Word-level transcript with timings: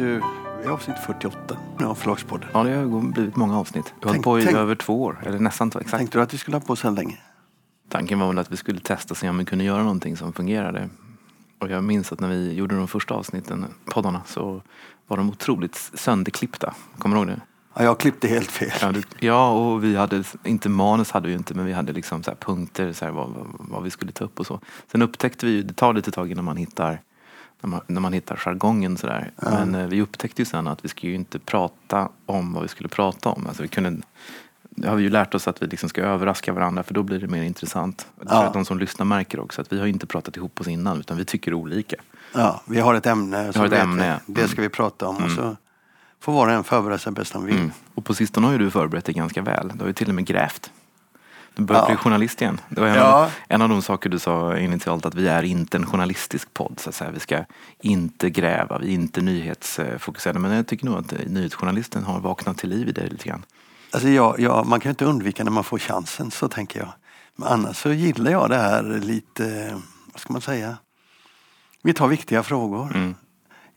Du, 0.00 0.22
vi 0.60 0.66
är 0.66 0.70
avsnitt 0.70 0.96
48 1.06 1.56
av 1.84 1.94
Förlagspodden. 1.94 2.48
Ja, 2.52 2.62
det 2.62 2.74
har 2.74 3.12
blivit 3.12 3.36
många 3.36 3.58
avsnitt. 3.58 3.94
Vi 4.00 4.06
har 4.06 4.08
hållit 4.08 4.24
på 4.24 4.38
i 4.38 4.42
tänk- 4.42 4.56
över 4.56 4.74
två 4.74 5.02
år, 5.02 5.22
eller 5.26 5.38
nästan 5.38 5.70
två, 5.70 5.78
exakt. 5.78 5.98
Tänkte 5.98 6.18
du 6.18 6.22
att 6.22 6.34
vi 6.34 6.38
skulle 6.38 6.56
ha 6.56 6.60
på 6.60 6.76
så 6.76 6.88
här 6.88 6.94
länge? 6.94 7.18
Tanken 7.88 8.18
var 8.18 8.28
väl 8.28 8.38
att 8.38 8.52
vi 8.52 8.56
skulle 8.56 8.80
testa 8.80 9.14
se 9.14 9.28
om 9.28 9.38
vi 9.38 9.44
kunde 9.44 9.64
göra 9.64 9.82
någonting 9.82 10.16
som 10.16 10.32
fungerade. 10.32 10.88
Och 11.58 11.70
jag 11.70 11.84
minns 11.84 12.12
att 12.12 12.20
när 12.20 12.28
vi 12.28 12.52
gjorde 12.52 12.76
de 12.76 12.88
första 12.88 13.14
avsnitten, 13.14 13.64
poddarna, 13.84 14.22
så 14.26 14.62
var 15.06 15.16
de 15.16 15.30
otroligt 15.30 15.90
sönderklippta. 15.94 16.74
Kommer 16.98 17.16
du 17.16 17.20
ihåg 17.20 17.28
det? 17.28 17.40
Ja, 17.74 17.84
jag 17.84 17.98
klippte 17.98 18.28
helt 18.28 18.50
fel. 18.50 18.72
Ja, 18.80 18.92
du, 18.92 19.02
ja 19.18 19.50
och 19.50 19.84
vi 19.84 19.96
hade, 19.96 20.24
inte 20.44 20.68
manus 20.68 21.10
hade 21.10 21.28
vi 21.28 21.34
inte, 21.34 21.54
men 21.54 21.64
vi 21.64 21.72
hade 21.72 21.92
liksom 21.92 22.22
så 22.22 22.30
här 22.30 22.38
punkter, 22.38 22.92
så 22.92 23.04
här, 23.04 23.12
vad, 23.12 23.28
vad, 23.28 23.46
vad 23.58 23.82
vi 23.82 23.90
skulle 23.90 24.12
ta 24.12 24.24
upp 24.24 24.40
och 24.40 24.46
så. 24.46 24.60
Sen 24.92 25.02
upptäckte 25.02 25.46
vi 25.46 25.52
ju, 25.52 25.62
det 25.62 25.74
tar 25.74 25.92
lite 25.92 26.10
tag 26.10 26.30
innan 26.30 26.44
man 26.44 26.56
hittar 26.56 27.00
när 27.60 27.70
man, 27.70 27.80
när 27.86 28.00
man 28.00 28.12
hittar 28.12 28.36
jargongen 28.36 28.96
sådär. 28.96 29.30
Men 29.36 29.74
eh, 29.74 29.86
vi 29.86 30.02
upptäckte 30.02 30.42
ju 30.42 30.46
sen 30.46 30.68
att 30.68 30.84
vi 30.84 30.88
skulle 30.88 31.10
ju 31.10 31.16
inte 31.16 31.38
prata 31.38 32.08
om 32.26 32.52
vad 32.52 32.62
vi 32.62 32.68
skulle 32.68 32.88
prata 32.88 33.28
om. 33.28 33.46
Alltså 33.46 33.62
vi 33.62 33.68
kunde, 33.68 33.96
det 34.70 34.88
har 34.88 34.96
vi 34.96 35.02
ju 35.02 35.10
lärt 35.10 35.34
oss 35.34 35.48
att 35.48 35.62
vi 35.62 35.66
liksom 35.66 35.88
ska 35.88 36.02
överraska 36.02 36.52
varandra 36.52 36.82
för 36.82 36.94
då 36.94 37.02
blir 37.02 37.20
det 37.20 37.28
mer 37.28 37.42
intressant. 37.42 38.06
Ja. 38.26 38.44
att 38.44 38.52
de 38.52 38.64
som 38.64 38.78
lyssnar 38.78 39.06
märker 39.06 39.40
också 39.40 39.60
att 39.60 39.72
vi 39.72 39.78
har 39.78 39.86
inte 39.86 40.06
pratat 40.06 40.36
ihop 40.36 40.60
oss 40.60 40.68
innan 40.68 41.00
utan 41.00 41.16
vi 41.16 41.24
tycker 41.24 41.54
olika. 41.54 41.96
Ja, 42.34 42.62
vi 42.64 42.80
har 42.80 42.94
ett 42.94 43.06
ämne. 43.06 43.52
som 43.52 43.60
har 43.60 43.66
ett 43.66 43.72
ämne, 43.72 44.20
vi. 44.26 44.34
Det 44.34 44.48
ska 44.48 44.62
vi 44.62 44.68
prata 44.68 45.08
om. 45.08 45.16
Och 45.16 45.30
så 45.30 45.56
får 46.20 46.32
var 46.32 46.46
och 46.46 46.52
en 46.52 46.64
förbereda 46.64 46.98
sig 46.98 47.12
bäst 47.12 47.32
han 47.34 47.44
vill. 47.44 47.56
Mm. 47.56 47.70
Och 47.94 48.04
på 48.04 48.14
sistone 48.14 48.46
har 48.46 48.52
ju 48.52 48.58
du 48.58 48.70
förberett 48.70 49.04
dig 49.04 49.14
ganska 49.14 49.42
väl. 49.42 49.68
Du 49.74 49.80
har 49.80 49.86
ju 49.86 49.92
till 49.92 50.08
och 50.08 50.14
med 50.14 50.26
grävt. 50.26 50.70
Du 51.54 51.62
börjar 51.62 51.82
Ja. 51.82 51.86
bli 51.86 51.96
journalist 51.96 52.42
igen. 52.42 52.60
Det 52.68 52.80
var 52.80 52.88
en, 52.88 52.94
Ja. 52.94 53.12
av, 53.24 53.30
en 53.48 53.62
av 53.62 53.68
de 53.68 53.82
saker 53.82 54.10
du 54.10 54.18
sa 54.18 54.58
initialt 54.58 55.06
att 55.06 55.14
vi 55.14 55.28
är 55.28 55.42
inte 55.42 55.76
en 55.76 55.86
journalistisk 55.86 56.54
podd. 56.54 56.80
Så 56.80 56.88
att 56.88 56.94
säga. 56.94 57.10
Vi 57.10 57.20
ska 57.20 57.44
inte 57.80 58.30
gräva, 58.30 58.78
vi 58.78 58.86
är 58.86 58.94
inte 58.94 59.20
nyhetsfokuserade. 59.20 60.38
Men 60.38 60.52
jag 60.52 60.66
tycker 60.66 60.86
nog 60.86 60.98
att 60.98 61.12
eh, 61.12 61.18
nyhetsjournalisten 61.26 62.04
har 62.04 62.20
vaknat 62.20 62.58
till 62.58 62.68
liv 62.70 62.88
i 62.88 62.92
dig 62.92 63.08
lite 63.08 63.28
grann. 63.28 63.44
Alltså 63.92 64.08
jag, 64.08 64.40
jag, 64.40 64.66
man 64.66 64.80
kan 64.80 64.90
inte 64.90 65.04
undvika 65.04 65.44
när 65.44 65.50
man 65.50 65.64
får 65.64 65.78
chansen, 65.78 66.30
så 66.30 66.48
tänker 66.48 66.80
jag. 66.80 66.88
Men 67.36 67.48
annars 67.48 67.76
så 67.76 67.92
gillar 67.92 68.30
jag 68.30 68.48
det 68.50 68.56
här 68.56 68.82
lite, 69.02 69.74
vad 70.12 70.20
ska 70.20 70.32
man 70.32 70.42
säga? 70.42 70.76
Vi 71.82 71.92
tar 71.94 72.08
viktiga 72.08 72.42
frågor. 72.42 72.92
Mm. 72.94 73.14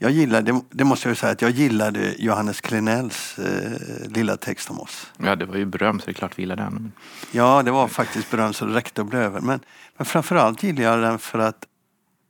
Jag 0.04 0.12
gillar, 0.12 0.62
det, 0.70 0.84
måste 0.84 1.08
jag 1.08 1.18
säga, 1.18 1.32
att 1.32 1.42
jag 1.42 1.52
gillade 1.52 2.16
Johannes 2.18 2.62
Klenells 2.62 3.40
eh, 3.40 3.72
lilla 4.08 4.38
text 4.38 4.70
om 4.70 4.80
oss. 4.80 5.12
Ja, 5.18 5.36
det 5.36 5.46
var 5.46 5.56
ju 5.56 5.66
beröm 5.66 6.00
så 6.00 6.06
det 6.06 6.12
är 6.12 6.14
klart 6.14 6.38
vi 6.38 6.42
gillar 6.42 6.56
den. 6.56 6.92
Ja, 7.32 7.64
det 7.64 7.72
var 7.72 7.88
faktiskt 7.88 8.32
beröm 8.32 8.54
så 8.54 8.66
det 8.66 8.74
räckte 8.74 9.02
att 9.02 9.08
bli 9.08 9.20
över. 9.20 9.42
Men, 9.42 9.60
men 9.98 10.06
framförallt 10.06 10.64
gillar 10.64 10.84
jag 10.84 11.00
den 11.00 11.20
för 11.20 11.40
att 11.40 11.66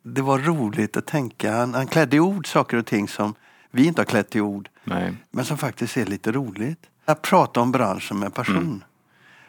det 0.03 0.21
var 0.21 0.39
roligt 0.39 0.97
att 0.97 1.05
tänka. 1.05 1.55
Han, 1.55 1.73
han 1.73 1.87
klädde 1.87 2.15
i 2.15 2.19
ord 2.19 2.47
saker 2.47 2.77
och 2.77 2.85
ting 2.85 3.07
som 3.07 3.35
vi 3.71 3.85
inte 3.85 4.01
har 4.01 4.05
klätt 4.05 4.35
i 4.35 4.41
ord. 4.41 4.69
Nej. 4.83 5.13
Men 5.31 5.45
som 5.45 5.57
faktiskt 5.57 5.97
är 5.97 6.05
lite 6.05 6.31
roligt. 6.31 6.79
Att 7.05 7.21
prata 7.21 7.61
om 7.61 7.71
branschen 7.71 8.19
med 8.19 8.33
passion. 8.33 8.57
Mm. 8.57 8.83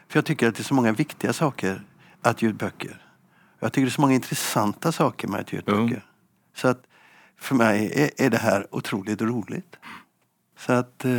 För 0.07 0.17
jag 0.17 0.25
tycker 0.25 0.47
att 0.47 0.55
det 0.55 0.61
är 0.61 0.63
så 0.63 0.73
många 0.73 0.91
viktiga 0.91 1.33
saker 1.33 1.81
att 2.21 2.41
ge 2.41 2.49
ut 2.49 2.55
böcker. 2.55 3.01
Jag 3.59 3.73
tycker 3.73 3.85
det 3.85 3.89
är 3.89 3.91
så 3.91 4.01
många 4.01 4.13
intressanta 4.13 4.91
saker 4.91 5.27
med 5.27 5.39
att 5.39 5.53
ge 5.53 5.59
ut 5.59 5.65
böcker. 5.65 6.05
Så 6.55 6.67
att 6.67 6.83
för 7.39 7.55
mig 7.55 7.91
är, 7.95 8.25
är 8.25 8.29
det 8.29 8.37
här 8.37 8.67
otroligt 8.71 9.21
roligt. 9.21 9.75
Så 10.59 10.73
att 10.73 11.05
eh, 11.05 11.11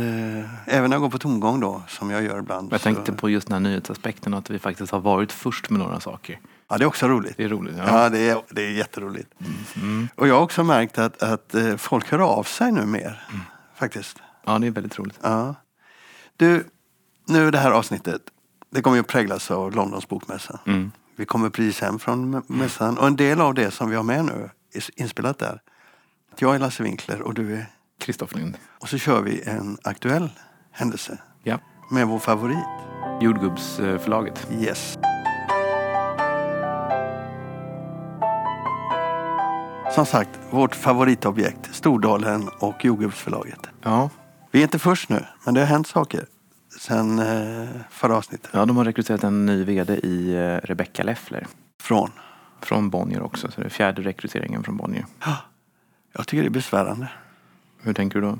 även 0.75 0.89
när 0.89 0.91
jag 0.95 1.01
går 1.01 1.09
på 1.09 1.17
tomgång 1.19 1.59
då, 1.59 1.83
som 1.87 2.11
jag 2.11 2.23
gör 2.23 2.39
ibland. 2.39 2.73
Jag 2.73 2.79
så, 2.79 2.83
tänkte 2.83 3.11
på 3.13 3.29
just 3.29 3.47
den 3.47 3.53
här 3.53 3.59
nyhetsaspekten 3.69 4.33
att 4.33 4.49
vi 4.49 4.59
faktiskt 4.59 4.91
har 4.91 4.99
varit 4.99 5.31
först 5.31 5.69
med 5.69 5.79
några 5.79 5.99
saker. 5.99 6.39
Ja, 6.67 6.77
det 6.77 6.83
är 6.83 6.87
också 6.87 7.07
roligt. 7.07 7.37
Det 7.37 7.43
är 7.43 7.49
roligt. 7.49 7.75
Ja, 7.77 8.03
Ja. 8.03 8.09
det, 8.09 8.29
är, 8.29 8.41
det 8.49 8.61
är 8.61 8.71
jätteroligt. 8.71 9.33
Mm. 9.75 10.07
Och 10.15 10.27
jag 10.27 10.35
har 10.35 10.41
också 10.41 10.63
märkt 10.63 10.97
att, 10.97 11.23
att 11.23 11.55
eh, 11.55 11.75
folk 11.77 12.11
hör 12.11 12.19
av 12.19 12.43
sig 12.43 12.71
nu 12.71 12.85
mer. 12.85 13.25
Mm. 13.29 13.41
Faktiskt. 13.75 14.17
ja, 14.45 14.59
det 14.59 14.67
är 14.67 14.71
väldigt 14.71 14.99
roligt. 14.99 15.19
Ja. 15.21 15.55
Du, 16.37 16.67
nu 17.27 17.51
det 17.51 17.57
här 17.57 17.71
avsnittet, 17.71 18.21
det 18.69 18.81
kommer 18.81 18.97
ju 18.97 19.01
att 19.01 19.07
präglas 19.07 19.51
av 19.51 19.75
Londons 19.75 20.07
bokmässa. 20.07 20.59
Mm. 20.65 20.91
Vi 21.15 21.25
kommer 21.25 21.49
precis 21.49 21.79
hem 21.81 21.99
från 21.99 22.35
mä- 22.35 22.43
mässan 22.47 22.97
och 22.97 23.07
en 23.07 23.15
del 23.15 23.41
av 23.41 23.53
det 23.53 23.71
som 23.71 23.89
vi 23.89 23.95
har 23.95 24.03
med 24.03 24.25
nu 24.25 24.49
är 24.73 24.83
inspelat 25.01 25.39
där. 25.39 25.61
Jag 26.39 26.55
är 26.55 26.59
Lasse 26.59 26.83
Winkler 26.83 27.21
och 27.21 27.33
du 27.33 27.55
är... 27.55 27.65
Kristoffer 27.99 28.37
Lind. 28.37 28.57
Och 28.79 28.89
så 28.89 28.97
kör 28.97 29.21
vi 29.21 29.41
en 29.45 29.77
aktuell 29.83 30.29
händelse 30.71 31.17
Ja. 31.43 31.59
med 31.91 32.07
vår 32.07 32.19
favorit. 32.19 32.57
Jordgubbsförlaget. 33.21 34.47
Yes. 34.51 34.97
Som 39.95 40.05
sagt, 40.05 40.39
vårt 40.49 40.75
favoritobjekt, 40.75 41.75
Stordalen 41.75 42.49
och 42.59 42.85
Jordgubbsförlaget. 42.85 43.59
Ja. 43.83 44.09
Vi 44.51 44.59
är 44.59 44.63
inte 44.63 44.79
först 44.79 45.09
nu, 45.09 45.25
men 45.45 45.53
det 45.53 45.59
har 45.59 45.67
hänt 45.67 45.87
saker 45.87 46.25
sen 46.79 47.19
eh, 47.19 47.67
förra 47.89 48.15
avsnittet. 48.17 48.49
ja, 48.53 48.65
de 48.65 48.77
har 48.77 48.85
rekryterat 48.85 49.23
en 49.23 49.45
ny 49.45 49.63
VD 49.63 49.93
i 49.93 50.33
eh, 50.35 50.67
Rebecca 50.67 51.03
Leffler. 51.03 51.47
Från. 51.81 52.11
Från 52.61 52.89
Bonnier 52.89 53.21
också, 53.21 53.51
så 53.51 53.61
det 53.61 53.67
är 53.67 53.69
fjärde 53.69 54.01
rekryteringen 54.01 54.63
från 54.63 54.77
Bonnier. 54.77 55.05
Jag 56.17 56.27
tycker 56.27 56.43
det 56.43 56.47
är 56.47 56.49
besvärande. 56.49 57.09
Hur 57.81 57.93
tänker 57.93 58.21
du 58.21 58.27
då? 58.27 58.39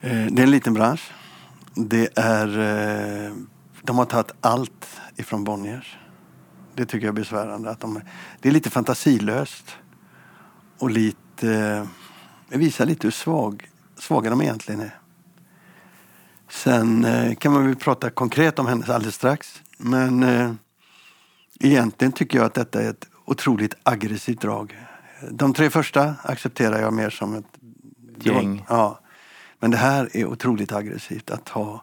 Eh, 0.00 0.26
det 0.26 0.42
är 0.42 0.44
en 0.44 0.50
liten 0.50 0.74
bransch. 0.74 1.12
Det 1.74 2.18
är, 2.18 2.48
eh, 2.48 3.32
de 3.82 3.98
har 3.98 4.04
tagit 4.04 4.32
allt 4.40 5.00
ifrån 5.16 5.44
Bonniers. 5.44 5.96
Det 6.74 6.86
tycker 6.86 7.06
jag 7.06 7.12
är 7.12 7.20
besvärande. 7.20 7.70
Att 7.70 7.80
de, 7.80 8.00
det 8.40 8.48
är 8.48 8.52
lite 8.52 8.70
fantasilöst. 8.70 9.76
Och 10.78 10.90
lite, 10.90 11.50
eh, 11.50 11.86
det 12.48 12.58
visar 12.58 12.86
lite 12.86 13.06
hur 13.06 13.12
svag, 13.12 13.70
svaga 13.98 14.30
de 14.30 14.42
egentligen 14.42 14.80
är. 14.80 14.98
Sen 16.48 17.06
kan 17.36 17.52
man 17.52 17.66
väl 17.66 17.76
prata 17.76 18.10
konkret 18.10 18.58
om 18.58 18.66
henne 18.66 18.84
alldeles 18.88 19.14
strax. 19.14 19.62
Men 19.78 20.24
egentligen 21.60 22.12
tycker 22.12 22.38
jag 22.38 22.46
att 22.46 22.54
detta 22.54 22.82
är 22.82 22.90
ett 22.90 23.08
otroligt 23.24 23.74
aggressivt 23.82 24.40
drag. 24.40 24.76
De 25.30 25.54
tre 25.54 25.70
första 25.70 26.14
accepterar 26.22 26.80
jag 26.80 26.92
mer 26.92 27.10
som 27.10 27.34
ett 27.34 27.58
Gäng. 28.18 28.64
Ja. 28.68 29.00
Men 29.58 29.70
det 29.70 29.76
här 29.76 30.08
är 30.12 30.24
otroligt 30.26 30.72
aggressivt 30.72 31.30
att 31.30 31.48
ha 31.48 31.82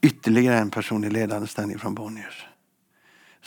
ytterligare 0.00 0.58
en 0.58 0.70
person 0.70 1.04
i 1.04 1.10
ledande 1.10 1.46
ställning 1.46 1.78
från 1.78 1.94
Bonniers. 1.94 2.46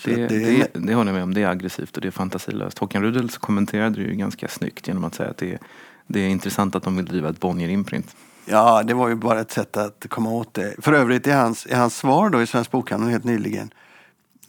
Det, 0.04 0.24
att 0.24 0.30
det, 0.30 0.68
det, 0.74 0.94
håller 0.94 1.12
jag 1.12 1.16
med 1.16 1.24
om. 1.24 1.34
Det 1.34 1.44
är 1.44 1.48
aggressivt 1.48 1.96
och 1.96 2.02
det 2.02 2.08
är 2.08 2.12
fantasilöst. 2.12 2.78
Håkan 2.78 3.02
Rudel 3.02 3.30
kommenterade 3.30 3.96
det 3.96 4.02
ju 4.02 4.16
ganska 4.16 4.48
snyggt 4.48 4.88
genom 4.88 5.04
att 5.04 5.16
säga 5.16 5.30
att 5.30 5.38
det 5.38 5.54
är, 5.54 5.60
det 6.08 6.20
är 6.20 6.30
intressant 6.30 6.76
att 6.76 6.84
de 6.84 6.96
vill 6.96 7.06
driva 7.06 7.30
ett 7.30 7.40
Bonnier-imprint. 7.40 8.16
Ja, 8.46 8.84
det 8.84 8.94
var 8.94 9.10
ju 9.10 9.16
bara 9.16 9.40
ett 9.40 9.52
sätt 9.52 9.78
att 9.78 10.06
komma 10.10 10.30
åt 10.30 10.54
det. 10.54 10.76
För 10.78 10.94
övrigt 10.94 11.28
i 11.28 11.32
hans, 11.32 11.66
i 11.66 11.74
hans 11.74 11.98
svar 11.98 12.30
då 12.30 12.42
i 12.42 12.48
Svensk 12.48 12.72
Bokhandel 12.72 13.10
helt 13.10 13.24
nyligen 13.24 13.74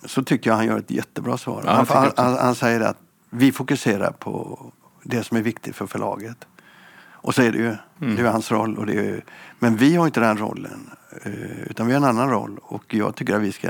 så 0.04 0.22
tycker 0.25 0.50
jag 0.50 0.56
han 0.56 0.66
gör 0.66 0.78
ett 0.78 0.91
jättebra 0.91 1.38
svar. 1.38 1.62
Ja, 1.66 1.72
han, 1.72 1.87
han, 1.88 2.12
han, 2.16 2.34
han 2.38 2.54
säger 2.54 2.81
att 2.81 2.98
vi 3.32 3.53
fokuserar 3.53 4.12
på 4.12 4.59
det 5.03 5.25
som 5.25 5.37
är 5.37 5.43
viktigt 5.43 5.76
för 5.76 5.87
förlaget. 5.87 6.47
Och 7.10 7.34
så 7.34 7.43
är 7.43 7.53
det 7.53 7.59
ju. 7.59 7.76
Mm. 8.00 8.16
Det 8.16 8.22
är 8.22 8.31
hans 8.31 8.50
roll. 8.50 8.78
Och 8.78 8.87
det 8.87 8.94
är, 8.94 9.25
men 9.59 9.76
vi 9.76 9.97
har 9.97 10.06
inte 10.06 10.20
den 10.20 10.38
rollen. 10.38 10.91
eh, 11.25 11.62
Utan 11.71 11.87
vi 11.87 11.92
har 11.92 12.00
en 12.00 12.09
annan 12.09 12.31
roll. 12.31 12.59
Och 12.62 12.94
jag 12.94 13.15
tycker 13.15 13.34
att 13.34 13.42
vi 13.42 13.53
ska 13.53 13.69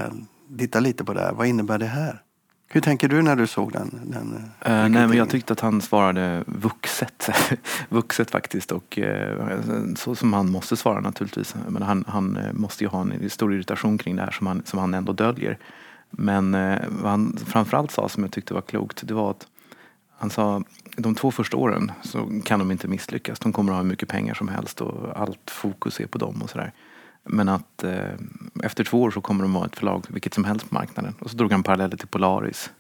titta 0.59 0.81
lite 0.81 1.05
på 1.05 1.15
det 1.15 1.21
här. 1.21 1.33
Vad 1.33 1.47
innebär 1.47 1.79
det 1.79 1.87
här? 1.87 2.23
Hur 2.69 2.81
tänker 2.81 3.09
du 3.09 3.23
när 3.23 3.37
du 3.37 3.47
såg 3.47 3.73
den? 3.73 4.01
den 4.05 4.51
Eh, 4.61 4.89
nej, 4.89 4.91
men 5.09 5.13
jag 5.13 5.29
tyckte 5.29 5.53
att 5.53 5.61
han 5.61 5.81
svarade 5.81 6.45
vuxet. 6.47 7.31
vuxet 7.89 8.31
faktiskt. 8.31 8.73
Och 8.73 8.99
eh, 8.99 9.61
så 9.97 10.15
som 10.15 10.33
han 10.33 10.51
måste 10.51 10.77
svara 10.77 11.01
naturligtvis. 11.01 11.55
Men 11.69 11.83
han, 11.83 12.05
han 12.09 12.39
måste 12.53 12.85
ju 12.85 12.89
ha 12.89 13.01
en 13.01 13.31
stor 13.31 13.55
irritation 13.55 13.99
kring 13.99 14.17
det 14.17 14.23
här 14.23 14.31
som 14.31 14.47
han, 14.47 14.63
som 14.65 14.79
han 14.79 14.95
ändå 14.95 15.13
döljer. 15.13 15.59
Men 16.11 16.55
eh, 16.55 16.79
vad 16.89 17.11
han 17.11 17.39
framförallt 17.47 17.91
sa 17.91 18.09
som 18.09 18.23
jag 18.23 18.33
tyckte 18.33 18.55
var 18.55 18.61
klokt, 18.61 19.03
det 19.07 19.15
var 19.15 19.31
att 19.31 19.47
han 20.23 20.31
sa 20.31 20.63
de 20.97 21.15
två 21.15 21.31
första 21.31 21.57
åren 21.57 21.93
så 22.03 22.31
kan 22.45 22.59
de 22.59 22.71
inte 22.71 22.89
misslyckas. 22.89 23.39
De 23.39 23.53
kommer 23.53 23.73
att 23.73 23.77
ha 23.77 23.83
hur 23.83 23.89
mycket 23.89 24.09
pengar 24.09 24.35
som 24.35 24.49
helst 24.49 24.81
och 24.81 25.21
allt 25.21 25.51
fokus 25.51 26.01
är 26.01 26.07
på 26.07 26.19
dem 26.19 26.43
och 26.43 26.51
sådär. 26.51 26.73
Men 27.25 27.49
att 27.49 27.85
eh, 27.85 28.15
efter 28.63 28.85
två 28.85 29.03
år 29.03 29.11
så 29.11 29.21
kommer 29.21 29.43
de 29.43 29.53
vara 29.53 29.67
ett 29.67 29.77
förlag 29.77 30.05
vilket 30.09 30.35
som 30.35 30.45
helst 30.45 30.69
på 30.69 30.75
marknaden. 30.75 31.15
Och 31.21 31.31
så 31.31 31.37
drog 31.37 31.53
han 31.53 31.63
paralleller 31.63 31.97
till 31.97 32.09
Polaris. 32.09 32.71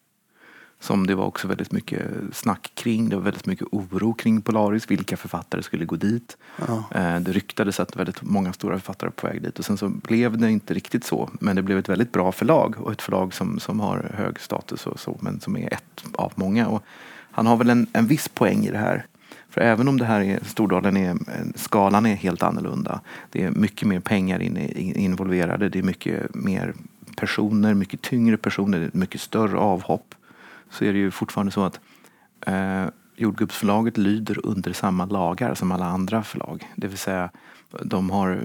Som 0.82 1.06
det 1.06 1.14
var 1.14 1.24
också 1.24 1.48
väldigt 1.48 1.72
mycket 1.72 2.02
snack 2.32 2.72
kring. 2.74 3.08
Det 3.08 3.16
var 3.16 3.22
väldigt 3.22 3.46
mycket 3.46 3.66
oro 3.70 4.12
kring 4.14 4.42
Polaris. 4.42 4.90
Vilka 4.90 5.16
författare 5.16 5.62
skulle 5.62 5.84
gå 5.84 5.96
dit? 5.96 6.36
Ja. 6.66 6.84
Eh, 6.94 7.20
Det 7.20 7.32
ryktades 7.32 7.80
att 7.80 7.96
väldigt 7.96 8.22
många 8.22 8.52
stora 8.52 8.74
författare 8.74 9.08
var 9.08 9.12
på 9.12 9.26
väg 9.26 9.42
dit. 9.42 9.58
Och 9.58 9.64
sen 9.64 9.76
så 9.76 9.88
blev 9.88 10.38
det 10.38 10.50
inte 10.50 10.74
riktigt 10.74 11.04
så. 11.04 11.30
Men 11.40 11.56
det 11.56 11.62
blev 11.62 11.78
ett 11.78 11.88
väldigt 11.88 12.12
bra 12.12 12.32
förlag. 12.32 12.74
Och 12.78 12.92
ett 12.92 13.02
förlag 13.02 13.34
som, 13.34 13.60
som 13.60 13.80
har 13.80 14.10
hög 14.14 14.40
status 14.40 14.86
och 14.86 15.00
så. 15.00 15.16
Men 15.20 15.40
som 15.40 15.56
är 15.56 15.72
ett 15.72 16.04
av 16.12 16.32
många. 16.34 16.68
Och 16.68 16.82
han 17.30 17.46
har 17.46 17.56
väl 17.56 17.70
en, 17.70 17.86
en 17.92 18.06
viss 18.06 18.28
poäng 18.28 18.64
i 18.66 18.70
det 18.70 18.78
här. 18.78 19.06
För 19.50 19.60
även 19.60 19.88
om 19.88 19.98
det 19.98 20.04
här 20.04 20.20
är, 20.20 20.40
Stordalen 20.44 20.96
är, 20.96 21.16
skalan 21.54 22.06
är 22.06 22.14
helt 22.14 22.42
annorlunda. 22.42 23.00
Det 23.30 23.44
är 23.44 23.50
mycket 23.50 23.88
mer 23.88 24.00
pengar 24.00 24.42
inne, 24.42 24.68
involverade. 24.72 25.68
Det 25.68 25.78
är 25.78 25.82
mycket 25.82 26.34
mer 26.34 26.74
personer, 27.16 27.74
mycket 27.74 28.02
tyngre 28.02 28.36
personer, 28.36 28.90
mycket 28.92 29.20
större 29.20 29.58
avhopp. 29.58 30.14
Så 30.72 30.84
är 30.84 30.92
det 30.92 30.98
ju 30.98 31.10
fortfarande 31.10 31.52
så 31.52 31.64
att 31.64 31.80
eh, 32.46 32.86
jordgubbsförlaget 33.16 33.98
lyder 33.98 34.46
under 34.46 34.72
samma 34.72 35.06
lagar 35.06 35.54
som 35.54 35.72
alla 35.72 35.86
andra 35.86 36.22
förlag. 36.22 36.68
Det 36.76 36.88
vill 36.88 36.98
säga, 36.98 37.30
de, 37.82 38.10
har, 38.10 38.40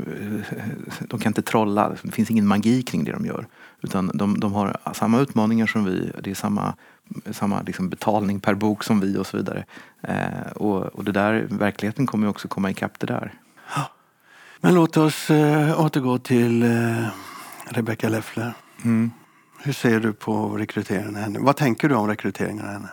de 1.00 1.20
kan 1.20 1.30
inte 1.30 1.42
trolla, 1.42 1.96
det 2.04 2.12
finns 2.12 2.32
ingen 2.32 2.48
magi 2.48 2.82
kring 2.82 3.04
det 3.04 3.12
de 3.12 3.26
gör. 3.26 3.48
Utan 3.82 4.12
de, 4.14 4.40
de 4.40 4.54
har 4.54 4.78
samma 4.94 5.20
utmaningar 5.20 5.68
som 5.68 5.86
vi, 5.86 6.12
det 6.24 6.32
är 6.32 6.36
samma, 6.36 6.74
samma 7.32 7.62
liksom 7.62 7.90
betalning 7.90 8.40
per 8.40 8.54
bok 8.54 8.84
som 8.84 9.00
vi 9.00 9.18
och 9.18 9.28
så 9.28 9.38
vidare. 9.38 9.66
Eh, 10.02 10.52
och, 10.56 10.86
och 10.86 11.04
det 11.04 11.12
där, 11.12 11.48
verkligheten 11.50 12.06
kommer 12.06 12.26
ju 12.26 12.30
också 12.30 12.48
komma 12.48 12.72
ikapp 12.72 13.00
det 13.00 13.08
där. 13.08 13.34
Men 14.62 14.74
låt 14.74 14.98
oss 14.98 15.30
eh, 15.30 15.82
återgå 15.82 16.18
till 16.18 16.64
eh, 16.64 17.08
Rebecca 17.70 18.10
Leffler. 18.10 18.54
Mm. 18.84 19.12
Hur 19.64 19.74
ser 19.74 20.00
du 20.00 20.14
på 20.14 20.58
rekryteringen 20.58 21.16
av 21.16 21.22
henne? 21.22 21.40
Vad 21.40 21.56
tänker 21.56 21.90
du 21.90 21.96
om 21.96 22.08
rekryteringen 22.08 22.66
av 22.66 22.72
henne? 22.72 22.90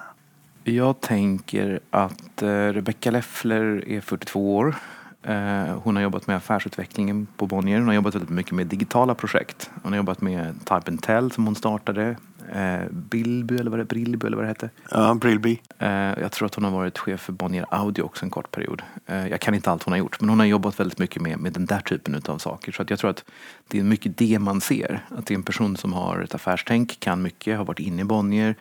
Jag 0.64 1.00
tänker 1.00 1.80
att 1.90 2.42
eh, 2.42 2.48
Rebecca 2.48 3.10
Leffler 3.10 3.88
är 3.88 4.00
42 4.00 4.56
år. 4.56 4.74
Eh, 5.22 5.78
hon 5.82 5.96
har 5.96 6.02
jobbat 6.02 6.26
med 6.26 6.36
affärsutvecklingen 6.36 7.26
på 7.36 7.46
Bonnier. 7.46 7.78
Hon 7.78 7.86
har 7.86 7.94
jobbat 7.94 8.14
väldigt 8.14 8.30
mycket 8.30 8.52
med 8.52 8.66
digitala 8.66 9.14
projekt. 9.14 9.70
Hon 9.82 9.92
har 9.92 9.96
jobbat 9.96 10.20
med 10.20 10.58
Type 10.58 10.90
and 10.90 11.02
Tell 11.02 11.30
som 11.30 11.46
hon 11.46 11.54
startade. 11.54 12.16
Eh, 12.52 12.90
Bilby 12.90 13.56
eller 13.56 13.70
vad 13.70 13.80
det, 13.80 13.84
Brillby 13.84 14.26
eller 14.26 14.36
vad 14.36 14.44
det 14.44 14.48
hette. 14.48 14.70
Ja, 14.90 15.14
Brillby. 15.14 15.60
Eh, 15.78 15.88
jag 15.90 16.32
tror 16.32 16.46
att 16.46 16.54
hon 16.54 16.64
har 16.64 16.70
varit 16.70 16.98
chef 16.98 17.20
för 17.20 17.32
Bonnier 17.32 17.66
Audio 17.70 18.02
också 18.02 18.24
en 18.24 18.30
kort 18.30 18.50
period. 18.50 18.82
Eh, 19.06 19.28
jag 19.28 19.40
kan 19.40 19.54
inte 19.54 19.70
allt 19.70 19.82
hon 19.82 19.92
har 19.92 19.98
gjort 19.98 20.20
men 20.20 20.28
hon 20.28 20.38
har 20.38 20.46
jobbat 20.46 20.80
väldigt 20.80 20.98
mycket 20.98 21.22
med, 21.22 21.38
med 21.38 21.52
den 21.52 21.66
där 21.66 21.80
typen 21.80 22.22
av 22.26 22.38
saker. 22.38 22.72
Så 22.72 22.82
att 22.82 22.90
jag 22.90 22.98
tror 22.98 23.10
att 23.10 23.24
det 23.68 23.78
är 23.78 23.82
mycket 23.82 24.18
det 24.18 24.38
man 24.38 24.60
ser. 24.60 25.04
Att 25.08 25.26
det 25.26 25.34
är 25.34 25.38
en 25.38 25.42
person 25.42 25.76
som 25.76 25.92
har 25.92 26.20
ett 26.20 26.34
affärstänk, 26.34 27.00
kan 27.00 27.22
mycket, 27.22 27.56
har 27.58 27.64
varit 27.64 27.80
inne 27.80 28.02
i 28.02 28.04
Bonnier 28.04 28.56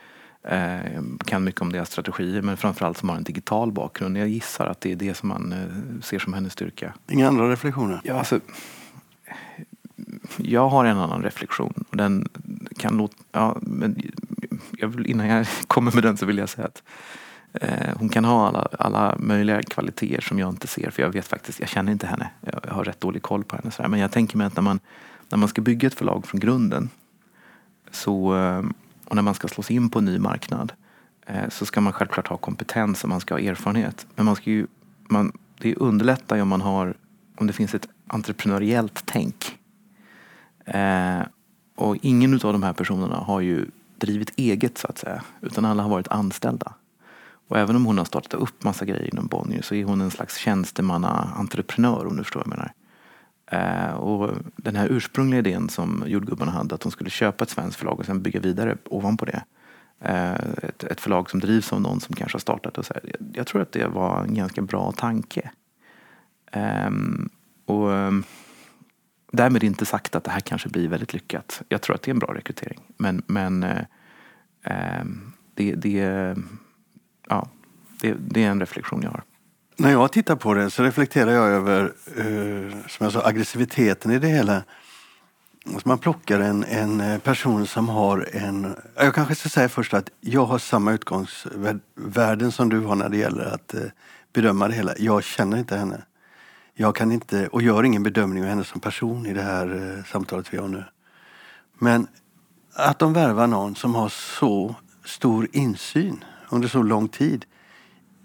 Eh, 0.47 1.01
kan 1.25 1.43
mycket 1.43 1.61
om 1.61 1.71
deras 1.71 1.91
strategier 1.91 2.41
men 2.41 2.57
framförallt 2.57 2.97
som 2.97 3.09
har 3.09 3.15
en 3.15 3.23
digital 3.23 3.71
bakgrund. 3.71 4.17
Jag 4.17 4.27
gissar 4.27 4.65
att 4.65 4.81
det 4.81 4.91
är 4.91 4.95
det 4.95 5.13
som 5.13 5.29
man 5.29 5.53
eh, 5.53 6.01
ser 6.01 6.19
som 6.19 6.33
hennes 6.33 6.53
styrka. 6.53 6.93
Inga 7.09 7.27
andra 7.27 7.51
reflektioner? 7.51 8.01
Ja, 8.03 8.13
alltså, 8.13 8.39
jag 10.37 10.69
har 10.69 10.85
en 10.85 10.97
annan 10.97 11.23
reflektion. 11.23 11.85
Den 11.91 12.29
kan 12.83 12.97
nog, 12.97 13.11
ja, 13.31 13.57
men 13.61 14.01
jag 14.71 14.87
vill, 14.87 15.05
innan 15.05 15.27
jag 15.27 15.47
kommer 15.67 15.91
med 15.91 16.03
den 16.03 16.17
så 16.17 16.25
vill 16.25 16.37
jag 16.37 16.49
säga 16.49 16.67
att 16.67 16.83
eh, 17.53 17.97
hon 17.97 18.09
kan 18.09 18.25
ha 18.25 18.47
alla, 18.47 18.67
alla 18.79 19.15
möjliga 19.19 19.63
kvaliteter 19.63 20.21
som 20.21 20.39
jag 20.39 20.49
inte 20.49 20.67
ser 20.67 20.91
för 20.91 21.01
jag 21.01 21.09
vet 21.09 21.27
faktiskt, 21.27 21.59
jag 21.59 21.69
känner 21.69 21.91
inte 21.91 22.07
henne. 22.07 22.29
Jag, 22.41 22.59
jag 22.67 22.73
har 22.73 22.83
rätt 22.83 22.99
dålig 23.01 23.21
koll 23.21 23.43
på 23.43 23.55
henne. 23.55 23.71
Så 23.71 23.87
Men 23.87 23.99
jag 23.99 24.11
tänker 24.11 24.37
mig 24.37 24.47
att 24.47 24.55
när 24.55 24.63
man, 24.63 24.79
när 25.29 25.37
man 25.37 25.49
ska 25.49 25.61
bygga 25.61 25.87
ett 25.87 25.93
förlag 25.93 26.27
från 26.27 26.39
grunden 26.39 26.89
så 27.91 28.37
eh, 28.37 28.63
och 29.05 29.15
när 29.15 29.23
man 29.23 29.33
ska 29.33 29.47
slå 29.47 29.63
sig 29.63 29.75
in 29.75 29.89
på 29.89 29.99
en 29.99 30.05
ny 30.05 30.19
marknad 30.19 30.73
eh, 31.25 31.49
så 31.49 31.65
ska 31.65 31.81
man 31.81 31.93
självklart 31.93 32.27
ha 32.27 32.37
kompetens 32.37 33.03
och 33.03 33.09
man 33.09 33.19
ska 33.19 33.33
ha 33.33 33.39
erfarenhet. 33.39 34.07
Men 34.15 34.25
man 34.25 34.35
ska 34.35 34.49
ju, 34.49 34.67
man, 35.09 35.31
det 35.57 35.75
underlättar 35.75 36.35
ju 36.35 36.41
om 36.41 36.47
man 36.47 36.61
har, 36.61 36.93
om 37.35 37.47
det 37.47 37.53
finns 37.53 37.75
ett 37.75 37.87
entreprenöriellt 38.07 39.03
tänk. 39.05 39.57
Eh, 40.65 41.21
och 41.75 41.97
ingen 42.01 42.33
av 42.33 42.39
de 42.53 42.63
här 42.63 42.73
personerna 42.73 43.15
har 43.15 43.41
ju 43.41 43.65
drivit 43.97 44.33
eget 44.35 44.77
så 44.77 44.87
att 44.87 44.97
säga, 44.97 45.23
utan 45.41 45.65
alla 45.65 45.83
har 45.83 45.89
varit 45.89 46.07
anställda. 46.07 46.73
Och 47.47 47.57
även 47.57 47.75
om 47.75 47.85
hon 47.85 47.97
har 47.97 48.05
startat 48.05 48.33
upp 48.33 48.63
massa 48.63 48.85
grejer 48.85 49.13
inom 49.13 49.27
Bonnier 49.27 49.61
så 49.61 49.75
är 49.75 49.83
hon 49.83 50.01
en 50.01 50.11
slags 50.11 50.37
tjänstemanna-entreprenör 50.37 52.05
om 52.05 52.17
du 52.17 52.23
förstår 52.23 52.39
vad 52.39 52.47
jag 52.47 52.57
menar. 52.57 52.73
Eh, 53.45 53.93
och 53.93 54.31
den 54.55 54.75
här 54.75 54.87
ursprungliga 54.87 55.39
idén 55.39 55.69
som 55.69 56.03
jordgubbarna 56.07 56.51
hade, 56.51 56.75
att 56.75 56.81
de 56.81 56.91
skulle 56.91 57.09
köpa 57.09 57.43
ett 57.43 57.49
svenskt 57.49 57.79
förlag 57.79 57.99
och 57.99 58.05
sen 58.05 58.21
bygga 58.21 58.39
vidare 58.39 58.77
ovanpå 58.85 59.25
det. 59.25 59.43
Eh, 59.99 60.33
ett, 60.63 60.83
ett 60.83 61.01
förlag 61.01 61.29
som 61.29 61.39
drivs 61.39 61.73
av 61.73 61.81
någon 61.81 61.99
som 61.99 62.15
kanske 62.15 62.35
har 62.35 62.39
startat. 62.39 62.77
Och 62.77 62.85
så 62.85 62.93
här. 62.93 63.15
Jag 63.33 63.47
tror 63.47 63.61
att 63.61 63.71
det 63.71 63.87
var 63.87 64.23
en 64.23 64.33
ganska 64.33 64.61
bra 64.61 64.91
tanke. 64.91 65.51
Ehm, 66.51 67.29
och 67.65 67.93
ehm, 67.93 68.23
därmed 69.33 69.63
inte 69.63 69.85
sagt 69.85 70.15
att 70.15 70.23
det 70.23 70.31
här 70.31 70.39
kanske 70.39 70.69
blir 70.69 70.87
väldigt 70.87 71.13
lyckat. 71.13 71.61
Jag 71.69 71.81
tror 71.81 71.95
att 71.95 72.01
det 72.01 72.09
är 72.09 72.13
en 72.13 72.19
bra 72.19 72.33
rekrytering. 72.33 72.79
Men, 72.97 73.23
men 73.27 73.63
eh, 73.63 73.85
ehm, 74.63 75.33
det, 75.53 75.75
det, 75.75 76.35
ja, 77.29 77.49
det, 78.01 78.15
det 78.19 78.43
är 78.43 78.49
en 78.49 78.59
reflektion 78.59 79.01
jag 79.03 79.09
har. 79.09 79.23
När 79.77 79.91
jag 79.91 80.11
tittar 80.11 80.35
på 80.35 80.53
det 80.53 80.69
så 80.69 80.83
reflekterar 80.83 81.31
jag 81.31 81.49
över, 81.49 81.93
eh, 82.17 82.87
som 82.87 83.03
jag 83.03 83.11
sa, 83.13 83.25
aggressiviteten 83.25 84.11
i 84.11 84.19
det 84.19 84.27
hela. 84.27 84.63
Så 85.65 85.81
man 85.83 85.97
plockar 85.97 86.39
en, 86.39 86.63
en 86.63 87.01
eh, 87.01 87.19
person 87.19 87.67
som 87.67 87.89
har 87.89 88.29
en... 88.31 88.75
Jag 88.95 89.15
kanske 89.15 89.35
ska 89.35 89.49
säga 89.49 89.69
först 89.69 89.93
att 89.93 90.09
jag 90.19 90.45
har 90.45 90.57
samma 90.57 90.93
utgångsvärden 90.93 92.51
som 92.51 92.69
du 92.69 92.79
har 92.79 92.95
när 92.95 93.09
det 93.09 93.17
gäller 93.17 93.45
att 93.45 93.73
eh, 93.73 93.81
bedöma 94.33 94.67
det 94.67 94.73
hela. 94.73 94.93
Jag 94.97 95.23
känner 95.23 95.57
inte 95.57 95.77
henne. 95.77 96.01
Jag 96.75 96.95
kan 96.95 97.11
inte, 97.11 97.47
och 97.47 97.61
gör 97.61 97.83
ingen 97.83 98.03
bedömning 98.03 98.43
av 98.43 98.49
henne 98.49 98.63
som 98.63 98.81
person 98.81 99.25
i 99.25 99.33
det 99.33 99.41
här 99.41 99.95
eh, 99.97 100.03
samtalet 100.03 100.53
vi 100.53 100.57
har 100.57 100.67
nu. 100.67 100.83
Men 101.79 102.07
att 102.73 102.99
de 102.99 103.13
värvar 103.13 103.47
någon 103.47 103.75
som 103.75 103.95
har 103.95 104.09
så 104.09 104.75
stor 105.05 105.47
insyn 105.51 106.23
under 106.49 106.67
så 106.67 106.83
lång 106.83 107.07
tid 107.07 107.45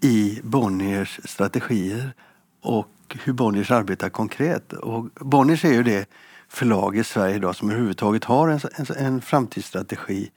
i 0.01 0.39
Bonniers 0.43 1.19
strategier 1.23 2.13
och 2.61 3.17
hur 3.23 3.33
Bonniers 3.33 3.71
arbetar 3.71 4.09
konkret. 4.09 4.73
Och 4.73 5.03
Bonniers 5.03 5.65
är 5.65 5.73
ju 5.73 5.83
det 5.83 6.09
förlag 6.47 6.97
i 6.97 7.03
Sverige 7.03 7.35
idag 7.35 7.55
som 7.55 7.69
överhuvudtaget 7.69 8.23
har 8.23 8.47
en, 8.47 8.59
en, 8.75 9.05
en 9.05 9.21
framtidsstrategi 9.21 10.31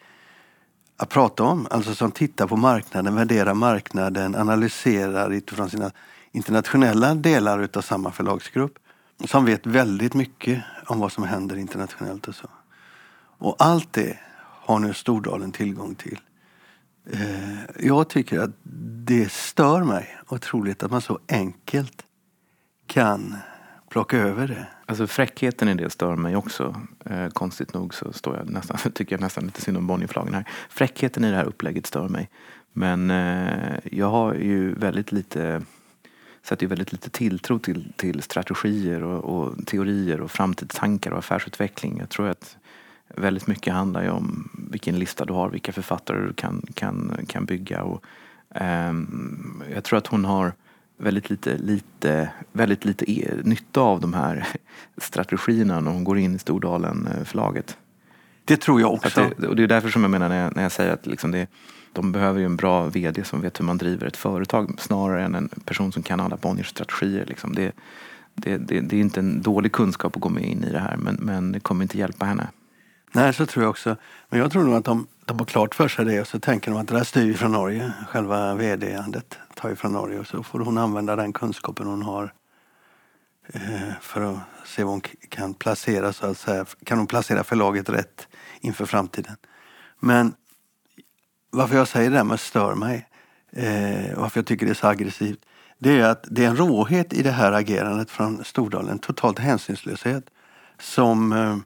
att 0.97 1.09
prata 1.09 1.43
om. 1.43 1.67
Alltså 1.71 1.95
som 1.95 2.11
tittar 2.11 2.47
på 2.47 2.57
marknaden, 2.57 3.15
värderar 3.15 3.55
marknaden, 3.55 4.35
analyserar 4.35 5.31
utifrån 5.31 5.71
sina 5.71 5.91
internationella 6.33 7.15
delar 7.15 7.59
utav 7.59 7.83
samma 7.83 8.13
förlagsgrupp. 8.13 8.79
Som 9.25 9.45
vet 9.45 9.67
väldigt 9.67 10.15
mycket 10.15 10.63
om 10.87 10.99
vad 10.99 11.13
som 11.13 11.25
händer 11.25 11.57
internationellt 11.57 12.29
och 12.29 12.35
så. 12.35 12.49
Och 13.39 13.57
allt 13.59 13.93
det 13.93 14.19
har 14.41 14.79
nu 14.79 14.95
Stordalen 14.95 15.53
tillgång 15.53 15.95
till. 15.95 16.21
Eh, 17.11 17.87
jag 17.87 18.09
tycker 18.09 18.39
att 18.39 18.51
det 19.07 19.33
stör 19.33 19.85
mig 19.85 20.19
otroligt 20.29 20.83
att 20.83 20.91
man 20.91 21.01
så 21.01 21.19
enkelt 21.29 22.03
kan 22.87 23.37
plocka 23.89 24.19
över 24.19 24.49
det. 24.49 24.67
Alltså 24.87 25.07
fräckheten 25.07 25.69
i 25.69 25.75
det 25.75 25.91
stör 25.91 26.17
mig 26.17 26.37
också. 26.37 26.81
Eh, 27.05 27.29
konstigt 27.29 27.75
nog 27.75 27.95
så 27.95 28.13
står 28.13 28.37
jag 28.37 28.51
nästan, 28.51 28.79
tycker 28.95 29.13
jag 29.13 29.21
nästan 29.21 29.45
lite 29.45 29.61
synd 29.61 29.77
om 29.77 29.87
Bonnierförlagen 29.87 30.35
här. 30.35 30.49
Fräckheten 30.69 31.25
i 31.25 31.31
det 31.31 31.37
här 31.37 31.45
upplägget 31.45 31.87
stör 31.87 32.09
mig. 32.09 32.31
Men 32.73 33.11
eh, 33.11 33.79
jag 33.85 34.11
har 34.11 34.35
ju 34.35 34.75
väldigt 34.75 35.13
lite 35.13 35.63
sätter 36.43 36.65
ju 36.65 36.69
väldigt 36.69 36.93
lite 36.93 37.11
tilltro 37.11 37.59
till, 37.59 37.93
till 37.97 38.23
strategier 38.23 39.03
och, 39.03 39.25
och 39.25 39.67
teorier 39.67 40.21
och 40.21 40.31
framtidstankar 40.31 41.11
och 41.11 41.19
affärsutveckling. 41.19 41.99
Jag 41.99 42.09
tror 42.09 42.29
att 42.29 42.57
väldigt 43.17 43.47
mycket 43.47 43.73
handlar 43.73 44.03
ju 44.03 44.11
om 44.11 44.49
vilken 44.71 44.99
lista 44.99 45.25
du 45.25 45.33
har, 45.33 45.49
vilka 45.49 45.73
författare 45.73 46.27
du 46.27 46.33
kan, 46.33 46.67
kan, 46.75 47.27
kan 47.29 47.45
bygga. 47.45 47.83
Och, 47.83 48.05
um, 48.61 49.63
jag 49.75 49.85
tror 49.85 49.99
att 49.99 50.07
hon 50.07 50.25
har 50.25 50.53
väldigt 50.97 51.31
lite, 51.31 51.59
lite, 51.59 52.31
väldigt 52.53 52.85
lite 52.85 53.11
e 53.11 53.31
nytta 53.43 53.81
av 53.81 54.01
de 54.01 54.15
här 54.15 54.47
strategierna 54.97 55.81
när 55.81 55.91
hon 55.91 56.05
går 56.05 56.19
in 56.19 56.35
i 56.35 56.39
Stordalen-förlaget. 56.39 57.71
Eh, 57.71 57.77
det 58.45 58.57
tror 58.57 58.81
jag 58.81 58.93
också. 58.93 59.31
Det, 59.39 59.49
och 59.49 59.57
det 59.57 59.63
är 59.63 59.67
därför 59.67 59.89
som 59.89 60.03
jag 60.03 60.11
menar 60.11 60.29
när 60.29 60.43
jag, 60.43 60.57
när 60.57 60.63
jag 60.63 60.73
säger 60.73 60.93
att 60.93 61.07
liksom 61.07 61.31
det, 61.31 61.47
de 61.93 62.13
behöver 62.13 62.41
ju 62.41 62.47
en 62.47 62.57
bra 62.57 62.87
VD 62.87 63.25
som 63.25 63.41
vet 63.41 63.61
hur 63.61 63.65
man 63.65 63.79
driver 63.79 64.07
ett 64.07 64.17
företag 64.17 64.75
snarare 64.79 65.25
än 65.25 65.35
en 65.35 65.49
person 65.49 65.93
som 65.93 66.03
kan 66.03 66.21
alla 66.21 66.37
Bonniers 66.37 66.69
strategier. 66.69 67.27
Liksom. 67.27 67.55
Det, 67.55 67.73
det, 68.35 68.57
det, 68.57 68.81
det, 68.81 68.97
är 68.97 69.01
inte 69.01 69.21
en 69.21 69.43
dålig 69.43 69.73
kunskap 69.73 70.17
att 70.17 70.23
gå 70.23 70.29
med 70.29 70.45
in 70.45 70.65
i 70.65 70.71
det 70.71 70.79
här 70.79 70.97
men, 70.97 71.15
men 71.15 71.53
det 71.53 71.61
kommer 71.61 71.83
inte 71.83 71.99
hjälpa 71.99 72.27
henne. 72.27 72.49
Nej, 73.13 73.35
så 73.35 73.47
tror 73.47 73.65
jag 73.65 73.71
också. 73.71 73.97
Men 74.29 74.41
jag 74.41 74.53
tror 74.53 74.65
nog 74.65 74.75
att 74.75 74.85
de, 74.85 75.07
de 75.25 75.39
har 75.39 75.47
klart 75.47 75.75
för 75.75 75.89
sig 75.89 76.05
det 76.05 76.21
och 76.21 76.27
så 76.27 76.41
tänker 76.41 76.71
de 76.71 76.81
att 76.81 76.89
det 76.89 76.95
där 76.95 77.05
styr 77.05 77.27
ju 77.27 77.35
från 77.35 77.53
Norge. 77.53 77.93
Själva 78.09 78.55
vd-andet 78.55 79.39
tar 79.55 79.69
ju 79.69 79.77
från 79.77 79.93
Norge 79.93 80.19
och 80.19 80.27
så 80.27 80.43
får 80.43 80.61
hon 80.61 80.79
använda 80.79 81.17
den 81.17 81.33
kunskapen 81.33 81.87
hon 81.87 82.03
har 82.03 82.33
eh, 83.47 83.93
för 84.01 84.21
att 84.21 84.39
se 84.65 84.85
vad 84.85 84.93
hon 84.93 85.01
kan 85.29 85.55
placera 85.55 86.13
så 86.13 86.27
att 86.27 86.39
säga. 86.39 86.67
Kan 86.85 86.99
hon 86.99 87.07
placera 87.07 87.45
förlaget 87.45 87.89
rätt 87.89 88.29
inför 88.61 88.87
framtiden? 88.87 89.37
Men 90.01 90.35
varför 91.53 91.77
jag 91.77 91.89
säger 91.89 92.11
det 92.11 92.17
där 92.17 92.25
med 92.25 92.41
stör 92.41 92.75
mig, 92.75 93.09
eh, 93.53 94.17
varför 94.17 94.39
jag 94.39 94.47
tycker 94.47 94.67
det 94.67 94.73
är 94.73 94.75
så 94.75 94.87
aggressivt, 94.87 95.39
det 95.79 96.01
är 96.01 96.05
att 96.05 96.25
det 96.31 96.45
är 96.45 96.49
en 96.49 96.57
råhet 96.57 97.13
i 97.13 97.23
det 97.23 97.31
här 97.31 97.53
agerandet 97.53 98.11
från 98.11 98.45
Stordalen, 98.45 98.99
totalt 98.99 99.39
hänsynslöshet, 99.39 100.25
som 100.81 101.33
eh, 101.33 101.57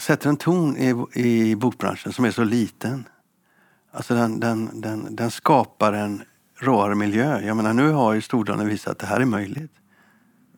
sätter 0.00 0.28
en 0.28 0.36
ton 0.36 0.76
i, 0.76 1.06
i 1.14 1.56
bokbranschen 1.56 2.12
som 2.12 2.24
är 2.24 2.30
så 2.30 2.44
liten. 2.44 3.08
Alltså 3.92 4.14
den, 4.14 4.40
den, 4.40 4.80
den, 4.80 5.16
den 5.16 5.30
skapar 5.30 5.92
en 5.92 6.22
råare 6.60 6.94
miljö. 6.94 7.40
Jag 7.40 7.56
menar 7.56 7.72
nu 7.72 7.90
har 7.90 8.14
ju 8.14 8.20
Stordalen 8.20 8.68
visat 8.68 8.92
att 8.92 8.98
det 8.98 9.06
här 9.06 9.20
är 9.20 9.24
möjligt. 9.24 9.72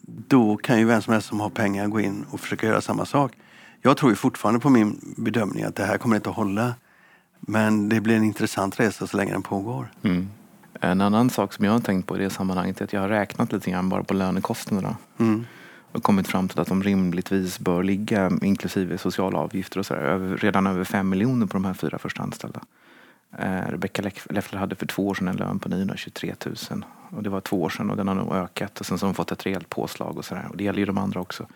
Då 0.03 0.57
kan 0.57 0.79
ju 0.79 0.85
vem 0.85 1.03
som 1.03 1.13
helst 1.13 1.29
som 1.29 1.41
har 1.41 1.51
pengar 1.51 1.87
gå 1.87 2.01
in 2.01 2.27
och 2.31 2.41
försöka 2.41 2.67
göra 2.67 2.81
samma 2.81 3.05
sak. 3.05 3.33
Jag 3.83 3.97
tror 3.97 4.13
ju 4.13 4.17
fortfarande 4.17 4.61
på 4.61 4.71
min 4.71 5.15
bedömning 5.17 5.65
att 5.65 5.77
det 5.77 5.85
här 5.85 5.99
kommer 5.99 6.17
inte 6.17 6.31
att 6.31 6.37
hålla. 6.37 6.75
Men 7.41 7.89
det 7.89 8.01
blir 8.01 8.17
en 8.17 8.25
intressant 8.25 8.81
resa 8.81 9.07
så 9.07 9.17
länge 9.17 9.33
den 9.33 9.43
pågår. 9.43 9.91
Mm. 10.03 10.29
En 10.81 11.01
annan 11.01 11.31
sak 11.31 11.53
som 11.53 11.65
jag 11.65 11.73
har 11.73 11.81
tänkt 11.81 12.07
på 12.07 12.17
i 12.17 12.21
det 12.21 12.31
sammanhanget 12.31 12.81
är 12.81 12.85
att 12.85 12.93
jag 12.93 13.01
har 13.01 13.09
räknat 13.09 13.53
lite 13.53 13.71
grann 13.71 13.89
bara 13.89 14.05
på 14.05 14.15
lönekostnaderna. 14.15 14.97
Mm. 15.19 15.47
Och 15.93 16.03
kommit 16.03 16.29
fram 16.29 16.49
till 16.49 16.61
att 16.61 16.69
de 16.69 16.83
rimligtvis 16.83 17.59
bör 17.59 17.83
ligga, 17.83 18.31
inklusive 18.43 18.99
sociala 18.99 19.39
avgifter 19.39 19.79
och 19.79 19.87
sådär, 19.87 20.01
över, 20.01 20.37
redan 20.37 20.67
över 20.67 20.85
fem 20.85 21.09
miljoner 21.09 21.47
på 21.47 21.53
de 21.53 21.65
här 21.65 21.75
fyra 21.75 21.99
första 21.99 22.23
anställda. 22.23 22.61
Eh, 23.39 23.71
Rebecca 23.71 24.03
Leffler 24.31 24.59
hade 24.59 24.75
för 24.75 24.87
två 24.87 25.09
år 25.09 25.15
sedan 25.15 25.29
en 25.29 25.37
lön 25.37 25.59
på 25.59 25.69
923 25.69 26.35
000. 26.71 26.85
Och 27.11 27.23
det 27.23 27.31
var 27.31 27.41
två 27.41 27.63
år 27.63 27.69
sedan 27.69 27.91
och 27.91 27.97
den 27.97 28.09
har 28.09 28.15
nog 28.15 28.35
ökat. 28.35 28.81
Och 28.81 28.87
sen 28.87 28.99
så 28.99 29.07
har 29.07 29.09
hon 29.09 29.15
fått 29.15 29.33
ett 29.33 29.47
rejält 29.47 29.69
påslag 29.69 30.19
och 30.19 30.25
sådär. 30.25 30.47
Och 30.51 30.57
det 30.57 30.65
gäller 30.65 30.79
ju 30.79 30.85
de 30.85 30.99
andra 30.99 31.21
också. 31.21 31.47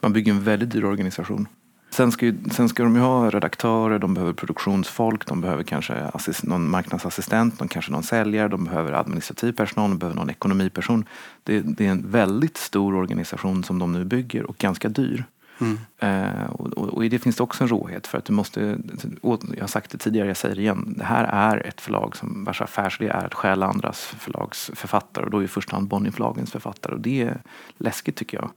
Man 0.00 0.12
bygger 0.12 0.32
en 0.32 0.42
väldigt 0.42 0.70
dyr 0.70 0.84
organisation. 0.84 1.48
Sen 1.92 2.12
ska, 2.12 2.26
ju, 2.26 2.38
sen 2.50 2.68
ska 2.68 2.82
de 2.82 2.94
ju 2.94 3.00
ha 3.00 3.30
redaktörer, 3.30 3.98
de 3.98 4.14
behöver 4.14 4.32
produktionsfolk, 4.32 5.26
de 5.26 5.40
behöver 5.40 5.62
kanske 5.62 5.94
assist, 5.94 6.42
någon 6.42 6.70
marknadsassistent, 6.70 7.58
de 7.58 7.68
kanske 7.68 7.92
någon 7.92 8.02
säljare, 8.02 8.48
de 8.48 8.64
behöver 8.64 8.92
administrativ 8.92 9.52
personal, 9.52 9.90
de 9.90 9.98
behöver 9.98 10.16
någon 10.16 10.30
ekonomiperson. 10.30 11.04
Det, 11.42 11.60
det 11.60 11.86
är 11.86 11.90
en 11.90 12.10
väldigt 12.10 12.56
stor 12.56 12.94
organisation 12.94 13.64
som 13.64 13.78
de 13.78 13.92
nu 13.92 14.04
bygger 14.04 14.42
och 14.42 14.58
ganska 14.58 14.88
dyr. 14.88 15.24
Mm. 15.60 15.78
Eh, 15.98 16.44
och, 16.46 16.66
och, 16.66 16.88
och 16.88 17.04
i 17.04 17.08
det 17.08 17.18
finns 17.18 17.36
det 17.36 17.42
också 17.42 17.64
en 17.64 17.68
råhet 17.68 18.06
för 18.06 18.18
att 18.18 18.24
du 18.24 18.32
måste, 18.32 18.78
jag 19.22 19.60
har 19.60 19.66
sagt 19.66 19.90
det 19.90 19.98
tidigare, 19.98 20.28
jag 20.28 20.36
säger 20.36 20.54
det 20.54 20.62
igen, 20.62 20.94
det 20.98 21.04
här 21.04 21.24
är 21.24 21.66
ett 21.66 21.80
förlag 21.80 22.16
som 22.16 22.44
vars 22.44 22.60
affärsidé 22.60 23.08
är 23.08 23.26
att 23.26 23.34
stjäla 23.34 23.66
andras 23.66 24.14
förlags 24.18 24.70
författare 24.74 25.24
och 25.24 25.30
då 25.30 25.42
i 25.42 25.48
första 25.48 25.76
hand 25.76 25.88
Bonnierförlagens 25.88 26.52
författare 26.52 26.94
och 26.94 27.00
det 27.00 27.22
är 27.22 27.42
läskigt 27.78 28.16
tycker 28.16 28.36
jag. 28.36 28.50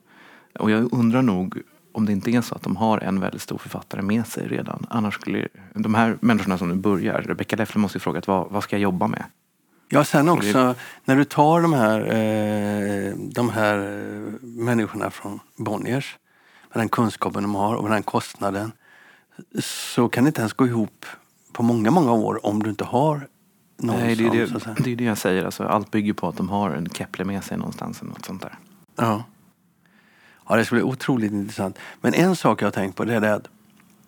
Och 0.60 0.72
jag 0.72 0.94
undrar 0.94 1.22
nog 1.22 1.62
om 1.96 2.06
det 2.06 2.12
inte 2.12 2.32
är 2.32 2.42
så 2.42 2.56
att 2.56 2.64
de 2.64 2.76
har 2.76 2.98
en 2.98 3.20
väldigt 3.20 3.42
stor 3.42 3.58
författare 3.58 4.02
med 4.02 4.28
sig 4.28 4.48
redan. 4.48 4.86
Annars 4.90 5.14
skulle 5.14 5.48
de 5.74 5.96
här 5.96 6.18
människorna 6.22 6.58
som 6.58 6.70
nu 6.70 6.76
börjar, 6.76 7.22
Rebecca 7.22 7.56
Leffler 7.56 7.80
måste 7.80 7.98
ju 7.98 8.00
fråga 8.00 8.22
vad, 8.28 8.52
vad 8.52 8.64
ska 8.64 8.76
jag 8.76 8.82
jobba 8.82 9.08
med? 9.08 9.24
Ja, 9.90 10.04
sen 10.04 10.30
också 10.30 10.76
när 11.06 11.16
du 11.16 11.24
tar 11.24 11.62
de 11.62 11.74
här, 11.74 12.00
eh, 12.00 13.16
de 13.16 13.50
här 13.50 13.78
människorna 14.42 15.10
från 15.10 15.40
Bonniers 15.58 16.18
med 16.74 16.82
den 16.82 16.90
kunskapen 16.90 17.44
de 17.44 17.56
har 17.56 17.76
och 17.76 17.84
med 17.84 17.92
den 17.92 18.04
kostnaden 18.04 18.72
så 19.60 20.10
kan 20.10 20.24
det 20.24 20.28
inte 20.28 20.42
ens 20.42 20.54
gå 20.54 20.68
ihop 20.68 21.06
på 21.54 21.64
många, 21.64 21.92
många 21.92 22.12
år 22.12 22.46
om 22.46 22.64
du 22.64 22.70
inte 22.70 22.84
har 22.84 23.28
någon 23.78 23.96
Nej, 23.96 24.16
det 24.16 24.28
är 24.28 24.32
det, 24.32 24.84
det 24.84 24.92
är 24.92 24.96
det 24.96 25.04
jag 25.04 25.18
säger. 25.18 25.46
Alltså, 25.46 25.64
allt 25.64 25.92
bygger 25.92 26.14
på 26.14 26.28
att 26.28 26.38
de 26.38 26.50
har 26.50 26.72
en 26.72 26.90
Kepler 26.90 27.26
med 27.26 27.44
sig 27.44 27.58
någonstans 27.58 28.02
eller 28.02 28.12
något 28.12 28.26
sånt 28.26 28.42
där. 28.42 28.58
Ja. 28.96 29.24
Ja, 30.48 30.56
det 30.56 30.66
skulle 30.66 30.82
bli 30.82 30.92
otroligt 30.92 31.32
intressant. 31.32 31.80
Men 32.02 32.14
en 32.14 32.36
sak 32.36 32.62
jag 32.62 32.68
har 32.68 32.72
tänkt 32.72 32.96
på 32.96 33.06
det 33.06 33.16
är 33.16 33.32
att 33.34 33.48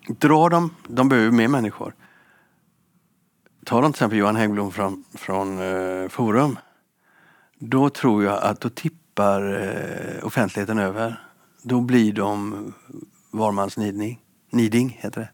dra 0.07 0.49
dem, 0.49 0.75
de 0.87 1.09
behöver 1.09 1.31
mer 1.31 1.47
människor. 1.47 1.93
Ta 3.65 3.81
dem 3.81 3.93
till 3.93 3.97
exempel 3.97 4.17
Johan 4.17 4.35
Häggblom 4.35 4.71
från, 4.71 5.03
från 5.13 5.59
eh, 5.59 6.09
Forum. 6.09 6.59
Då 7.59 7.89
tror 7.89 8.23
jag 8.23 8.43
att 8.43 8.61
då 8.61 8.69
tippar 8.69 9.61
eh, 9.61 10.25
offentligheten 10.25 10.79
över. 10.79 11.23
Då 11.63 11.81
blir 11.81 12.13
de 12.13 12.73
varmans 13.31 13.77
nidning, 13.77 14.19
niding, 14.51 14.99
heter 15.01 15.21
det. 15.21 15.29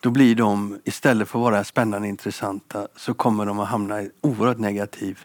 Då 0.00 0.10
blir 0.10 0.34
de, 0.34 0.80
istället 0.84 1.28
för 1.28 1.38
att 1.38 1.42
vara 1.42 1.64
spännande 1.64 2.06
och 2.06 2.10
intressanta, 2.10 2.88
så 2.96 3.14
kommer 3.14 3.46
de 3.46 3.58
att 3.58 3.68
hamna 3.68 4.02
i 4.02 4.10
oerhört 4.20 4.58
negativ 4.58 5.20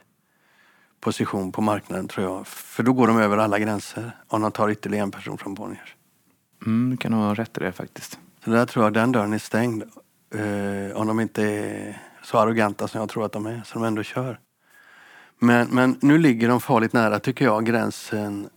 position 1.00 1.51
på 1.51 1.62
marknaden 1.62 2.08
tror 2.08 2.25
jag. 2.25 2.48
För 2.48 2.84
då 2.84 2.94
går 2.94 3.08
de 3.08 3.20
över 3.20 3.38
alla 3.38 3.60
gränser 3.60 4.12
om 4.27 4.42
de 4.42 4.51
tar 4.51 4.70
ytterligare 4.70 5.04
en 5.04 5.12
person 5.12 5.38
från 5.38 5.54
Bonniers. 5.54 5.96
Mm, 6.66 6.89
du 6.89 6.98
kan 6.98 7.13
ha 7.13 7.34
rätt 7.34 7.58
i 7.58 7.60
det 7.60 7.72
faktiskt. 7.72 8.20
Så 8.44 8.50
där 8.50 8.66
tror 8.66 8.86
jag 8.86 8.94
den 8.94 9.12
dörren 9.12 9.34
är 9.34 9.38
stängd. 9.38 9.84
Eh, 10.36 10.98
om 10.98 11.08
de 11.08 11.20
inte 11.20 11.44
är 11.44 12.01
så 12.24 12.38
arroganta 12.38 12.88
som 12.88 13.00
jag 13.00 13.10
tror 13.10 13.25
att 13.25 13.32
de 13.32 13.46
är, 13.46 13.62
så 13.66 13.80
de 13.80 13.84
ändå 13.84 14.04
kör. 14.04 14.39
Men, 15.39 15.68
men 15.68 15.98
nu 16.01 16.18
ligger 16.18 16.48
de 16.50 16.62
farligt 16.62 16.94
nära, 16.94 17.20
tycker 17.20 17.46
jag, 17.46 17.66
gränsen 17.66 18.50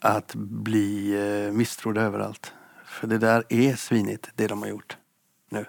att 0.00 0.34
bli 0.34 1.14
eh, 1.46 1.52
misstrodda 1.52 2.00
överallt. 2.00 2.52
För 2.84 3.06
det 3.06 3.18
där 3.18 3.44
är 3.48 3.76
svinigt, 3.76 4.30
det 4.34 4.46
de 4.46 4.62
har 4.62 4.68
gjort 4.68 4.96
nu. 5.50 5.64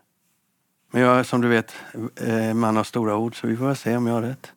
Men 0.92 1.02
jag 1.02 1.26
som 1.26 1.42
du 1.42 1.48
vet, 1.48 1.74
eh, 2.16 2.54
man 2.54 2.76
har 2.76 2.84
stora 2.84 3.16
ord, 3.16 3.40
så 3.40 3.48
vi 3.48 3.58
får 3.58 3.66
väl 3.66 3.76
se 3.76 3.98
om 3.98 4.08
jag 4.08 4.14
har 4.14 4.22
rätt. 4.22 4.52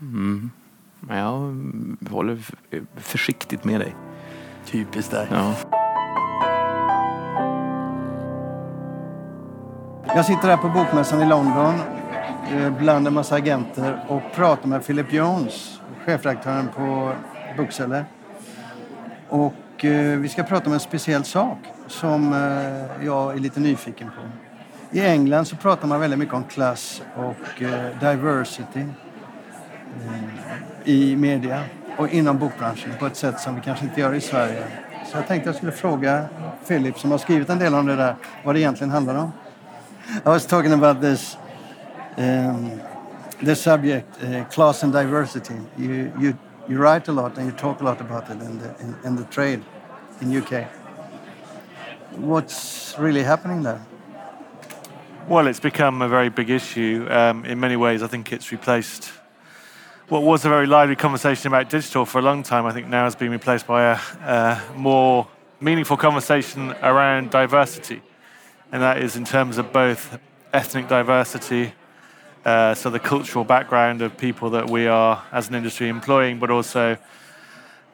Mm. 0.00 0.50
Men 1.00 1.18
jag 1.18 2.10
håller 2.10 2.38
försiktigt 2.96 3.64
med 3.64 3.80
dig. 3.80 3.96
Typiskt 4.64 5.10
dig. 5.10 5.26
Ja. 5.30 5.54
Jag 10.14 10.24
sitter 10.24 10.48
här 10.48 10.56
på 10.56 10.68
Bokmässan 10.68 11.22
i 11.22 11.26
London 11.26 11.74
eh, 12.52 12.78
bland 12.78 13.06
en 13.06 13.14
massa 13.14 13.34
agenter 13.34 14.04
och 14.08 14.22
pratar 14.34 14.68
med 14.68 14.86
Philip 14.86 15.12
Jones, 15.12 15.80
chefredaktören 16.04 16.68
på 16.76 17.12
Bookseller. 17.56 18.04
Och 19.28 19.84
eh, 19.84 20.18
vi 20.18 20.28
ska 20.28 20.42
prata 20.42 20.66
om 20.66 20.72
en 20.72 20.80
speciell 20.80 21.24
sak 21.24 21.58
som 21.86 22.32
eh, 22.32 23.06
jag 23.06 23.34
är 23.34 23.38
lite 23.38 23.60
nyfiken 23.60 24.08
på. 24.08 24.22
I 24.96 25.00
England 25.00 25.44
så 25.44 25.56
pratar 25.56 25.88
man 25.88 26.00
väldigt 26.00 26.18
mycket 26.18 26.34
om 26.34 26.44
klass 26.44 27.02
och 27.16 27.62
diversity 28.00 28.84
i 30.86 31.16
media 31.16 31.64
och 31.96 32.08
inom 32.08 32.38
bokbranschen 32.38 32.90
på 32.98 33.06
ett 33.06 33.16
sätt 33.16 33.40
som 33.40 33.54
vi 33.54 33.60
kanske 33.60 33.84
inte 33.84 34.00
gör 34.00 34.14
i 34.14 34.20
Sverige. 34.20 34.64
Så 35.12 35.16
jag 35.16 35.26
tänkte 35.26 35.48
jag 35.48 35.56
skulle 35.56 35.72
fråga 35.72 36.24
Philip 36.68 36.98
som 36.98 37.10
har 37.10 37.18
skrivit 37.18 37.48
en 37.48 37.58
del 37.58 37.74
om 37.74 37.86
det 37.86 37.96
där 37.96 38.14
vad 38.44 38.54
det 38.54 38.60
egentligen 38.60 38.90
handlar 38.90 39.14
om. 39.14 39.32
I 40.08 40.28
was 40.28 40.46
talking 40.46 40.72
about 40.72 41.00
this 41.00 41.36
um, 42.16 42.70
this 43.40 43.60
subject, 43.60 44.06
uh, 44.22 44.44
class 44.44 44.82
and 44.82 44.92
diversity. 44.92 45.54
You, 45.78 46.12
you, 46.18 46.38
you 46.68 46.78
write 46.78 47.08
a 47.08 47.12
lot 47.12 47.38
and 47.38 47.46
you 47.46 47.52
talk 47.52 47.80
a 47.80 47.84
lot 47.84 48.00
about 48.00 48.30
it 48.30 48.42
in 48.42 48.58
the, 48.58 48.74
in, 48.80 48.96
in 49.04 49.16
the 49.16 49.24
trade 49.24 49.60
in 50.20 50.36
UK. 50.36 50.66
What's 52.16 52.94
really 52.98 53.22
happening 53.22 53.62
there? 53.62 53.84
Well, 55.28 55.48
it's 55.48 55.60
become 55.60 56.02
a 56.02 56.08
very 56.08 56.30
big 56.30 56.50
issue. 56.50 57.06
Um, 57.10 57.44
in 57.44 57.58
many 57.58 57.76
ways, 57.76 58.02
I 58.02 58.06
think 58.06 58.32
it's 58.32 58.52
replaced 58.52 59.12
what 60.08 60.22
was 60.22 60.44
a 60.44 60.48
very 60.48 60.66
lively 60.66 60.94
conversation 60.94 61.48
about 61.48 61.68
digital 61.68 62.06
for 62.06 62.20
a 62.20 62.22
long 62.22 62.44
time, 62.44 62.64
I 62.64 62.72
think 62.72 62.86
now 62.86 63.04
has 63.04 63.16
been 63.16 63.32
replaced 63.32 63.66
by 63.66 63.92
a, 63.92 63.98
a 64.22 64.62
more 64.76 65.26
meaningful 65.60 65.96
conversation 65.96 66.70
around 66.82 67.30
diversity. 67.30 68.02
And 68.70 68.82
that 68.82 68.98
is 68.98 69.16
in 69.16 69.24
terms 69.24 69.58
of 69.58 69.72
both 69.72 70.18
ethnic 70.52 70.86
diversity, 70.86 71.72
uh, 72.44 72.74
so 72.74 72.88
the 72.88 73.00
cultural 73.00 73.44
background 73.44 74.00
of 74.00 74.16
people 74.16 74.50
that 74.50 74.70
we 74.70 74.86
are 74.86 75.24
as 75.32 75.48
an 75.48 75.56
industry 75.56 75.88
employing, 75.88 76.38
but 76.38 76.50
also 76.52 76.96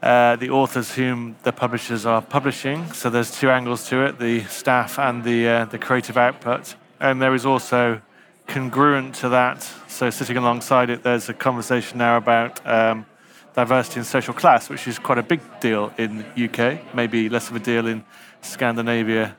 uh, 0.03 0.37
the 0.37 0.51
authors 0.51 0.95
whom 0.95 1.37
the 1.45 1.53
publishers 1.53 2.05
are 2.05 2.21
publishing. 2.21 2.93
So 2.93 3.09
there's 3.09 3.31
two 3.31 3.51
angles 3.51 3.89
to 3.89 4.05
it: 4.05 4.19
the 4.19 4.45
staff 4.45 4.99
and 4.99 5.25
the 5.25 5.49
uh, 5.49 5.65
the 5.65 5.79
creative 5.79 6.19
output. 6.19 6.75
And 7.01 7.23
there 7.23 7.35
is 7.35 7.47
also 7.47 8.03
congruent 8.47 9.15
to 9.17 9.29
that, 9.31 9.63
so 9.89 10.11
sitting 10.11 10.37
alongside 10.37 10.91
it, 10.91 11.03
there's 11.03 11.29
a 11.29 11.35
conversation 11.35 11.99
now 11.99 12.17
about 12.17 12.65
um, 12.67 13.07
diversity 13.55 14.01
and 14.01 14.07
social 14.07 14.35
class, 14.35 14.69
which 14.69 14.87
is 14.89 14.99
quite 14.99 15.19
a 15.19 15.23
big 15.23 15.41
deal 15.61 15.93
in 15.99 16.25
UK, 16.37 16.95
maybe 16.95 17.29
less 17.29 17.51
of 17.51 17.57
a 17.57 17.61
deal 17.61 17.87
in 17.87 18.05
Scandinavia, 18.41 19.37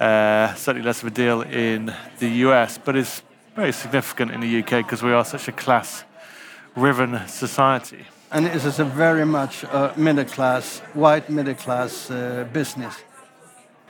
uh, 0.00 0.54
certainly 0.54 0.86
less 0.86 1.02
of 1.02 1.08
a 1.08 1.10
deal 1.10 1.42
in 1.42 1.94
the 2.18 2.28
US, 2.46 2.78
but 2.78 2.96
it's 2.96 3.22
very 3.54 3.72
significant 3.72 4.32
in 4.32 4.40
the 4.40 4.60
UK 4.60 4.84
because 4.84 5.02
we 5.02 5.12
are 5.12 5.24
such 5.24 5.48
a 5.48 5.52
class-riven 5.52 7.28
society. 7.28 8.04
And 8.32 8.46
this 8.46 8.64
is 8.64 8.80
a 8.80 8.84
very 8.84 9.24
much 9.24 9.64
uh, 9.64 9.92
middle 9.96 10.24
class, 10.24 10.80
white 10.92 11.30
middle 11.30 11.54
class 11.54 12.10
uh, 12.10 12.46
business. 12.52 12.96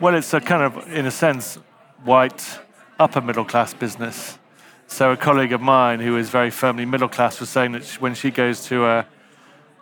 Well, 0.00 0.14
it's 0.14 0.34
a 0.34 0.40
kind 0.40 0.62
of, 0.62 0.92
in 0.92 1.06
a 1.06 1.10
sense, 1.10 1.58
white 2.04 2.58
upper 2.98 3.20
middle 3.20 3.44
class 3.44 3.74
business. 3.74 4.38
So 4.86 5.12
a 5.12 5.16
colleague 5.16 5.52
of 5.52 5.60
mine 5.60 6.00
who 6.00 6.16
is 6.16 6.30
very 6.30 6.50
firmly 6.50 6.84
middle 6.84 7.08
class 7.08 7.40
was 7.40 7.48
saying 7.48 7.72
that 7.72 7.84
when 8.00 8.14
she 8.14 8.30
goes 8.30 8.64
to 8.66 8.84
a, 8.84 9.06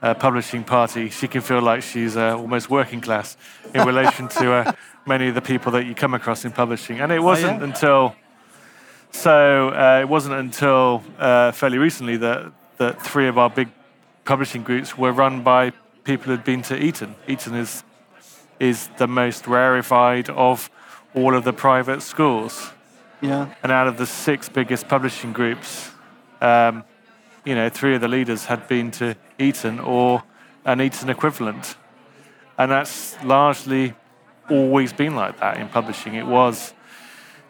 a 0.00 0.14
publishing 0.14 0.64
party, 0.64 1.10
she 1.10 1.28
can 1.28 1.40
feel 1.40 1.60
like 1.60 1.82
she's 1.82 2.16
uh, 2.16 2.36
almost 2.36 2.70
working 2.70 3.00
class 3.00 3.36
in 3.74 3.86
relation 3.86 4.28
to 4.28 4.52
uh, 4.52 4.72
many 5.06 5.28
of 5.28 5.34
the 5.34 5.42
people 5.42 5.72
that 5.72 5.86
you 5.86 5.94
come 5.94 6.14
across 6.14 6.44
in 6.44 6.52
publishing. 6.52 7.00
And 7.00 7.12
it 7.12 7.22
wasn't 7.22 7.56
oh, 7.56 7.58
yeah? 7.58 7.64
until 7.64 8.16
so 9.10 9.68
uh, 9.68 10.00
it 10.00 10.08
wasn't 10.08 10.34
until 10.36 11.02
uh, 11.18 11.52
fairly 11.52 11.78
recently 11.78 12.16
that 12.18 12.52
that 12.78 13.02
three 13.02 13.28
of 13.28 13.36
our 13.36 13.50
big 13.50 13.68
publishing 14.24 14.62
groups 14.62 14.96
were 14.96 15.12
run 15.12 15.42
by 15.42 15.70
people 16.04 16.26
who'd 16.26 16.44
been 16.44 16.62
to 16.62 16.82
Eton. 16.82 17.14
Eton 17.28 17.54
is 17.54 17.84
is 18.58 18.88
the 18.96 19.06
most 19.06 19.46
rarefied 19.46 20.30
of 20.30 20.70
all 21.14 21.34
of 21.34 21.44
the 21.44 21.52
private 21.52 22.00
schools. 22.00 22.70
Yeah. 23.22 23.54
And 23.62 23.70
out 23.70 23.86
of 23.86 23.96
the 23.96 24.06
six 24.06 24.48
biggest 24.48 24.88
publishing 24.88 25.32
groups, 25.32 25.90
um, 26.40 26.84
you 27.44 27.54
know, 27.54 27.68
three 27.68 27.94
of 27.94 28.00
the 28.00 28.08
leaders 28.08 28.46
had 28.46 28.66
been 28.66 28.90
to 28.92 29.16
Eton 29.38 29.78
or 29.78 30.24
an 30.64 30.80
Eton 30.80 31.08
equivalent. 31.08 31.76
And 32.58 32.70
that's 32.70 33.22
largely 33.22 33.94
always 34.50 34.92
been 34.92 35.14
like 35.14 35.38
that 35.38 35.58
in 35.58 35.68
publishing. 35.68 36.14
It 36.14 36.26
was 36.26 36.74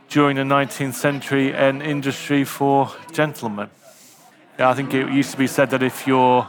during 0.09 0.37
the 0.37 0.43
19th 0.43 0.95
century 0.95 1.55
an 1.55 1.81
industry 1.81 2.45
for 2.45 2.91
gentlemen. 3.13 3.71
Yeah, 4.59 4.69
I 4.69 4.75
think 4.75 4.93
it 4.93 5.09
used 5.09 5.31
to 5.31 5.39
be 5.39 5.47
said 5.47 5.71
that 5.71 5.83
if 5.83 6.07
you're 6.07 6.49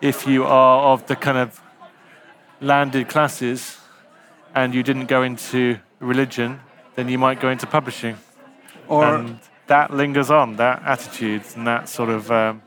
if 0.00 0.28
you 0.28 0.44
are 0.44 0.92
of 0.92 1.04
the 1.08 1.16
kind 1.16 1.38
of 1.38 1.60
landed 2.60 3.08
classes 3.08 3.78
and 4.54 4.72
you 4.72 4.84
didn't 4.84 5.06
go 5.06 5.24
into 5.24 5.78
religion, 5.98 6.60
then 6.94 7.08
you 7.08 7.18
might 7.18 7.40
go 7.40 7.48
into 7.48 7.66
publishing. 7.66 8.16
Or 8.88 9.04
and 9.04 9.38
that 9.66 9.92
lingers 9.92 10.30
on, 10.30 10.56
that 10.56 10.82
attitude 10.84 11.42
and 11.54 11.66
that 11.66 11.88
sort 11.88 12.08
of 12.08 12.30
um, 12.30 12.62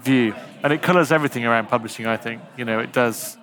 view. 0.00 0.34
And 0.62 0.72
it 0.72 0.80
colours 0.82 1.12
everything 1.12 1.44
around 1.44 1.68
publishing, 1.68 2.06
I 2.06 2.16
think. 2.16 2.40
You 2.56 2.64
know, 2.64 2.78
it 2.78 2.92
does 2.92 3.36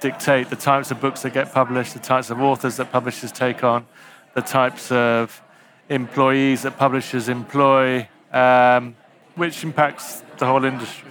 dictate 0.00 0.50
the 0.50 0.56
types 0.56 0.90
of 0.90 1.00
books 1.00 1.22
that 1.22 1.32
get 1.32 1.52
published, 1.52 1.94
the 1.94 2.00
types 2.00 2.30
of 2.30 2.40
authors 2.40 2.76
that 2.76 2.92
publishers 2.92 3.32
take 3.32 3.64
on, 3.64 3.86
the 4.34 4.42
types 4.42 4.92
of 4.92 5.42
employees 5.88 6.62
that 6.62 6.78
publishers 6.78 7.28
employ, 7.28 8.08
um, 8.32 8.94
which 9.34 9.64
impacts 9.64 10.22
the 10.38 10.46
whole 10.46 10.64
industry. 10.64 11.10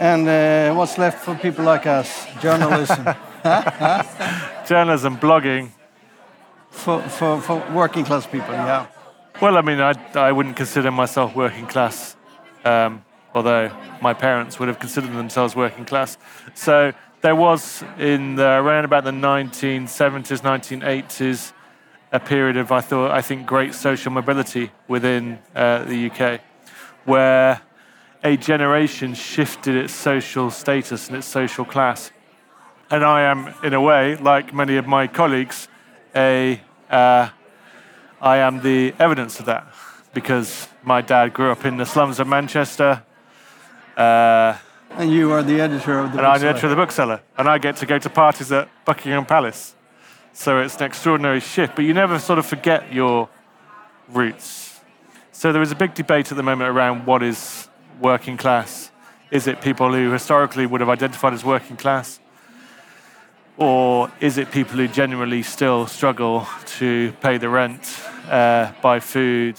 and 0.00 0.28
uh, 0.28 0.74
what's 0.74 0.98
left 0.98 1.24
for 1.24 1.34
people 1.36 1.64
like 1.64 1.86
us? 1.86 2.26
Journalism. 2.40 3.04
Journalism, 4.66 5.18
blogging. 5.18 5.70
For, 6.74 7.00
for, 7.02 7.40
for 7.40 7.64
working 7.72 8.04
class 8.04 8.26
people, 8.26 8.52
yeah. 8.52 8.86
Well, 9.40 9.56
I 9.56 9.62
mean, 9.62 9.80
I, 9.80 9.94
I 10.14 10.32
wouldn't 10.32 10.56
consider 10.56 10.90
myself 10.90 11.34
working 11.34 11.66
class, 11.66 12.16
um, 12.64 13.04
although 13.34 13.70
my 14.00 14.14
parents 14.14 14.58
would 14.58 14.68
have 14.68 14.78
considered 14.78 15.12
themselves 15.12 15.56
working 15.56 15.84
class. 15.84 16.18
So 16.54 16.92
there 17.20 17.34
was 17.34 17.82
in 17.98 18.36
the, 18.36 18.46
around 18.46 18.84
about 18.84 19.04
the 19.04 19.10
1970s, 19.10 20.42
1980s, 20.42 21.52
a 22.12 22.20
period 22.20 22.56
of 22.56 22.70
I 22.70 22.80
thought 22.80 23.10
I 23.10 23.22
think 23.22 23.46
great 23.46 23.74
social 23.74 24.12
mobility 24.12 24.70
within 24.86 25.38
uh, 25.54 25.84
the 25.84 26.10
UK, 26.10 26.40
where 27.04 27.60
a 28.22 28.36
generation 28.36 29.14
shifted 29.14 29.74
its 29.74 29.92
social 29.92 30.50
status 30.50 31.08
and 31.08 31.16
its 31.16 31.26
social 31.26 31.64
class. 31.64 32.12
And 32.90 33.04
I 33.04 33.22
am, 33.22 33.52
in 33.64 33.74
a 33.74 33.80
way, 33.80 34.16
like 34.16 34.54
many 34.54 34.76
of 34.76 34.86
my 34.86 35.06
colleagues, 35.06 35.68
a 36.14 36.60
uh, 36.90 37.28
I 38.20 38.38
am 38.38 38.62
the 38.62 38.94
evidence 38.98 39.40
of 39.40 39.46
that 39.46 39.66
because 40.12 40.68
my 40.82 41.00
dad 41.00 41.34
grew 41.34 41.50
up 41.50 41.64
in 41.64 41.76
the 41.76 41.84
slums 41.84 42.20
of 42.20 42.26
Manchester. 42.26 43.02
Uh, 43.96 44.56
And 44.96 45.10
you 45.10 45.32
are 45.32 45.42
the 45.42 45.60
editor 45.60 45.98
of 45.98 46.12
the 46.12 46.18
and 46.18 46.26
I'm 46.26 46.40
the 46.40 46.48
editor 46.48 46.66
of 46.66 46.70
the 46.70 46.76
bookseller, 46.76 47.20
and 47.36 47.48
I 47.48 47.58
get 47.58 47.76
to 47.76 47.86
go 47.86 47.98
to 47.98 48.10
parties 48.10 48.52
at 48.52 48.68
Buckingham 48.84 49.26
Palace. 49.26 49.74
So 50.32 50.60
it's 50.60 50.76
an 50.76 50.84
extraordinary 50.84 51.40
shift, 51.40 51.76
but 51.76 51.84
you 51.84 51.94
never 51.94 52.18
sort 52.18 52.38
of 52.38 52.46
forget 52.46 52.92
your 52.92 53.28
roots. 54.08 54.80
So 55.32 55.52
there 55.52 55.62
is 55.62 55.72
a 55.72 55.76
big 55.76 55.94
debate 55.94 56.30
at 56.30 56.36
the 56.36 56.42
moment 56.42 56.70
around 56.70 57.06
what 57.06 57.22
is 57.22 57.68
working 58.00 58.36
class. 58.36 58.90
Is 59.30 59.46
it 59.46 59.60
people 59.60 59.92
who 59.92 60.10
historically 60.12 60.66
would 60.66 60.80
have 60.80 60.90
identified 60.90 61.32
as 61.32 61.44
working 61.44 61.76
class? 61.76 62.20
Or 63.56 64.10
is 64.20 64.36
it 64.36 64.50
people 64.50 64.76
who 64.76 64.88
genuinely 64.88 65.42
still 65.42 65.86
struggle 65.86 66.46
to 66.78 67.12
pay 67.20 67.38
the 67.38 67.48
rent, 67.48 68.00
uh, 68.28 68.72
buy 68.82 68.98
food, 68.98 69.56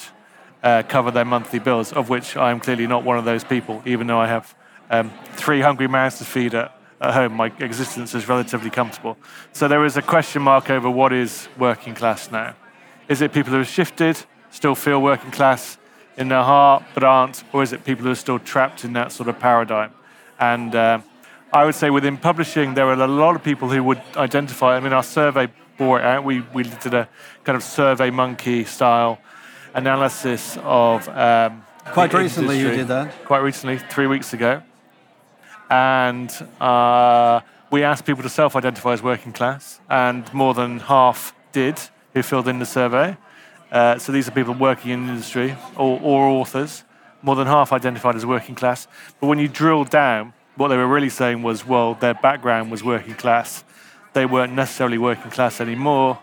uh, 0.62 0.84
cover 0.88 1.12
their 1.12 1.24
monthly 1.24 1.60
bills, 1.60 1.94
of 1.94 2.10
which 2.10 2.36
I 2.36 2.52
am 2.52 2.60
clearly 2.60 2.88
not 2.88 3.06
one 3.06 3.18
of 3.18 3.24
those 3.24 3.46
people, 3.46 3.82
even 3.86 4.08
though 4.08 4.20
I 4.20 4.28
have 4.28 4.54
um, 4.90 5.14
three 5.34 5.62
hungry 5.62 5.88
mouths 5.88 6.18
to 6.18 6.26
feed 6.26 6.54
at, 6.56 6.78
at 7.00 7.14
home. 7.14 7.34
My 7.34 7.54
existence 7.60 8.14
is 8.14 8.28
relatively 8.28 8.70
comfortable. 8.70 9.18
So 9.54 9.68
there 9.68 9.86
is 9.86 9.96
a 9.96 10.02
question 10.02 10.42
mark 10.42 10.70
over 10.70 10.90
what 10.90 11.14
is 11.14 11.48
working 11.58 11.96
class 11.96 12.32
now. 12.32 12.56
Is 13.08 13.22
it 13.22 13.32
people 13.32 13.52
who 13.52 13.60
have 13.60 13.68
shifted, 13.68 14.18
still 14.50 14.76
feel 14.76 15.02
working 15.02 15.32
class 15.32 15.78
in 16.18 16.28
their 16.28 16.44
heart, 16.44 16.84
but 16.94 17.04
aren't? 17.04 17.44
Or 17.54 17.64
is 17.64 17.72
it 17.72 17.86
people 17.86 18.06
who 18.06 18.12
are 18.12 18.16
still 18.16 18.40
trapped 18.40 18.84
in 18.84 18.94
that 18.94 19.12
sort 19.12 19.30
of 19.30 19.40
paradigm? 19.40 19.92
And 20.40 20.76
uh, 20.76 21.00
I 21.56 21.64
would 21.64 21.76
say 21.76 21.90
within 21.90 22.18
publishing, 22.18 22.74
there 22.74 22.86
are 22.88 23.02
a 23.02 23.08
lot 23.08 23.38
of 23.38 23.42
people 23.42 23.70
who 23.70 23.82
would 23.86 24.02
identify. 24.18 24.76
I 24.76 24.82
mean, 24.82 24.92
our 24.92 25.04
survey 25.04 25.48
bore 25.78 26.00
it 26.02 26.06
out. 26.06 26.26
We, 26.26 26.42
we 26.54 26.64
did 26.64 26.94
a 26.94 27.08
kind 27.46 27.56
of 27.56 27.64
survey 27.64 28.10
monkey 28.10 28.66
style 28.66 29.20
analysis 29.74 30.58
of. 30.64 31.08
Um, 31.08 31.64
Quite 31.94 32.14
recently 32.14 32.60
you 32.60 32.72
did 32.72 32.90
that. 32.90 33.24
Quite 33.24 33.42
recently, 33.42 33.78
three 33.78 34.06
weeks 34.06 34.34
ago. 34.34 34.64
And 35.70 36.30
uh, 36.60 37.40
we 37.72 37.84
asked 37.84 38.04
people 38.06 38.24
to 38.24 38.30
self 38.30 38.58
identify 38.58 38.92
as 38.92 39.02
working 39.02 39.32
class, 39.32 39.80
and 39.90 40.32
more 40.34 40.54
than 40.54 40.80
half 40.80 41.34
did 41.54 41.80
who 42.14 42.22
filled 42.22 42.50
in 42.50 42.60
the 42.60 42.66
survey. 42.66 43.16
Uh, 43.72 43.98
so 43.98 44.12
these 44.12 44.28
are 44.28 44.32
people 44.32 44.56
working 44.56 44.92
in 44.92 45.08
industry 45.08 45.56
or, 45.78 46.02
or 46.02 46.28
authors. 46.28 46.84
More 47.22 47.38
than 47.38 47.48
half 47.48 47.72
identified 47.72 48.18
as 48.18 48.26
working 48.26 48.56
class. 48.56 48.90
But 49.22 49.28
when 49.28 49.40
you 49.40 49.48
drill 49.48 49.86
down, 49.86 50.34
what 50.56 50.70
they 50.70 50.78
were 50.78 50.88
really 50.88 51.10
saying 51.10 51.44
was, 51.44 51.66
well, 51.66 51.96
their 51.96 52.14
background 52.14 52.72
was 52.72 52.84
working 52.84 53.16
class. 53.16 53.64
They 54.14 54.26
weren't 54.26 54.54
necessarily 54.54 54.98
working 54.98 55.32
class 55.32 55.60
anymore. 55.60 56.20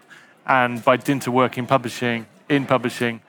And 0.46 0.82
by 0.84 0.96
dint 0.96 1.26
of 1.26 1.34
work 1.34 1.58
in 1.58 1.66
publishing, 1.66 2.26
in 2.48 2.66
publishing, 2.66 3.20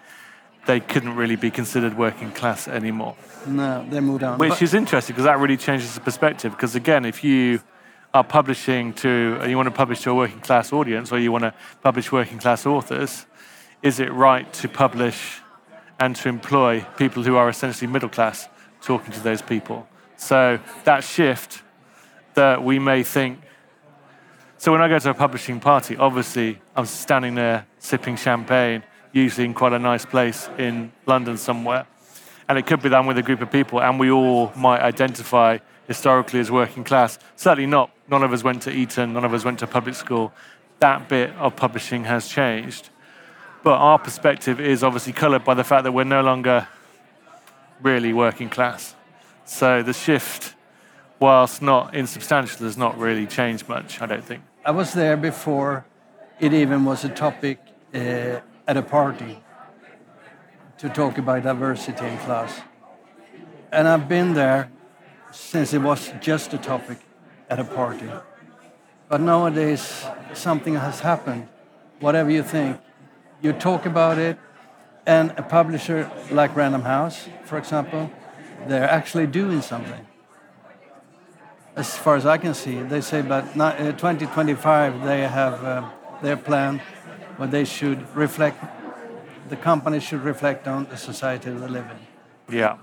they 0.65 0.79
couldn't 0.79 1.15
really 1.15 1.35
be 1.35 1.51
considered 1.51 1.97
working 1.97 2.31
class 2.31 2.67
anymore. 2.67 3.15
No, 3.45 3.85
they 3.89 3.99
moved 3.99 4.23
on. 4.23 4.37
Which 4.37 4.49
But- 4.49 4.61
is 4.61 4.73
interesting 4.73 5.13
because 5.13 5.25
that 5.25 5.39
really 5.39 5.57
changes 5.57 5.93
the 5.93 6.01
perspective. 6.01 6.53
Because 6.53 6.75
again, 6.75 7.05
if 7.05 7.23
you 7.23 7.59
are 8.13 8.23
publishing 8.23 8.93
to, 8.93 9.41
you 9.47 9.57
want 9.57 9.67
to 9.67 9.71
publish 9.71 10.01
to 10.01 10.11
a 10.11 10.15
working 10.15 10.39
class 10.39 10.71
audience, 10.71 11.11
or 11.11 11.19
you 11.19 11.31
want 11.31 11.43
to 11.43 11.53
publish 11.81 12.11
working 12.11 12.37
class 12.39 12.65
authors, 12.65 13.25
is 13.81 13.99
it 13.99 14.13
right 14.13 14.51
to 14.53 14.69
publish 14.69 15.41
and 15.99 16.15
to 16.15 16.29
employ 16.29 16.85
people 16.97 17.23
who 17.23 17.35
are 17.35 17.49
essentially 17.49 17.91
middle 17.91 18.09
class 18.09 18.47
talking 18.81 19.11
to 19.11 19.19
those 19.19 19.41
people? 19.41 19.87
So 20.23 20.59
that 20.83 21.03
shift 21.03 21.61
that 22.33 22.63
we 22.63 22.79
may 22.79 23.03
think. 23.03 23.39
So 24.57 24.71
when 24.71 24.81
I 24.81 24.87
go 24.87 24.97
to 24.99 25.09
a 25.09 25.13
publishing 25.13 25.59
party, 25.59 25.97
obviously 25.97 26.59
I'm 26.75 26.85
standing 26.85 27.35
there 27.35 27.67
sipping 27.79 28.15
champagne, 28.15 28.83
usually 29.11 29.45
in 29.45 29.53
quite 29.53 29.73
a 29.73 29.79
nice 29.79 30.05
place 30.05 30.49
in 30.57 30.91
London 31.05 31.37
somewhere 31.37 31.85
and 32.47 32.57
it 32.57 32.65
could 32.65 32.81
be 32.81 32.89
that 32.89 32.97
I'm 32.97 33.05
with 33.05 33.17
a 33.17 33.23
group 33.23 33.41
of 33.41 33.51
people, 33.51 33.81
and 33.81 33.99
we 33.99 34.11
all 34.11 34.51
might 34.55 34.81
identify 34.81 35.59
historically 35.87 36.39
as 36.39 36.51
working 36.51 36.83
class. 36.83 37.19
Certainly 37.35 37.67
not. 37.67 37.91
None 38.09 38.23
of 38.23 38.33
us 38.33 38.43
went 38.43 38.61
to 38.63 38.71
Eton. 38.71 39.13
None 39.13 39.25
of 39.25 39.33
us 39.33 39.45
went 39.45 39.59
to 39.59 39.67
public 39.67 39.95
school. 39.95 40.33
That 40.79 41.07
bit 41.07 41.31
of 41.37 41.55
publishing 41.55 42.03
has 42.03 42.27
changed, 42.27 42.89
but 43.63 43.73
our 43.73 43.97
perspective 43.97 44.59
is 44.59 44.83
obviously 44.83 45.13
coloured 45.13 45.45
by 45.45 45.53
the 45.53 45.63
fact 45.63 45.83
that 45.85 45.93
we're 45.93 46.03
no 46.03 46.21
longer 46.21 46.67
really 47.81 48.13
working 48.13 48.49
class. 48.49 48.95
So 49.45 49.83
the 49.83 49.93
shift, 49.93 50.55
whilst 51.19 51.61
not 51.61 51.93
insubstantial, 51.95 52.65
has 52.65 52.77
not 52.77 52.97
really 52.97 53.27
changed 53.27 53.67
much. 53.67 54.01
I 54.01 54.05
don't 54.05 54.23
think. 54.23 54.43
I 54.65 54.71
was 54.71 54.93
there 54.93 55.17
before 55.17 55.85
it 56.39 56.53
even 56.53 56.85
was 56.85 57.03
a 57.03 57.09
topic 57.09 57.59
uh, 57.93 58.39
at 58.67 58.77
a 58.77 58.81
party 58.81 59.39
to 60.77 60.89
talk 60.89 61.17
about 61.17 61.43
diversity 61.43 62.05
in 62.05 62.17
class. 62.19 62.61
And 63.71 63.87
I've 63.87 64.07
been 64.07 64.33
there 64.33 64.71
since 65.31 65.73
it 65.73 65.81
was 65.81 66.11
just 66.21 66.53
a 66.53 66.57
topic 66.57 66.99
at 67.49 67.59
a 67.59 67.63
party. 67.63 68.09
But 69.09 69.21
nowadays, 69.21 70.05
something 70.33 70.75
has 70.75 70.99
happened. 71.01 71.47
Whatever 71.99 72.31
you 72.31 72.43
think, 72.43 72.79
you 73.41 73.53
talk 73.53 73.85
about 73.85 74.17
it, 74.17 74.37
and 75.05 75.31
a 75.37 75.43
publisher 75.43 76.09
like 76.31 76.55
Random 76.55 76.81
House, 76.81 77.27
for 77.43 77.57
example, 77.57 78.09
they're 78.67 78.89
actually 78.89 79.27
doing 79.27 79.61
something 79.61 80.05
as 81.75 81.97
far 81.97 82.15
as 82.15 82.25
I 82.25 82.37
can 82.37 82.53
see, 82.53 82.81
they 82.83 83.01
say 83.01 83.21
by 83.21 83.39
uh, 83.39 83.91
2025 83.93 85.03
they 85.03 85.21
have 85.21 85.63
uh, 85.63 85.89
their 86.21 86.37
plan 86.37 86.79
where 87.37 87.49
they 87.49 87.65
should 87.65 88.15
reflect, 88.15 88.63
the 89.49 89.55
company 89.55 89.99
should 89.99 90.21
reflect 90.21 90.67
on 90.67 90.85
the 90.85 90.97
society 90.97 91.49
they 91.49 91.67
live 91.67 91.85
in. 91.89 92.55
Yeah. 92.55 92.77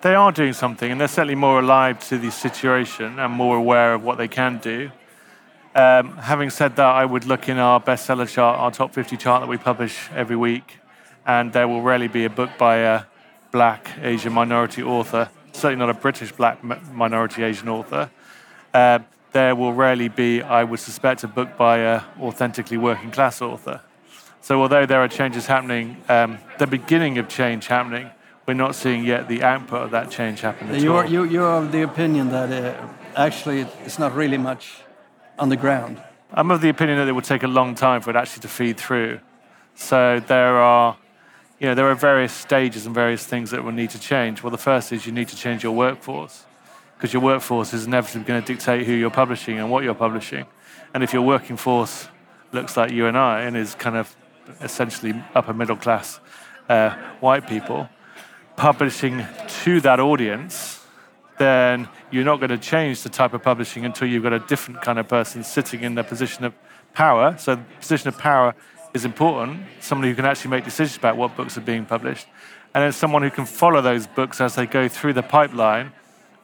They 0.00 0.14
are 0.14 0.32
doing 0.32 0.52
something, 0.52 0.90
and 0.90 1.00
they're 1.00 1.08
certainly 1.08 1.34
more 1.34 1.58
alive 1.58 2.06
to 2.08 2.18
the 2.18 2.30
situation 2.30 3.18
and 3.18 3.32
more 3.32 3.56
aware 3.56 3.94
of 3.94 4.04
what 4.04 4.16
they 4.16 4.28
can 4.28 4.58
do. 4.58 4.90
Um, 5.74 6.16
having 6.16 6.50
said 6.50 6.76
that, 6.76 6.86
I 6.86 7.04
would 7.04 7.24
look 7.24 7.48
in 7.48 7.58
our 7.58 7.80
bestseller 7.80 8.28
chart, 8.28 8.58
our 8.58 8.70
top 8.70 8.94
50 8.94 9.16
chart 9.16 9.42
that 9.42 9.48
we 9.48 9.58
publish 9.58 10.08
every 10.14 10.36
week, 10.36 10.78
and 11.26 11.52
there 11.52 11.68
will 11.68 11.82
rarely 11.82 12.08
be 12.08 12.24
a 12.24 12.30
book 12.30 12.50
by 12.58 12.76
a 12.76 13.02
black 13.50 13.90
Asian 14.02 14.32
minority 14.32 14.82
author, 14.82 15.30
certainly 15.52 15.76
not 15.76 15.90
a 15.90 15.98
British 15.98 16.32
black 16.32 16.62
minority 16.92 17.42
Asian 17.42 17.68
author. 17.68 18.10
Uh, 18.72 19.00
there 19.32 19.54
will 19.54 19.72
rarely 19.72 20.08
be, 20.08 20.42
I 20.42 20.64
would 20.64 20.80
suspect, 20.80 21.24
a 21.24 21.28
book 21.28 21.56
by 21.56 21.78
a 21.78 22.02
authentically 22.20 22.76
working 22.76 23.10
class 23.10 23.42
author. 23.42 23.80
So 24.40 24.62
although 24.62 24.86
there 24.86 25.00
are 25.00 25.08
changes 25.08 25.46
happening, 25.46 25.96
um, 26.08 26.38
the 26.58 26.66
beginning 26.66 27.18
of 27.18 27.28
change 27.28 27.66
happening, 27.66 28.10
we're 28.46 28.54
not 28.54 28.74
seeing 28.74 29.04
yet 29.04 29.28
the 29.28 29.42
output 29.42 29.82
of 29.82 29.90
that 29.90 30.10
change 30.10 30.40
happening. 30.40 30.82
You're, 30.82 31.04
you, 31.04 31.24
you're 31.24 31.52
of 31.52 31.70
the 31.70 31.82
opinion 31.82 32.30
that 32.30 32.50
uh, 32.50 32.88
actually 33.14 33.66
it's 33.84 33.98
not 33.98 34.14
really 34.14 34.38
much 34.38 34.82
on 35.38 35.50
the 35.50 35.56
ground. 35.56 36.02
I'm 36.32 36.50
of 36.50 36.60
the 36.60 36.68
opinion 36.68 36.98
that 36.98 37.08
it 37.08 37.12
will 37.12 37.20
take 37.20 37.42
a 37.42 37.48
long 37.48 37.74
time 37.74 38.00
for 38.00 38.10
it 38.10 38.16
actually 38.16 38.42
to 38.42 38.48
feed 38.48 38.78
through. 38.78 39.20
So 39.74 40.20
there 40.20 40.56
are 40.56 40.96
you 41.58 41.66
know, 41.66 41.74
there 41.74 41.90
are 41.90 41.94
various 41.94 42.32
stages 42.32 42.86
and 42.86 42.94
various 42.94 43.26
things 43.26 43.50
that 43.50 43.64
will 43.64 43.72
need 43.72 43.90
to 43.90 43.98
change. 43.98 44.42
Well, 44.42 44.50
the 44.50 44.58
first 44.58 44.92
is 44.92 45.06
you 45.06 45.12
need 45.12 45.28
to 45.28 45.36
change 45.36 45.62
your 45.62 45.72
workforce 45.72 46.44
because 46.96 47.12
your 47.12 47.22
workforce 47.22 47.72
is 47.72 47.86
inevitably 47.86 48.26
going 48.26 48.42
to 48.42 48.46
dictate 48.46 48.86
who 48.86 48.92
you're 48.92 49.10
publishing 49.10 49.58
and 49.58 49.70
what 49.70 49.84
you're 49.84 49.94
publishing. 49.94 50.46
And 50.94 51.02
if 51.02 51.12
your 51.12 51.22
working 51.22 51.56
force 51.56 52.08
looks 52.52 52.76
like 52.76 52.92
you 52.92 53.06
and 53.06 53.18
I 53.18 53.42
and 53.42 53.56
is 53.56 53.74
kind 53.74 53.96
of 53.96 54.14
essentially 54.60 55.14
upper 55.34 55.52
middle 55.52 55.76
class 55.76 56.20
uh, 56.68 56.90
white 57.20 57.48
people, 57.48 57.88
publishing 58.56 59.24
to 59.64 59.80
that 59.80 60.00
audience, 60.00 60.84
then 61.38 61.88
you're 62.10 62.24
not 62.24 62.38
going 62.38 62.50
to 62.50 62.58
change 62.58 63.02
the 63.02 63.08
type 63.08 63.32
of 63.32 63.42
publishing 63.42 63.84
until 63.84 64.08
you've 64.08 64.22
got 64.22 64.32
a 64.32 64.40
different 64.40 64.82
kind 64.82 64.98
of 64.98 65.08
person 65.08 65.42
sitting 65.44 65.82
in 65.82 65.94
the 65.94 66.02
position 66.02 66.44
of 66.44 66.54
power. 66.94 67.36
So, 67.38 67.56
the 67.56 67.62
position 67.80 68.08
of 68.08 68.18
power 68.18 68.54
is 68.94 69.04
important, 69.04 69.62
somebody 69.80 70.10
who 70.10 70.16
can 70.16 70.24
actually 70.24 70.50
make 70.50 70.64
decisions 70.64 70.96
about 70.96 71.16
what 71.16 71.36
books 71.36 71.56
are 71.58 71.62
being 71.62 71.84
published, 71.84 72.26
and 72.74 72.84
then 72.84 72.92
someone 72.92 73.22
who 73.22 73.30
can 73.30 73.46
follow 73.46 73.80
those 73.80 74.06
books 74.06 74.40
as 74.40 74.54
they 74.54 74.66
go 74.66 74.88
through 74.88 75.12
the 75.12 75.22
pipeline 75.22 75.92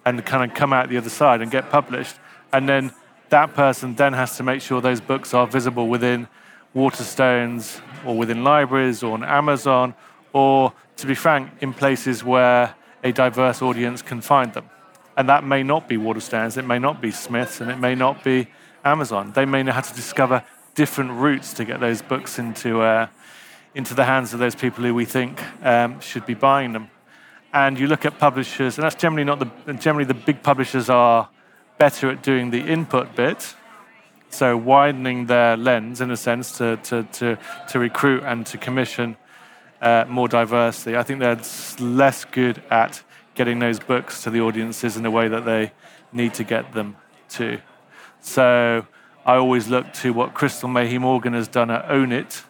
and 0.05 0.25
kind 0.25 0.49
of 0.49 0.57
come 0.57 0.73
out 0.73 0.89
the 0.89 0.97
other 0.97 1.11
side 1.11 1.41
and 1.41 1.51
get 1.51 1.71
published. 1.71 2.17
And 2.53 2.69
then 2.69 2.93
that 3.31 3.55
person 3.55 3.95
then 3.95 4.13
has 4.13 4.37
to 4.37 4.43
make 4.43 4.61
sure 4.61 4.81
those 4.81 5.01
books 5.01 5.35
are 5.35 5.47
visible 5.47 5.89
within 5.89 6.29
Waterstones 6.75 7.81
or 8.05 8.17
within 8.17 8.45
libraries 8.45 9.03
or 9.03 9.15
on 9.15 9.25
Amazon 9.25 9.95
or, 10.33 10.73
to 10.97 11.07
be 11.07 11.15
frank, 11.15 11.51
in 11.61 11.73
places 11.73 12.25
where 12.25 12.75
a 13.03 13.13
diverse 13.13 13.63
audience 13.63 14.03
can 14.03 14.21
find 14.21 14.53
them. 14.53 14.69
And 15.17 15.29
that 15.29 15.45
may 15.45 15.63
not 15.63 15.89
be 15.89 15.97
Waterstones, 15.97 16.57
it 16.57 16.67
may 16.67 16.79
not 16.79 17.01
be 17.01 17.11
Smiths, 17.11 17.61
and 17.61 17.71
it 17.71 17.79
may 17.79 17.95
not 17.95 18.25
be 18.25 18.49
Amazon. 18.85 19.33
They 19.33 19.45
may 19.45 19.63
have 19.65 19.89
to 19.89 19.95
discover 19.95 20.43
different 20.75 21.13
routes 21.13 21.55
to 21.55 21.65
get 21.65 21.81
those 21.81 22.03
books 22.03 22.39
into, 22.39 22.81
uh, 22.81 23.07
into 23.75 23.95
the 23.95 24.05
hands 24.05 24.33
of 24.33 24.41
those 24.41 24.55
people 24.55 24.85
who 24.85 24.95
we 24.95 25.05
think 25.05 25.43
um, 25.65 26.01
should 26.01 26.27
be 26.27 26.35
buying 26.35 26.73
them. 26.73 26.91
And 27.53 27.79
you 27.79 27.87
look 27.87 28.05
at 28.05 28.19
publishers, 28.19 28.77
and 28.77 28.85
that's 28.85 28.97
generally 28.97 29.25
not 29.25 29.39
the, 29.39 29.75
generally 29.75 30.05
the 30.05 30.15
big 30.15 30.43
publishers 30.43 30.91
are 30.91 31.29
better 31.79 32.11
at 32.11 32.23
doing 32.23 32.51
the 32.51 32.61
input 32.61 33.15
bit, 33.15 33.55
so 34.31 34.57
widening 34.57 35.27
their 35.27 35.57
lens 35.57 36.01
in 36.01 36.11
a 36.11 36.17
sense 36.17 36.59
to, 36.59 36.77
to, 36.79 37.05
to, 37.05 37.39
to 37.69 37.79
recruit 37.79 38.25
and 38.25 38.45
to 38.47 38.59
commission 38.59 39.17
uh, 39.81 40.05
more 40.09 40.27
diversity. 40.27 40.97
I 40.97 41.03
think 41.05 41.21
they're 41.21 41.41
less 41.79 42.25
good 42.25 42.63
at 42.71 43.03
getting 43.35 43.59
those 43.59 43.79
books 43.79 44.23
to 44.25 44.31
the 44.31 44.41
audiences 44.41 44.97
in 44.97 45.03
the 45.03 45.11
way 45.11 45.29
that 45.29 45.45
they 45.45 45.73
need 46.13 46.35
to 46.35 46.45
get 46.45 46.73
them 46.73 46.97
to. 47.31 47.61
So 48.21 48.87
I 49.27 49.37
always 49.37 49.69
look 49.69 49.91
to 49.95 50.13
what 50.13 50.35
Crystal 50.35 50.69
Mayhew 50.69 51.01
Morgan 51.01 51.33
has 51.33 51.49
done 51.49 51.71
at 51.71 51.91
Own 51.91 52.13
It. 52.13 52.43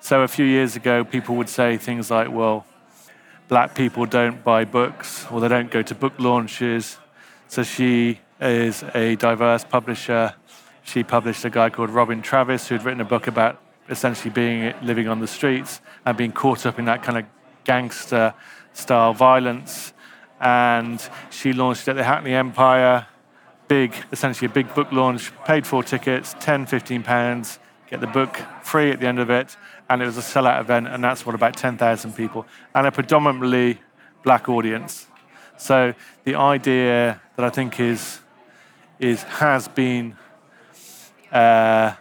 So 0.00 0.20
a 0.20 0.28
few 0.28 0.44
years 0.44 0.76
ago, 0.76 1.04
people 1.04 1.36
would 1.36 1.48
say 1.48 1.78
things 1.78 2.10
like, 2.10 2.30
well, 2.30 2.66
black 3.48 3.74
people 3.74 4.04
don't 4.04 4.44
buy 4.44 4.66
books 4.66 5.26
or 5.30 5.40
they 5.40 5.48
don't 5.48 5.70
go 5.70 5.80
to 5.80 5.94
book 5.94 6.12
launches. 6.18 6.98
So 7.48 7.62
she 7.62 8.20
is 8.38 8.84
a 8.94 9.16
diverse 9.16 9.64
publisher. 9.64 10.34
She 10.82 11.02
published 11.02 11.46
a 11.46 11.50
guy 11.50 11.70
called 11.70 11.88
Robin 11.88 12.20
Travis 12.20 12.68
who'd 12.68 12.82
written 12.82 13.00
a 13.00 13.06
book 13.06 13.26
about 13.26 13.58
essentially 13.88 14.30
being 14.30 14.74
living 14.82 15.08
on 15.08 15.20
the 15.20 15.26
streets 15.26 15.80
and 16.04 16.14
being 16.14 16.32
caught 16.32 16.66
up 16.66 16.78
in 16.78 16.84
that 16.84 17.02
kind 17.02 17.16
of 17.16 17.24
gangster 17.64 18.34
style 18.74 19.14
violence. 19.14 19.94
And 20.42 21.02
she 21.30 21.54
launched 21.54 21.88
at 21.88 21.96
the 21.96 22.04
Hackney 22.04 22.34
Empire 22.34 23.06
big, 23.68 23.94
essentially 24.12 24.46
a 24.46 24.50
big 24.52 24.72
book 24.74 24.92
launch, 24.92 25.32
paid 25.44 25.66
for 25.66 25.82
tickets, 25.82 26.34
10, 26.40 26.66
15 26.66 27.02
pounds, 27.02 27.58
get 27.90 28.00
the 28.00 28.06
book 28.06 28.36
free 28.62 28.90
at 28.90 29.00
the 29.00 29.06
end 29.06 29.18
of 29.18 29.30
it, 29.30 29.56
and 29.88 30.02
it 30.02 30.06
was 30.06 30.18
a 30.18 30.20
sellout 30.20 30.60
event, 30.60 30.88
and 30.88 31.02
that's 31.02 31.24
what 31.24 31.34
about 31.34 31.56
10,000 31.56 32.12
people, 32.14 32.46
and 32.74 32.86
a 32.86 32.92
predominantly 32.92 33.78
black 34.22 34.48
audience. 34.48 35.06
So 35.56 35.94
the 36.24 36.34
idea 36.34 37.20
that 37.36 37.44
I 37.44 37.50
think 37.50 37.80
is 37.80 38.20
is 38.98 39.22
has 39.24 39.68
been 39.68 40.16
uh, 41.30 41.92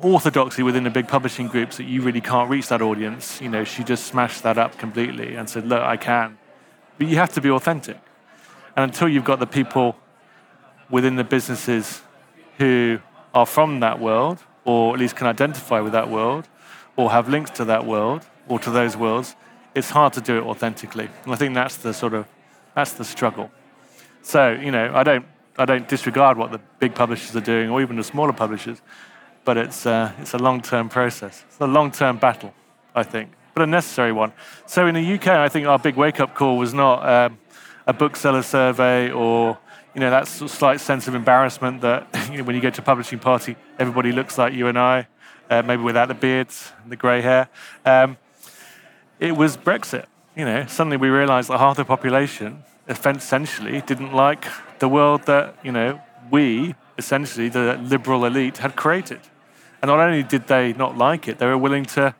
orthodoxy 0.00 0.62
within 0.62 0.84
the 0.84 0.90
big 0.90 1.08
publishing 1.08 1.48
groups 1.48 1.76
that 1.78 1.84
you 1.84 2.00
really 2.02 2.20
can't 2.20 2.48
reach 2.48 2.68
that 2.68 2.80
audience. 2.80 3.40
You 3.40 3.48
know, 3.48 3.64
she 3.64 3.82
just 3.82 4.06
smashed 4.06 4.42
that 4.44 4.56
up 4.56 4.78
completely 4.78 5.34
and 5.34 5.48
said, 5.48 5.66
"Look, 5.66 5.82
I 5.82 5.96
can," 5.96 6.38
but 6.98 7.08
you 7.08 7.16
have 7.16 7.32
to 7.34 7.40
be 7.40 7.50
authentic, 7.50 7.98
and 8.76 8.84
until 8.84 9.08
you've 9.08 9.24
got 9.24 9.40
the 9.40 9.46
people 9.46 9.96
within 10.92 11.16
the 11.16 11.24
businesses 11.24 12.02
who 12.58 13.00
are 13.34 13.46
from 13.46 13.80
that 13.80 13.98
world, 13.98 14.38
or 14.64 14.94
at 14.94 15.00
least 15.00 15.16
can 15.16 15.26
identify 15.26 15.80
with 15.80 15.92
that 15.92 16.08
world, 16.08 16.46
or 16.94 17.10
have 17.10 17.28
links 17.28 17.50
to 17.50 17.64
that 17.64 17.84
world 17.84 18.24
or 18.46 18.58
to 18.60 18.70
those 18.70 18.96
worlds, 18.96 19.34
it's 19.74 19.90
hard 19.90 20.12
to 20.12 20.20
do 20.20 20.38
it 20.38 20.42
authentically. 20.42 21.08
And 21.24 21.32
I 21.32 21.36
think 21.36 21.54
that's 21.54 21.76
the 21.76 21.94
sort 21.94 22.14
of 22.14 22.26
that's 22.74 22.92
the 22.92 23.04
struggle. 23.04 23.50
So 24.20 24.52
you 24.52 24.70
know, 24.70 24.92
I 24.94 25.02
don't 25.02 25.26
I 25.56 25.64
don't 25.64 25.88
disregard 25.88 26.36
what 26.36 26.52
the 26.52 26.60
big 26.78 26.94
publishers 26.94 27.34
are 27.34 27.40
doing, 27.40 27.70
or 27.70 27.80
even 27.80 27.96
the 27.96 28.04
smaller 28.04 28.34
publishers, 28.34 28.82
but 29.44 29.56
it's 29.56 29.86
uh, 29.86 30.12
it's 30.18 30.34
a 30.34 30.38
long-term 30.38 30.90
process. 30.90 31.42
It's 31.48 31.60
a 31.60 31.66
long-term 31.66 32.18
battle, 32.18 32.52
I 32.94 33.02
think, 33.02 33.30
but 33.54 33.62
a 33.62 33.66
necessary 33.66 34.12
one. 34.12 34.32
So 34.66 34.86
in 34.86 34.94
the 34.94 35.14
UK, 35.14 35.28
I 35.28 35.48
think 35.48 35.66
our 35.66 35.78
big 35.78 35.96
wake-up 35.96 36.34
call 36.34 36.58
was 36.58 36.74
not 36.74 37.08
um, 37.08 37.38
a 37.86 37.94
bookseller 37.94 38.42
survey 38.42 39.10
or 39.10 39.58
you 39.94 40.00
know, 40.00 40.10
that 40.10 40.26
sort 40.26 40.50
of 40.50 40.56
slight 40.56 40.80
sense 40.80 41.08
of 41.08 41.14
embarrassment 41.14 41.80
that 41.82 42.06
you 42.30 42.38
know, 42.38 42.44
when 42.44 42.56
you 42.56 42.62
go 42.62 42.70
to 42.70 42.80
a 42.80 42.84
publishing 42.84 43.18
party, 43.18 43.56
everybody 43.78 44.12
looks 44.12 44.38
like 44.38 44.54
you 44.54 44.68
and 44.68 44.78
I, 44.78 45.06
uh, 45.50 45.62
maybe 45.62 45.82
without 45.82 46.08
the 46.08 46.14
beards 46.14 46.72
and 46.82 46.90
the 46.90 46.96
grey 46.96 47.20
hair. 47.20 47.48
Um, 47.84 48.16
it 49.20 49.36
was 49.36 49.56
Brexit. 49.56 50.06
You 50.36 50.44
know, 50.44 50.66
suddenly 50.66 50.96
we 50.96 51.08
realised 51.08 51.50
that 51.50 51.58
half 51.58 51.76
the 51.76 51.84
population 51.84 52.64
essentially 52.88 53.80
didn't 53.82 54.12
like 54.12 54.46
the 54.78 54.88
world 54.88 55.26
that 55.26 55.56
you 55.62 55.72
know 55.72 56.00
we, 56.30 56.74
essentially 56.98 57.48
the 57.48 57.78
liberal 57.82 58.24
elite, 58.24 58.58
had 58.58 58.76
created. 58.76 59.20
And 59.82 59.88
not 59.88 60.00
only 60.00 60.22
did 60.22 60.46
they 60.46 60.72
not 60.72 60.96
like 60.96 61.28
it, 61.28 61.38
they 61.38 61.46
were 61.46 61.58
willing 61.58 61.84
to 61.86 62.14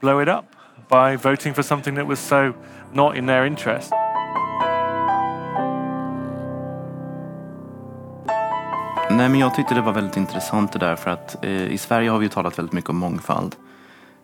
blow 0.00 0.20
it 0.20 0.28
up 0.28 0.54
by 0.88 1.16
voting 1.16 1.52
for 1.52 1.62
something 1.62 1.94
that 1.94 2.06
was 2.06 2.18
so 2.18 2.54
not 2.92 3.16
in 3.16 3.26
their 3.26 3.44
interest. 3.44 3.92
Nej, 9.10 9.28
men 9.28 9.40
jag 9.40 9.54
tyckte 9.54 9.74
det 9.74 9.80
var 9.80 9.92
väldigt 9.92 10.16
intressant 10.16 10.72
det 10.72 10.78
där 10.78 10.96
för 10.96 11.10
att 11.10 11.44
eh, 11.44 11.66
i 11.66 11.78
Sverige 11.78 12.10
har 12.10 12.18
vi 12.18 12.24
ju 12.24 12.30
talat 12.30 12.58
väldigt 12.58 12.72
mycket 12.72 12.90
om 12.90 12.96
mångfald. 12.96 13.56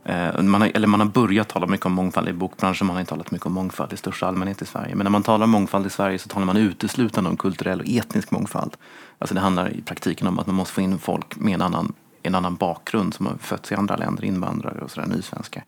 Eh, 0.05 0.43
man 0.43 0.61
har, 0.61 0.71
eller 0.75 0.87
man 0.87 1.01
har 1.01 1.07
börjat 1.07 1.49
tala 1.49 1.67
mycket 1.67 1.87
om 1.87 1.93
mångfald 1.93 2.29
i 2.29 2.33
bokbranschen, 2.33 2.87
man 2.87 2.97
har 2.97 3.01
inte 3.01 3.11
talat 3.11 3.31
mycket 3.31 3.47
om 3.47 3.53
mångfald 3.53 3.93
i 3.93 3.97
största 3.97 4.27
allmänhet 4.27 4.63
i 4.63 4.67
Sverige. 4.67 4.95
Men 4.95 5.05
när 5.05 5.11
man 5.11 5.23
talar 5.23 5.45
om 5.45 5.51
mångfald 5.51 5.87
i 5.87 5.91
Sverige 5.91 6.19
så 6.19 6.29
talar 6.29 6.47
man 6.47 6.57
uteslutande 6.57 7.31
om 7.31 7.37
kulturell 7.37 7.81
och 7.81 7.89
etnisk 7.89 8.31
mångfald. 8.31 8.77
Alltså 9.19 9.35
det 9.35 9.41
handlar 9.41 9.71
i 9.71 9.83
praktiken 9.83 10.27
om 10.27 10.39
att 10.39 10.47
man 10.47 10.57
måste 10.57 10.75
få 10.75 10.81
in 10.81 10.99
folk 10.99 11.37
med 11.37 11.55
en 11.55 11.63
annan, 11.63 11.93
en 12.23 12.35
annan 12.35 12.57
bakgrund 12.57 13.15
som 13.15 13.27
har 13.27 13.35
fötts 13.41 13.73
i 13.73 13.75
andra 13.75 13.97
länder, 13.97 14.25
invandrare 14.25 14.81
och 14.81 14.91
sådär, 14.91 15.09
nysvenskar. 15.09 15.65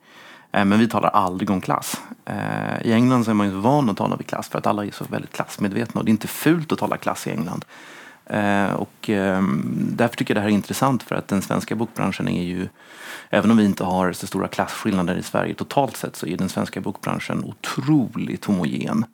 Eh, 0.53 0.65
men 0.65 0.79
vi 0.79 0.89
talar 0.89 1.09
aldrig 1.09 1.51
om 1.51 1.61
klass. 1.61 2.01
Eh, 2.25 2.83
I 2.83 2.93
England 2.93 3.25
så 3.25 3.31
är 3.31 3.35
man 3.35 3.47
ju 3.47 3.53
van 3.53 3.91
att 3.91 3.97
tala 3.97 4.15
om 4.15 4.23
klass 4.23 4.49
för 4.49 4.59
att 4.59 4.67
alla 4.67 4.85
är 4.85 4.91
så 4.91 5.05
väldigt 5.05 5.33
klassmedvetna 5.33 5.99
och 5.99 6.05
det 6.05 6.11
är 6.11 6.13
inte 6.13 6.29
fult 6.29 6.73
att 6.73 6.79
tala 6.79 6.97
klass 6.97 7.27
i 7.27 7.31
England. 7.31 7.65
Eh, 8.27 8.73
och 8.73 9.09
ehm, 9.11 9.89
därför 9.97 10.17
tycker 10.17 10.35
jag 10.35 10.37
det 10.37 10.41
här 10.43 10.49
är 10.49 10.55
intressant 10.55 11.03
för 11.03 11.15
att 11.15 11.29
den 11.29 11.43
svenska 11.43 11.75
bokbranschen 11.75 12.29
är 12.29 12.45
ju, 12.45 12.69
även 13.31 13.51
om 13.51 13.57
vi 13.57 13.65
inte 13.65 13.85
har 13.85 14.13
så 14.13 14.27
stora 14.27 14.49
klasskillnader 14.49 15.17
i 15.17 15.23
Sverige 15.23 15.55
totalt 15.55 15.97
sett 15.97 16.17
så 16.17 16.27
är 16.27 16.37
den 16.37 16.49
svenska 16.49 16.81
bokbranschen 16.81 17.45
otroligt 17.45 18.45
homogen. 18.45 19.05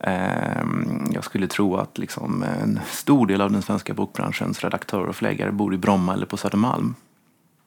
Ehm, 0.00 1.10
jag 1.14 1.24
skulle 1.24 1.46
tro 1.46 1.76
att 1.76 1.98
liksom 1.98 2.42
en 2.42 2.80
stor 2.90 3.26
del 3.26 3.40
av 3.40 3.52
den 3.52 3.62
svenska 3.62 3.94
bokbranschens 3.94 4.64
redaktörer 4.64 5.06
och 5.06 5.16
förläggare 5.16 5.52
bor 5.52 5.74
i 5.74 5.78
Bromma 5.78 6.14
eller 6.14 6.26
på 6.26 6.36
Södermalm. 6.36 6.94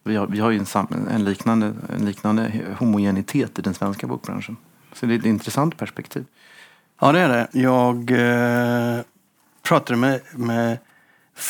Vi 0.03 0.15
har, 0.15 0.27
vi 0.27 0.39
har 0.39 0.49
ju 0.49 0.59
en, 0.59 1.07
en, 1.11 1.23
liknande, 1.23 1.73
en 1.97 2.05
liknande 2.05 2.51
homogenitet 2.79 3.59
i 3.59 3.61
den 3.61 3.73
svenska 3.73 4.07
bokbranschen. 4.07 4.57
Så 4.93 5.05
det 5.05 5.13
är 5.13 5.19
ett 5.19 5.25
intressant 5.25 5.77
perspektiv. 5.77 6.25
Ja, 6.99 7.11
det 7.11 7.19
är 7.19 7.29
det. 7.29 7.47
Jag 7.51 8.11
eh, 8.11 9.01
pratade 9.61 9.99
med, 9.99 10.21
med 10.35 10.77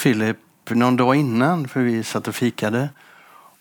Philip 0.04 0.38
någon 0.75 0.97
dag 0.97 1.15
innan, 1.15 1.67
för 1.67 1.80
vi 1.80 2.04
satt 2.04 2.28
och 2.28 2.36
fikade. 2.36 2.89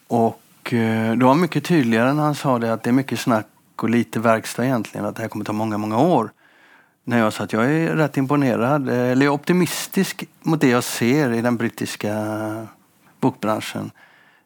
Och 0.09 0.73
eh, 0.73 1.17
det 1.17 1.25
var 1.25 1.35
mycket 1.35 1.65
tydligare 1.65 2.13
när 2.13 2.23
han 2.23 2.35
sa 2.35 2.59
det 2.59 2.73
att 2.73 2.83
det 2.83 2.91
är 2.91 2.93
mycket 2.93 3.21
snack 3.21 3.47
och 3.77 3.91
lite 3.91 4.21
verkstad 4.21 4.65
egentligen, 4.65 5.07
att 5.07 5.17
det 5.17 5.23
här 5.23 5.29
kommer 5.29 5.45
ta 5.45 5.53
många, 5.53 5.79
många 5.79 5.99
år. 5.99 6.31
När 7.05 7.19
jag 7.19 7.33
sa 7.33 7.45
att 7.45 7.53
jag 7.53 7.65
är 7.65 7.97
rätt 7.97 8.17
imponerad, 8.17 8.89
eh, 8.89 8.95
eller 8.95 9.29
optimistisk 9.29 10.25
mot 10.43 10.61
det 10.61 10.69
jag 10.69 10.85
ser 10.85 11.33
i 11.33 11.41
den 11.41 11.57
brittiska 11.57 12.67
bokbranschen. 13.21 13.91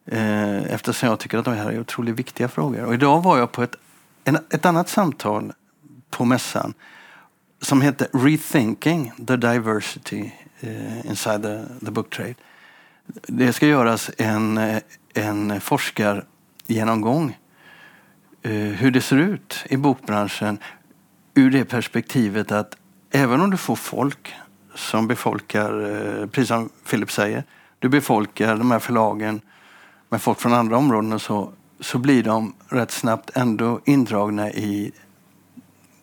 Eh, 0.06 0.72
eftersom 0.72 1.08
jag 1.08 1.18
tycker 1.18 1.38
att 1.38 1.44
de 1.44 1.54
här 1.54 1.70
är 1.70 1.80
otroligt 1.80 2.14
viktiga 2.14 2.48
frågor. 2.48 2.84
Och 2.84 2.94
idag 2.94 3.22
var 3.22 3.38
jag 3.38 3.52
på 3.52 3.62
ett, 3.62 3.76
en, 4.24 4.38
ett 4.50 4.66
annat 4.66 4.88
samtal 4.88 5.52
på 6.10 6.24
mässan 6.24 6.74
som 7.60 7.82
heter 7.82 8.08
Rethinking 8.12 9.12
the 9.26 9.36
Diversity 9.36 10.30
uh, 10.64 11.06
inside 11.06 11.42
the, 11.42 11.84
the 11.84 11.90
book 11.90 12.10
trade. 12.10 12.34
Det 13.26 13.52
ska 13.52 13.66
göras 13.66 14.10
en, 14.18 14.60
en 15.14 15.60
forskargenomgång 15.60 17.36
eh, 18.42 18.52
hur 18.52 18.90
det 18.90 19.00
ser 19.00 19.16
ut 19.16 19.64
i 19.70 19.76
bokbranschen 19.76 20.58
ur 21.34 21.50
det 21.50 21.64
perspektivet 21.64 22.52
att 22.52 22.76
även 23.10 23.40
om 23.40 23.50
du 23.50 23.56
får 23.56 23.76
folk 23.76 24.34
som 24.74 25.08
befolkar, 25.08 25.80
eh, 25.80 26.26
precis 26.26 26.48
som 26.48 26.70
Philip 26.90 27.10
säger, 27.12 27.44
du 27.78 27.88
befolkar 27.88 28.56
de 28.56 28.70
här 28.70 28.78
förlagen 28.78 29.40
med 30.08 30.22
folk 30.22 30.40
från 30.40 30.52
andra 30.52 30.76
områden 30.76 31.12
och 31.12 31.22
så, 31.22 31.52
så 31.80 31.98
blir 31.98 32.22
de 32.22 32.54
rätt 32.68 32.90
snabbt 32.90 33.30
ändå 33.34 33.80
indragna 33.84 34.50
i 34.50 34.92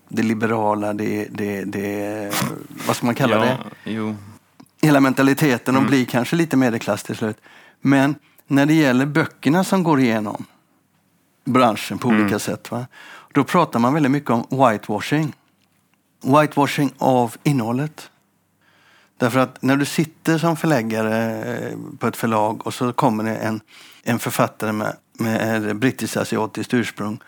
det 0.10 0.24
liberala, 0.24 0.94
det, 0.94 1.28
det, 1.32 1.64
det 1.64 2.34
vad 2.88 2.96
ska 2.96 3.06
man 3.06 3.16
kalla 3.16 3.36
ja, 3.36 3.58
det? 3.84 3.92
Jo. 3.92 4.16
Hela 4.82 5.00
mentaliteten, 5.00 5.76
Mm. 5.76 5.84
de 5.84 5.90
blir 5.90 6.06
kanske 6.06 6.36
lite 6.36 6.58
medelklass 6.58 7.04
till 7.04 7.16
slut. 7.16 7.38
Men 7.82 8.16
när 8.48 8.66
det 8.66 8.74
gäller 8.74 9.06
böckerna 9.06 9.64
som 9.64 9.84
går 9.84 10.00
igenom 10.00 10.46
branschen 11.46 11.98
på 11.98 12.10
Mm. 12.10 12.22
olika 12.22 12.40
sätt, 12.40 12.72
va? 12.72 12.88
då 13.34 13.44
pratar 13.44 13.80
man 13.80 13.94
väldigt 13.94 14.12
mycket 14.12 14.30
om 14.30 14.46
whitewashing. 14.50 15.34
Whitewashing 16.24 16.94
av 16.98 17.36
innehållet. 17.44 18.10
Därför 19.18 19.40
att 19.40 19.62
när 19.62 19.76
du 19.76 19.86
sitter 19.86 20.38
som 20.38 20.58
förläggare 20.58 21.44
eh, 21.56 21.78
på 22.00 22.08
ett 22.08 22.18
förlag 22.18 22.68
och 22.68 22.74
så 22.74 22.94
kommer 22.94 23.24
det 23.24 23.36
en, 23.36 23.62
en 24.04 24.20
författare 24.20 24.72
med, 24.72 24.96
med 25.14 25.76
brittisk-asiatiskt 25.76 26.74
ursprung 26.74 27.20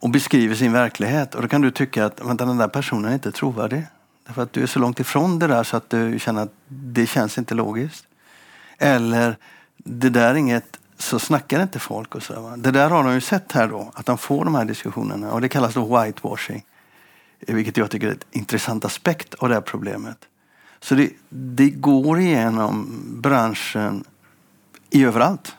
och 0.00 0.10
beskriver 0.10 0.54
sin 0.54 0.72
verklighet. 0.72 1.34
Och 1.34 1.42
då 1.42 1.48
kan 1.48 1.60
du 1.60 1.70
tycka 1.70 2.04
att 2.06 2.20
vänta, 2.24 2.44
den 2.44 2.56
där 2.56 2.68
personen 2.68 3.10
är 3.10 3.14
inte 3.14 3.32
trovärdig. 3.32 3.86
Därför 4.28 4.42
att 4.42 4.52
du 4.52 4.62
är 4.62 4.66
så 4.66 4.78
långt 4.78 5.00
ifrån 5.00 5.38
det 5.38 5.46
där 5.46 5.62
så 5.62 5.76
att 5.76 5.90
du 5.90 6.18
känner 6.18 6.42
att 6.42 6.52
det 6.68 7.06
känns 7.06 7.38
inte 7.38 7.54
logiskt. 7.54 8.06
Eller 8.78 9.36
det 9.76 10.10
där 10.10 10.30
är 10.30 10.34
inget, 10.34 10.78
så 10.98 11.18
snackar 11.18 11.62
inte 11.62 11.78
folk. 11.78 12.14
och 12.14 12.22
så 12.22 12.32
där, 12.32 12.40
va? 12.40 12.56
Det 12.56 12.70
där 12.70 12.90
har 12.90 13.04
de 13.04 13.14
ju 13.14 13.20
sett 13.20 13.52
här 13.52 13.68
då, 13.68 13.92
att 13.94 14.06
de 14.06 14.18
får 14.18 14.44
de 14.44 14.54
här 14.54 14.64
diskussionerna. 14.64 15.32
Och 15.32 15.40
det 15.40 15.48
kallas 15.48 15.74
då 15.74 16.02
whitewashing. 16.02 16.64
Vilket 17.40 17.76
jag 17.76 17.90
tycker 17.90 18.08
är 18.08 18.12
ett 18.12 18.26
intressant 18.30 18.84
aspekt 18.84 19.34
av 19.34 19.48
det 19.48 19.54
här 19.54 19.62
problemet. 19.62 20.18
Så 20.80 20.94
det, 20.94 21.10
det 21.28 21.70
går 21.70 22.20
igenom 22.20 23.02
branschen 23.22 24.04
i 24.90 25.04
överallt. 25.04 25.56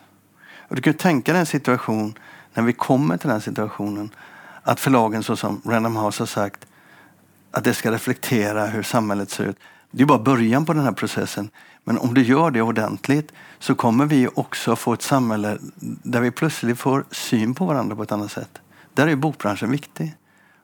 Och 0.57 0.75
du 0.75 0.81
kan 0.81 0.93
ju 0.93 0.97
tänka 0.97 1.31
dig 1.31 1.39
en 1.39 1.45
situation, 1.45 2.13
när 2.53 2.63
vi 2.63 2.73
kommer 2.73 3.17
till 3.17 3.29
den 3.29 3.41
situationen, 3.41 4.09
att 4.63 4.79
förlagen 4.79 5.23
så 5.23 5.35
som 5.35 5.61
Random 5.65 5.95
House 5.95 6.21
har 6.21 6.27
sagt, 6.27 6.65
att 7.51 7.63
det 7.63 7.73
ska 7.73 7.91
reflektera 7.91 8.65
hur 8.65 8.83
samhället 8.83 9.29
ser 9.31 9.43
ut. 9.43 9.57
Det 9.91 10.01
är 10.03 10.07
bara 10.07 10.19
början 10.19 10.65
på 10.65 10.73
den 10.73 10.83
här 10.83 10.91
processen. 10.91 11.49
Men 11.83 11.97
om 11.97 12.13
du 12.13 12.23
gör 12.23 12.51
det 12.51 12.61
ordentligt 12.61 13.31
så 13.59 13.75
kommer 13.75 14.05
vi 14.05 14.27
också 14.35 14.75
få 14.75 14.93
ett 14.93 15.01
samhälle 15.01 15.57
där 16.03 16.21
vi 16.21 16.31
plötsligt 16.31 16.79
får 16.79 17.03
syn 17.11 17.55
på 17.55 17.65
varandra 17.65 17.95
på 17.95 18.03
ett 18.03 18.11
annat 18.11 18.31
sätt. 18.31 18.59
Där 18.93 19.07
är 19.07 19.15
bokbranschen 19.15 19.71
viktig. 19.71 20.15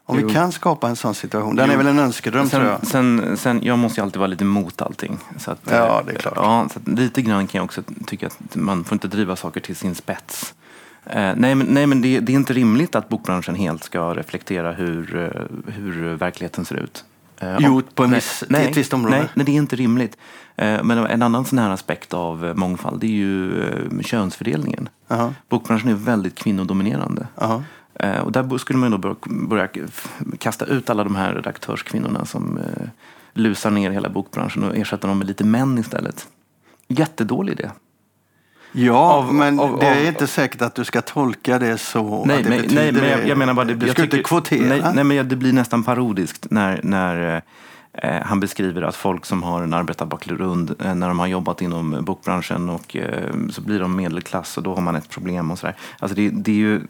Om 0.07 0.19
Jo. 0.19 0.27
vi 0.27 0.33
kan 0.33 0.51
skapa 0.51 0.89
en 0.89 0.95
sån 0.95 1.15
situation, 1.15 1.55
den 1.55 1.69
är 1.69 1.73
Jo. 1.73 1.77
väl 1.77 1.87
en 1.87 1.99
önskedröm 1.99 2.49
tror 2.49 2.61
Sen, 2.61 2.69
jag. 2.69 2.87
sen, 2.87 3.37
sen, 3.37 3.59
jag 3.63 3.79
måste 3.79 3.99
ju 4.01 4.03
alltid 4.03 4.17
vara 4.19 4.27
lite 4.27 4.43
emot 4.43 4.81
allting. 4.81 5.17
Så 5.37 5.51
att, 5.51 5.59
Ja, 5.71 5.99
eh, 5.99 6.05
det 6.05 6.11
är 6.11 6.15
klart. 6.19 6.33
Ja, 6.35 6.67
så 6.73 6.91
lite 6.91 7.21
grann 7.21 7.47
kan 7.47 7.59
jag 7.59 7.65
också 7.65 7.81
tycka 8.07 8.27
att 8.27 8.55
man 8.55 8.83
får 8.83 8.95
inte 8.95 9.07
driva 9.07 9.35
saker 9.35 9.59
till 9.59 9.75
sin 9.75 9.95
spets. 9.95 10.53
Eh, 11.05 11.33
nej, 11.35 11.55
men, 11.55 11.67
nej, 11.67 11.87
men 11.87 12.01
det, 12.01 12.19
det 12.19 12.31
är 12.31 12.35
inte 12.35 12.53
rimligt 12.53 12.95
att 12.95 13.09
bokbranschen 13.09 13.55
helt 13.55 13.83
ska 13.83 14.13
reflektera 14.13 14.71
hur, 14.71 15.15
eh, 15.15 15.73
hur 15.73 16.13
verkligheten 16.15 16.65
ser 16.65 16.75
ut. 16.75 17.05
Eh, 17.39 17.55
Jo, 17.59 17.81
på 17.95 18.03
en 18.03 18.13
viss- 18.15 18.43
nej, 18.49 18.67
ett 18.69 18.77
visst 18.77 18.93
område. 18.93 19.17
Nej, 19.17 19.27
nej, 19.33 19.45
det 19.45 19.51
är 19.51 19.55
inte 19.55 19.75
rimligt. 19.75 20.17
Men 20.57 20.91
en 20.91 21.21
annan 21.21 21.45
sån 21.45 21.59
här 21.59 21.69
aspekt 21.69 22.13
av 22.13 22.53
mångfald 22.55 23.01
det 23.01 23.07
är 23.07 23.11
ju 23.11 23.61
eh, 23.63 24.01
könsfördelningen. 24.01 24.89
Jaha, 25.07 25.33
Bokbranschen 25.49 25.89
är 25.89 25.93
väldigt 25.93 26.35
kvinnodominerande. 26.35 27.27
jaha. 27.35 27.63
Eh, 27.93 28.17
Och 28.19 28.31
där 28.31 28.57
skulle 28.57 28.79
man 28.79 28.91
då 28.91 28.97
bör- 28.97 29.47
börja 29.47 29.67
kasta 30.37 30.65
ut 30.65 30.89
alla 30.89 31.03
de 31.03 31.15
här 31.15 31.33
redaktörskvinnorna 31.33 32.25
som 32.25 32.59
lusar 33.33 33.71
ner 33.71 33.91
hela 33.91 34.09
bokbranschen 34.09 34.63
och 34.63 34.75
ersätta 34.77 35.07
dem 35.07 35.17
med 35.17 35.27
lite 35.27 35.43
män 35.43 35.77
istället. 35.77 36.27
Jättedålig 36.87 37.51
idé. 37.53 37.69
Ja, 38.77 39.13
Av- 39.13 39.33
men 39.33 39.59
av- 39.59 39.79
det 39.79 39.85
är 39.87 40.07
inte 40.07 40.27
säkert 40.27 40.61
att 40.61 40.75
du 40.75 40.85
ska 40.85 41.01
tolka 41.01 41.59
det 41.59 41.77
så 41.77 42.25
Nej, 42.25 42.43
det 42.43 42.49
men, 42.49 42.61
nej, 42.75 42.91
men 42.91 43.09
jag, 43.09 43.27
jag 43.27 43.37
menar 43.37 43.53
bara... 43.53 43.65
Det, 43.65 43.73
Du 43.73 43.85
jag 43.85 43.95
ska 43.95 44.03
inte 44.03 44.17
tycker- 44.17 44.27
kvotera. 44.29 44.67
Nej, 44.67 44.81
nej, 44.95 45.03
men 45.03 45.29
det 45.29 45.35
blir 45.35 45.53
nästan 45.53 45.83
parodiskt 45.83 46.47
när, 46.51 46.79
när 46.83 47.41
eh, 47.93 48.21
han 48.25 48.39
beskriver 48.39 48.81
att 48.81 48.95
folk 48.95 49.25
som 49.25 49.43
har 49.43 49.61
en 49.61 49.73
arbetarbakgrund, 49.73 50.75
eh, 50.79 50.95
när 50.95 51.07
de 51.07 51.19
har 51.19 51.27
jobbat 51.27 51.61
inom 51.61 51.97
bokbranschen 52.05 52.69
och 52.69 52.95
eh, 52.95 53.33
så 53.49 53.61
blir 53.61 53.79
de 53.79 53.95
medelklass 53.95 54.57
och 54.57 54.63
då 54.63 54.75
har 54.75 54.81
man 54.81 54.95
ett 54.95 55.09
problem 55.09 55.51
och 55.51 55.59
sådär. 55.59 55.75
Alltså 55.99 56.15
det, 56.15 56.29
det, 56.29 56.51
är 56.51 56.55
ju, 56.55 56.81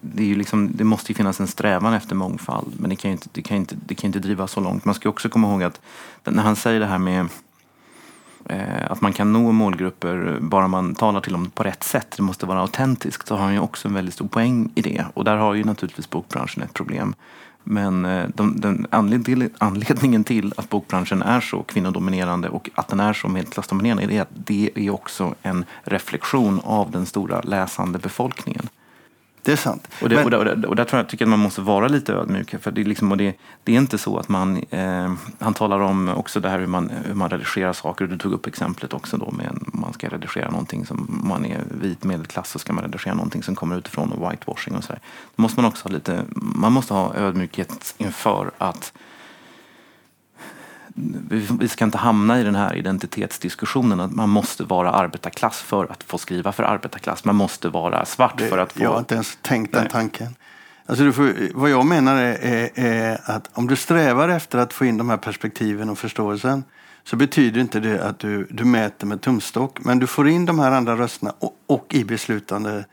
det, 0.00 0.22
är 0.22 0.26
ju 0.26 0.34
liksom, 0.36 0.70
det 0.74 0.84
måste 0.84 1.12
ju 1.12 1.16
finnas 1.16 1.40
en 1.40 1.46
strävan 1.46 1.94
efter 1.94 2.14
mångfald, 2.14 2.72
men 2.78 2.90
det 2.90 2.96
kan 2.96 3.10
ju 3.10 3.12
inte, 3.12 3.28
det 3.32 3.42
kan 3.42 3.56
inte, 3.56 3.74
det 3.86 3.94
kan 3.94 4.06
inte 4.08 4.18
drivas 4.18 4.50
så 4.52 4.60
långt. 4.60 4.84
Man 4.84 4.94
ska 4.94 5.08
också 5.08 5.28
komma 5.28 5.48
ihåg 5.50 5.62
att 5.62 5.80
när 6.24 6.42
han 6.42 6.56
säger 6.56 6.80
det 6.80 6.86
här 6.86 6.98
med 6.98 7.28
Eh, 8.48 8.90
att 8.90 9.00
man 9.00 9.12
kan 9.12 9.32
nå 9.32 9.52
målgrupper 9.52 10.38
bara 10.40 10.68
man 10.68 10.94
talar 10.94 11.20
till 11.20 11.32
dem 11.32 11.50
på 11.50 11.62
rätt 11.62 11.84
sätt. 11.84 12.14
Det 12.16 12.22
måste 12.22 12.46
vara 12.46 12.60
autentiskt. 12.60 13.28
Så 13.28 13.36
har 13.36 13.44
han 13.44 13.52
ju 13.52 13.60
också 13.60 13.88
en 13.88 13.94
väldigt 13.94 14.14
stor 14.14 14.28
poäng 14.28 14.70
i 14.74 14.82
det. 14.82 15.04
Och 15.14 15.24
där 15.24 15.36
har 15.36 15.54
ju 15.54 15.64
naturligtvis 15.64 16.10
bokbranschen 16.10 16.62
ett 16.62 16.74
problem. 16.74 17.14
Men 17.64 18.04
eh, 18.04 18.28
de, 18.34 18.60
den 18.60 18.86
anledningen 19.58 20.24
till 20.24 20.54
att 20.56 20.68
bokbranschen 20.68 21.22
är 21.22 21.40
så 21.40 21.62
kvinnodominerande 21.62 22.48
och 22.48 22.70
att 22.74 22.88
den 22.88 23.00
är 23.00 23.12
så 23.12 23.28
medelklassdominerande 23.28 24.14
är 24.14 24.22
att 24.22 24.46
det 24.46 24.70
är 24.74 24.90
också 24.90 25.34
en 25.42 25.64
reflektion 25.82 26.60
av 26.64 26.90
den 26.90 27.06
stora 27.06 27.40
läsande 27.40 27.98
befolkningen. 27.98 28.68
Det 29.46 29.52
är 29.52 29.56
sant. 29.56 29.88
Och, 30.02 30.08
det, 30.08 30.14
Men- 30.14 30.24
och, 30.24 30.30
där, 30.30 30.66
och, 30.66 30.76
där, 30.76 30.84
tror 30.84 31.00
jag 31.00 31.08
tycker 31.08 31.24
jag 31.24 31.28
att 31.28 31.30
man 31.30 31.38
måste 31.38 31.60
vara 31.60 31.88
lite 31.88 32.12
ödmjuk. 32.12 32.62
För 32.62 32.70
det, 32.70 32.80
är 32.80 32.84
liksom, 32.84 33.16
det, 33.16 33.34
det 33.64 33.72
är 33.72 33.76
inte 33.78 33.98
så 33.98 34.18
att 34.18 34.28
man... 34.28 34.64
Eh, 34.70 35.12
han 35.38 35.54
talar 35.54 35.80
om 35.80 36.08
också 36.08 36.40
det 36.40 36.48
här 36.48 36.58
hur 36.58 36.66
man, 36.66 36.90
hur 37.04 37.14
man 37.14 37.30
redigerar 37.30 37.72
saker. 37.72 38.04
Och 38.04 38.10
du 38.10 38.18
tog 38.18 38.32
upp 38.32 38.46
exemplet 38.46 38.92
också 38.92 39.16
då 39.16 39.30
med 39.30 39.46
en, 39.46 39.70
man 39.72 39.92
ska 39.92 40.08
redigera 40.08 40.50
någonting 40.50 40.86
som 40.86 40.98
om 40.98 41.28
man 41.28 41.46
är 41.46 41.60
vit 41.70 42.04
medelklass 42.04 42.50
så 42.50 42.58
ska 42.58 42.72
man 42.72 42.84
redigera 42.84 43.14
någonting 43.14 43.42
som 43.42 43.54
kommer 43.54 43.78
utifrån 43.78 44.12
och 44.12 44.30
whitewashing 44.30 44.76
och 44.76 44.84
sådär. 44.84 45.00
Då 45.36 45.42
måste 45.42 45.60
man 45.60 45.68
också 45.68 45.88
ha 45.88 45.94
lite... 45.94 46.22
Man 46.34 46.72
måste 46.72 46.94
ha 46.94 47.14
ödmjukhet 47.14 47.94
inför 47.98 48.50
att 48.58 48.92
vi 51.58 51.68
ska 51.68 51.84
inte 51.84 51.98
hamna 51.98 52.40
i 52.40 52.44
den 52.44 52.54
här 52.54 52.74
identitetsdiskussionen 52.74 54.00
att 54.00 54.12
man 54.12 54.28
måste 54.28 54.64
vara 54.64 54.90
arbetarklass 54.90 55.60
för 55.60 55.92
att 55.92 56.02
få 56.02 56.18
skriva 56.18 56.52
för 56.52 56.62
arbetarklass. 56.62 57.24
Man 57.24 57.36
måste 57.36 57.68
vara 57.68 58.04
svart 58.04 58.38
Det, 58.38 58.48
för 58.48 58.58
att 58.58 58.72
få... 58.72 58.82
Jag 58.82 58.90
har 58.90 58.98
inte 58.98 59.14
ens 59.14 59.38
tänkt 59.42 59.72
den 59.72 59.82
Nej. 59.82 59.90
tanken. 59.90 60.36
Alltså 60.86 61.04
du 61.04 61.12
får, 61.12 61.34
vad 61.54 61.70
jag 61.70 61.86
menar 61.86 62.16
är, 62.16 62.44
är, 62.44 62.70
är 62.74 63.20
att 63.24 63.50
om 63.52 63.66
du 63.66 63.76
strävar 63.76 64.28
efter 64.28 64.58
att 64.58 64.72
få 64.72 64.84
in 64.84 64.96
de 64.96 65.10
här 65.10 65.16
perspektiven 65.16 65.90
och 65.90 65.98
förståelsen 65.98 66.64
så 67.04 67.16
betyder 67.16 67.60
inte 67.60 67.80
det 67.80 68.04
att 68.04 68.18
du, 68.18 68.46
du 68.50 68.64
mäter 68.64 69.06
med 69.06 69.20
tumstock. 69.20 69.84
Men 69.84 69.98
du 69.98 70.06
får 70.06 70.28
in 70.28 70.46
de 70.46 70.58
här 70.58 70.70
andra 70.70 70.96
rösterna 70.96 71.34
och, 71.38 71.56
och 71.66 71.94
i 71.94 72.04
beslutande 72.04 72.84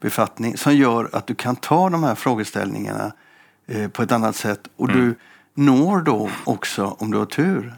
befattning 0.00 0.56
som 0.56 0.76
gör 0.76 1.08
att 1.12 1.26
du 1.26 1.34
kan 1.34 1.56
ta 1.56 1.90
de 1.90 2.02
här 2.02 2.14
frågeställningarna 2.14 3.12
eh, 3.66 3.88
på 3.88 4.02
ett 4.02 4.12
annat 4.12 4.36
sätt. 4.36 4.60
Och 4.76 4.88
du 4.88 5.14
når 5.58 6.00
då 6.00 6.30
också, 6.44 6.96
om 6.98 7.10
du 7.10 7.18
har 7.18 7.24
tur, 7.26 7.74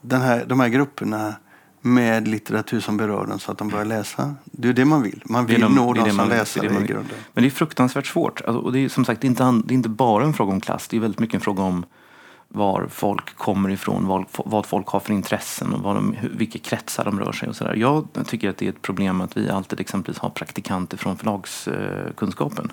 den 0.00 0.20
här, 0.20 0.44
de 0.46 0.60
här 0.60 0.68
grupperna 0.68 1.34
med 1.80 2.28
litteratur 2.28 2.80
som 2.80 2.96
berör 2.96 3.26
dem 3.26 3.38
så 3.38 3.52
att 3.52 3.58
de 3.58 3.68
börjar 3.68 3.84
läsa. 3.84 4.34
Det 4.44 4.68
är 4.68 4.72
det 4.72 4.84
man 4.84 5.02
vill. 5.02 5.22
Man 5.24 5.46
Det 5.46 5.52
vill 5.52 5.60
de- 5.62 5.74
nå 5.74 5.92
det 5.92 5.98
är 6.00 6.00
dem 6.00 6.04
det 6.04 6.10
som 6.10 6.16
man- 6.16 6.28
det 6.28 6.36
läsare 6.36 6.68
det 6.68 6.74
man 6.74 6.84
i 6.84 6.86
grunden. 6.86 7.16
Men 7.34 7.42
det 7.44 7.48
är 7.48 7.50
fruktansvärt 7.50 8.06
svårt. 8.06 8.40
Alltså, 8.40 8.58
och 8.62 8.72
det 8.72 8.78
är 8.84 8.88
som 8.88 9.04
sagt 9.04 9.20
det 9.20 9.26
är, 9.26 9.28
inte, 9.28 9.44
det 9.64 9.74
är 9.74 9.76
inte 9.76 9.88
bara 9.88 10.24
en 10.24 10.32
fråga 10.32 10.52
om 10.52 10.60
klass. 10.60 10.88
Det 10.88 10.96
är 10.96 11.00
väldigt 11.00 11.20
mycket 11.20 11.34
en 11.34 11.40
fråga 11.40 11.62
om 11.62 11.84
var 12.48 12.86
folk 12.90 13.36
kommer 13.36 13.68
ifrån, 13.70 14.06
vad, 14.06 14.24
vad 14.44 14.66
folk 14.66 14.86
har 14.88 15.00
för 15.00 15.12
intressen 15.12 15.72
och 15.72 15.80
vad 15.82 15.96
de, 15.96 16.16
vilka 16.36 16.58
kretsar 16.58 17.04
de 17.04 17.20
rör 17.20 17.32
sig 17.32 17.48
och 17.48 17.56
sådär. 17.56 17.74
Jag 17.74 18.06
tycker 18.26 18.50
att 18.50 18.56
det 18.56 18.64
är 18.66 18.70
ett 18.70 18.82
problem 18.82 19.20
att 19.20 19.36
vi 19.36 19.50
alltid 19.50 19.80
exempelvis 19.80 20.18
har 20.18 20.30
praktikanter 20.30 20.96
från 20.96 21.16
förlagskunskapen. 21.16 22.72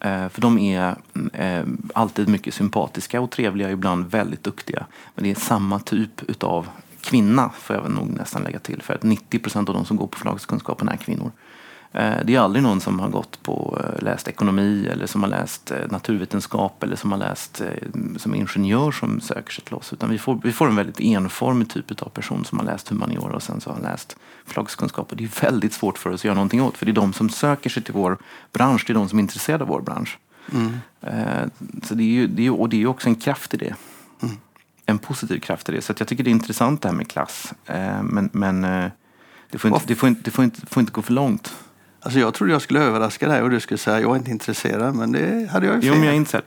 Eh, 0.00 0.28
för 0.28 0.40
de 0.40 0.58
är 0.58 0.96
mm, 1.14 1.30
eh, 1.34 1.90
alltid 1.94 2.28
mycket 2.28 2.54
sympatiska 2.54 3.20
och 3.20 3.30
trevliga, 3.30 3.70
ibland 3.70 4.10
väldigt 4.10 4.44
duktiga. 4.44 4.86
Men 5.14 5.24
det 5.24 5.30
är 5.30 5.34
samma 5.34 5.78
typ 5.78 6.22
utav 6.30 6.68
kvinna, 7.00 7.50
får 7.58 7.76
jag 7.76 7.90
nog 7.90 8.10
nästan 8.10 8.42
lägga 8.42 8.58
till. 8.58 8.82
För 8.82 8.94
att 8.94 9.02
90 9.02 9.38
procent 9.38 9.68
av 9.68 9.74
de 9.74 9.84
som 9.84 9.96
går 9.96 10.06
på 10.06 10.18
förlagskunskapen 10.18 10.88
är 10.88 10.96
kvinnor. 10.96 11.30
Eh, 11.92 12.16
Det 12.24 12.34
är 12.34 12.40
aldrig 12.40 12.62
någon 12.62 12.80
som 12.80 13.00
har 13.00 13.08
gått 13.08 13.42
på, 13.42 13.78
eh, 13.84 14.02
läst 14.02 14.28
ekonomi 14.28 14.86
eller 14.92 15.06
som 15.06 15.22
har 15.22 15.30
läst 15.30 15.70
eh, 15.70 15.76
naturvetenskap 15.90 16.82
eller 16.82 16.96
som 16.96 17.12
har 17.12 17.18
läst 17.18 17.62
som 18.16 18.34
ingenjör 18.34 18.90
som 18.90 19.20
söker 19.20 19.52
sig 19.52 19.64
till 19.64 19.74
oss. 19.74 19.92
Utan 19.92 20.10
vi 20.10 20.18
får, 20.18 20.40
vi 20.44 20.52
får 20.52 20.68
en 20.68 20.76
väldigt 20.76 21.00
enformig 21.00 21.70
typ 21.70 22.02
av 22.02 22.08
person 22.08 22.44
som 22.44 22.58
har 22.58 22.66
läst 22.66 22.88
humaniora 22.88 23.34
och 23.34 23.42
sen 23.42 23.60
så 23.60 23.70
har 23.72 23.80
läst 23.80 24.16
förlagskunskap. 24.46 25.10
Och 25.10 25.16
det 25.16 25.24
är 25.24 25.42
väldigt 25.42 25.72
svårt 25.72 25.98
för 25.98 26.10
oss 26.10 26.20
att 26.20 26.24
göra 26.24 26.34
någonting 26.34 26.62
åt. 26.62 26.76
För 26.76 26.86
det 26.86 26.92
är 26.92 26.94
de 26.94 27.12
som 27.12 27.28
söker 27.28 27.70
sig 27.70 27.82
till 27.82 27.94
vår 27.94 28.18
bransch, 28.52 28.84
det 28.86 28.92
är 28.92 28.94
de 28.94 29.08
som 29.08 29.18
är 29.18 29.22
intresserade 29.22 29.64
av 29.64 29.68
vår 29.68 29.80
bransch. 29.80 30.18
Eh, 31.00 31.46
Så 31.82 31.94
det 31.94 32.02
är 32.02 32.06
ju, 32.06 32.26
det 32.26 32.46
är, 32.46 32.60
och 32.60 32.68
det 32.68 32.82
är 32.82 32.86
också 32.86 33.08
en 33.08 33.14
kraft 33.14 33.54
i 33.54 33.56
det. 33.56 33.74
En 34.86 34.98
positiv 34.98 35.40
kraft 35.40 35.68
i 35.68 35.72
det. 35.72 35.82
Så 35.82 35.94
jag 35.98 36.08
tycker 36.08 36.24
det 36.24 36.30
är 36.30 36.32
intressant 36.32 36.82
det 36.82 36.88
här 36.88 36.96
med 36.96 37.08
klass. 37.10 37.52
Men, 38.02 38.30
men 38.32 38.60
det, 39.50 39.58
får 39.58 39.68
inte, 39.70 39.86
det, 39.86 39.94
får 39.94 40.08
inte, 40.08 40.20
det 40.24 40.30
får 40.30 40.44
inte, 40.44 40.66
får 40.66 40.80
inte 40.80 40.92
gå 40.92 41.02
för 41.02 41.12
långt. 41.12 41.54
Alltså 42.02 42.20
jag 42.20 42.34
trodde 42.34 42.52
jag 42.52 42.62
skulle 42.62 42.80
överraska 42.80 43.28
dig 43.28 43.42
och 43.42 43.50
du 43.50 43.60
skulle 43.60 43.78
säga 43.78 44.00
jag 44.00 44.10
är 44.10 44.16
inte 44.16 44.30
intresserad, 44.30 44.94
men 44.94 45.12
det 45.12 45.50
hade 45.50 45.66
jag 45.66 45.74
ju 45.74 45.80
fel. 45.80 45.88
Jo, 45.88 45.94
men 45.94 46.02
jag 46.02 46.12
är 46.12 46.16
intresserad. 46.16 46.44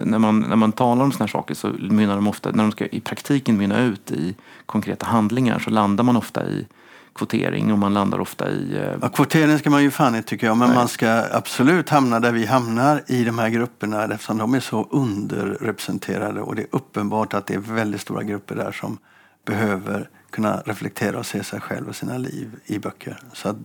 När 0.00 0.18
man, 0.18 0.40
när 0.40 0.56
man 0.56 0.72
talar 0.72 1.04
om 1.04 1.12
sådana 1.12 1.26
här 1.26 1.32
saker 1.32 1.54
så 1.54 1.68
mynnar 1.68 2.14
de 2.14 2.26
ofta, 2.26 2.50
när 2.50 2.62
de 2.62 2.72
ska 2.72 2.86
i 2.86 3.00
praktiken 3.00 3.56
mynna 3.56 3.80
ut 3.80 4.10
i 4.10 4.34
konkreta 4.66 5.06
handlingar 5.06 5.58
så 5.58 5.70
landar 5.70 6.04
man 6.04 6.16
ofta 6.16 6.46
i 6.46 6.66
kvotering 7.14 7.72
och 7.72 7.78
man 7.78 7.94
landar 7.94 8.18
ofta 8.18 8.50
i... 8.50 8.76
Eh, 8.76 8.98
Ja, 9.02 9.08
kvotering 9.08 9.58
ska 9.58 9.70
man 9.70 9.82
ju 9.82 9.90
fan 9.90 10.14
inte 10.14 10.28
tycker 10.28 10.46
jag, 10.46 10.56
men 10.56 10.68
Nej. 10.68 10.76
man 10.76 10.88
ska 10.88 11.24
absolut 11.32 11.88
hamna 11.88 12.20
där 12.20 12.32
vi 12.32 12.46
hamnar 12.46 13.02
i 13.06 13.24
de 13.24 13.38
här 13.38 13.48
grupperna 13.48 14.04
eftersom 14.04 14.38
de 14.38 14.54
är 14.54 14.60
så 14.60 14.88
underrepresenterade 14.90 16.40
och 16.40 16.54
det 16.54 16.62
är 16.62 16.68
uppenbart 16.70 17.34
att 17.34 17.46
det 17.46 17.54
är 17.54 17.58
väldigt 17.58 18.00
stora 18.00 18.22
grupper 18.22 18.54
där 18.54 18.72
som 18.72 18.98
behöver 19.46 20.08
kunna 20.30 20.62
reflektera 20.64 21.18
och 21.18 21.26
se 21.26 21.44
sig 21.44 21.60
själv 21.60 21.88
och 21.88 21.96
sina 21.96 22.18
liv 22.18 22.50
i 22.66 22.78
böcker. 22.78 23.18
Så 23.32 23.48
att 23.48 23.56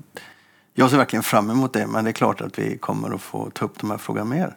jag 0.73 0.89
ser 0.89 0.97
verkligen 0.97 1.23
fram 1.23 1.49
emot 1.49 1.73
det, 1.73 1.87
men 1.87 2.03
det 2.03 2.09
är 2.09 2.13
klart 2.13 2.41
att 2.41 2.59
vi 2.59 2.77
kommer 2.77 3.15
att 3.15 3.21
få 3.21 3.49
ta 3.49 3.65
upp 3.65 3.79
de 3.79 3.91
här 3.91 3.97
frågorna 3.97 4.25
mer. 4.25 4.55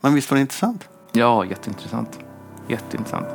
Men 0.00 0.14
visst 0.14 0.30
var 0.30 0.36
det 0.36 0.40
intressant? 0.40 0.88
ja, 1.12 1.44
jätteintressant. 1.44 2.18
Jätteintressant. 2.68 3.26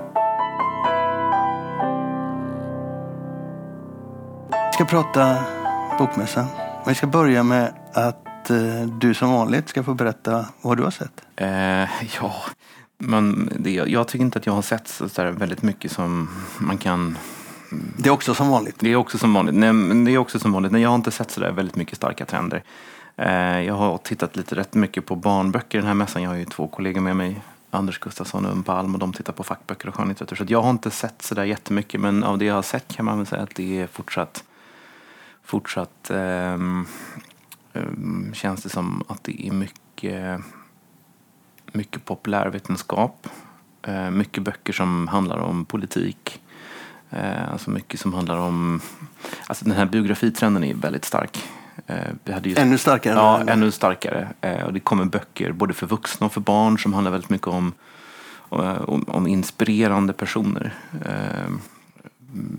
Vi 4.51 4.73
ska 4.73 4.85
prata 4.85 5.43
bokmässan. 5.99 6.45
Vi 6.87 6.95
ska 6.95 7.07
börja 7.07 7.43
med 7.43 7.73
att 7.93 8.49
eh, 8.49 8.81
du 9.01 9.13
som 9.13 9.31
vanligt 9.31 9.69
ska 9.69 9.83
få 9.83 9.93
berätta 9.93 10.45
vad 10.61 10.77
du 10.77 10.83
har 10.83 10.91
sett. 10.91 11.21
Eh, 11.35 11.47
ja, 12.21 12.33
men 12.97 13.49
det, 13.59 13.71
jag 13.71 14.07
tycker 14.07 14.25
inte 14.25 14.39
att 14.39 14.45
jag 14.45 14.53
har 14.53 14.61
sett 14.61 14.87
så 14.87 15.07
väldigt 15.31 15.61
mycket 15.61 15.91
som 15.91 16.29
man 16.57 16.77
kan... 16.77 17.17
Det 17.97 18.09
är 18.09 18.13
också 18.13 18.33
som 18.33 18.49
vanligt. 18.49 18.75
Det 18.79 18.89
är 18.89 18.95
också 18.95 19.17
som 19.17 19.33
vanligt. 19.33 19.55
Nej, 19.55 19.73
men 19.73 20.05
det 20.05 20.11
är 20.11 20.17
också 20.17 20.39
som 20.39 20.51
vanligt. 20.51 20.71
Nej, 20.71 20.81
jag 20.81 20.89
har 20.89 20.95
inte 20.95 21.11
sett 21.11 21.31
så 21.31 21.39
där 21.39 21.51
väldigt 21.51 21.75
mycket 21.75 21.97
starka 21.97 22.25
trender. 22.25 22.63
Eh, 23.15 23.61
jag 23.61 23.73
har 23.73 23.97
tittat 23.97 24.35
lite 24.35 24.55
rätt 24.55 24.73
mycket 24.73 25.05
på 25.05 25.15
barnböcker 25.15 25.77
den 25.77 25.87
här 25.87 25.93
mässan. 25.93 26.23
Jag 26.23 26.29
har 26.29 26.37
ju 26.37 26.45
två 26.45 26.67
kollegor 26.67 27.01
med 27.01 27.15
mig. 27.15 27.41
Anders 27.69 27.99
Gustafsson 27.99 28.45
och 28.45 28.51
Umpa 28.51 28.73
Palm 28.73 28.93
och 28.93 28.99
de 28.99 29.13
tittar 29.13 29.33
på 29.33 29.43
fackböcker 29.43 29.87
och 29.87 29.95
skönlitteratur. 29.95 30.35
Så 30.35 30.43
att 30.43 30.49
jag 30.49 30.61
har 30.61 30.69
inte 30.69 30.91
sett 30.91 31.21
så 31.21 31.35
där 31.35 31.43
jättemycket 31.43 32.01
men 32.01 32.23
av 32.23 32.37
det 32.37 32.45
jag 32.45 32.55
har 32.55 32.61
sett 32.61 32.95
kan 32.95 33.05
man 33.05 33.17
väl 33.17 33.27
säga 33.27 33.41
att 33.41 33.55
det 33.55 33.79
är 33.81 33.87
fortsatt 33.87 34.43
fortsatt 35.43 36.09
ehm, 36.09 36.85
ehm 37.73 38.33
känns 38.33 38.63
det 38.63 38.69
som 38.69 39.03
att 39.07 39.23
det 39.23 39.47
är 39.47 39.51
mycket 39.51 40.41
mycket 41.75 42.05
populärvetenskap. 42.05 43.27
Eh, 43.81 44.09
mycket 44.11 44.43
böcker 44.43 44.73
som 44.73 45.07
handlar 45.07 45.37
om 45.37 45.65
politik. 45.65 46.41
Eh, 47.09 47.51
alltså 47.51 47.69
mycket 47.69 47.99
som 47.99 48.13
handlar 48.13 48.37
om... 48.37 48.81
Alltså 49.47 49.65
den 49.65 49.73
här 49.73 49.85
biografitrenden 49.85 50.63
är 50.63 50.73
väldigt 50.73 51.05
stark. 51.05 51.43
Eh, 51.87 51.95
vi 52.23 52.33
hade 52.33 52.49
ju 52.49 52.55
Ännu 52.55 52.77
starkare? 52.77 53.13
Ja, 53.15 53.39
än- 53.41 53.49
ännu 53.49 53.71
starkare. 53.71 54.27
Eh, 54.41 54.63
och 54.63 54.73
det 54.73 54.79
kommer 54.79 55.05
böcker 55.05 55.51
både 55.51 55.73
för 55.73 55.87
vuxna 55.87 56.25
och 56.25 56.33
för 56.33 56.41
barn 56.41 56.79
som 56.79 56.93
handlar 56.93 57.11
väldigt 57.11 57.29
mycket 57.29 57.47
om, 57.47 57.73
om, 58.49 59.05
om 59.07 59.27
inspirerande 59.27 60.13
personer. 60.13 60.73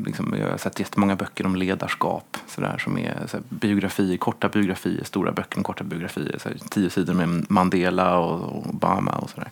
Liksom, 0.06 0.34
jag 0.38 0.50
har 0.50 0.58
sett 0.58 0.80
jättemånga 0.80 1.16
böcker 1.16 1.46
om 1.46 1.56
ledarskap. 1.56 2.36
Sådär, 2.46 2.78
som 2.78 2.98
är 2.98 3.26
sådär, 3.26 3.44
biografier, 3.48 4.16
korta 4.16 4.48
biografier, 4.48 5.04
stora 5.04 5.32
böcker 5.32 5.56
med 5.56 5.64
korta 5.66 5.84
biografier. 5.84 6.38
Sådär, 6.38 6.58
tio 6.70 6.90
sidor 6.90 7.14
med 7.14 7.46
Mandela 7.50 8.18
och, 8.18 8.40
och 8.58 8.66
Obama 8.66 9.12
och 9.12 9.30
sådär. 9.30 9.48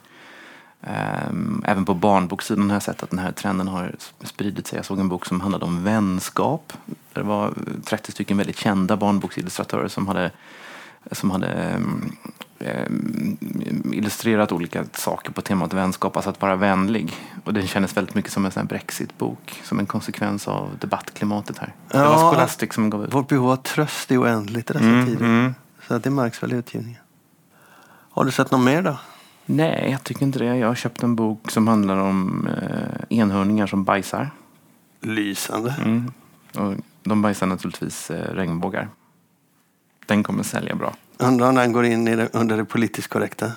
Ehm, 0.87 1.63
Även 1.67 1.85
på 1.85 1.95
barnboksidan 1.95 2.71
har 2.71 2.77
jag 2.77 2.83
sett 2.83 3.03
att 3.03 3.11
den 3.11 3.19
här 3.19 3.33
trenden 3.33 3.69
har 3.69 3.95
spridit 4.23 4.67
sig. 4.67 4.77
Jag 4.77 4.85
såg 4.87 4.99
en 5.01 5.09
bok 5.09 5.27
som 5.27 5.41
handlade 5.41 5.65
om 5.65 5.85
vänskap. 5.85 6.73
Det 7.13 7.23
var 7.23 7.55
30 7.85 8.13
stycken 8.13 8.37
väldigt 8.37 8.59
kända 8.59 8.97
barnboksillustratörer 8.97 9.89
som 9.89 10.09
hade, 10.09 10.31
som 11.13 11.31
hade 11.31 11.81
ehm, 12.59 13.37
illustrerat 13.93 14.53
olika 14.53 14.85
saker 14.93 15.33
på 15.33 15.43
temat 15.43 15.73
vänskap, 15.73 16.17
alltså 16.17 16.31
att 16.31 16.43
vara 16.43 16.57
vänlig. 16.57 17.13
Och 17.45 17.55
den 17.55 17.67
kändes 17.67 17.97
väldigt 17.97 18.15
mycket 18.15 18.33
som 18.33 18.45
en 18.45 18.51
sån 18.51 18.67
Brexit-bok, 18.67 19.61
som 19.65 19.79
en 19.79 19.87
konsekvens 19.87 20.49
av 20.49 20.71
debattklimatet 20.81 21.59
här. 21.59 21.75
det 21.89 21.99
var 21.99 22.31
Scholastic 22.33 22.75
som 22.75 22.91
gav 22.91 23.05
ut. 23.05 23.15
Vårt 23.15 23.29
behov 23.29 23.51
av 23.51 23.57
tröst 23.57 24.11
är 24.11 24.23
oändligt 24.23 24.71
i 24.71 24.73
dessa 24.73 24.85
Mm, 24.85 25.07
tider. 25.07 25.25
mm. 25.25 25.55
Så 25.89 25.99
det 25.99 26.11
märks 26.11 26.43
väl 26.43 26.53
i 26.53 26.57
utgivningen. 26.57 27.01
Har 28.11 28.25
du 28.25 28.31
sett 28.31 28.51
något 28.51 28.61
mer 28.65 28.83
då? 28.83 28.97
Nej, 29.47 29.89
jag 29.91 30.05
tycker 30.05 30.23
inte 30.23 30.39
det. 30.39 30.57
Jag 30.57 30.69
har 30.69 30.75
köpt 30.75 31.03
en 31.03 31.17
bok 31.17 31.51
som 31.51 31.69
handlar 31.69 31.97
om 31.97 32.49
eh, 32.49 33.19
enhörningar 33.19 33.67
som 33.67 33.85
bajsar. 33.85 34.31
Lysande. 35.01 35.75
Mm. 35.85 36.13
Och 36.55 36.75
de 37.03 37.23
bajsar 37.23 37.47
naturligtvis 37.47 38.11
eh, 38.11 38.35
regnbågar. 38.35 38.89
Den 40.07 40.23
kommer 40.23 40.43
sälja 40.43 40.75
bra. 40.75 40.95
Undrar 41.19 41.49
om 41.49 41.55
den 41.55 41.73
går 41.73 41.85
in 41.85 42.05
det, 42.05 42.29
under 42.33 42.57
det 42.57 42.65
politiskt 42.65 43.09
korrekta? 43.09 43.53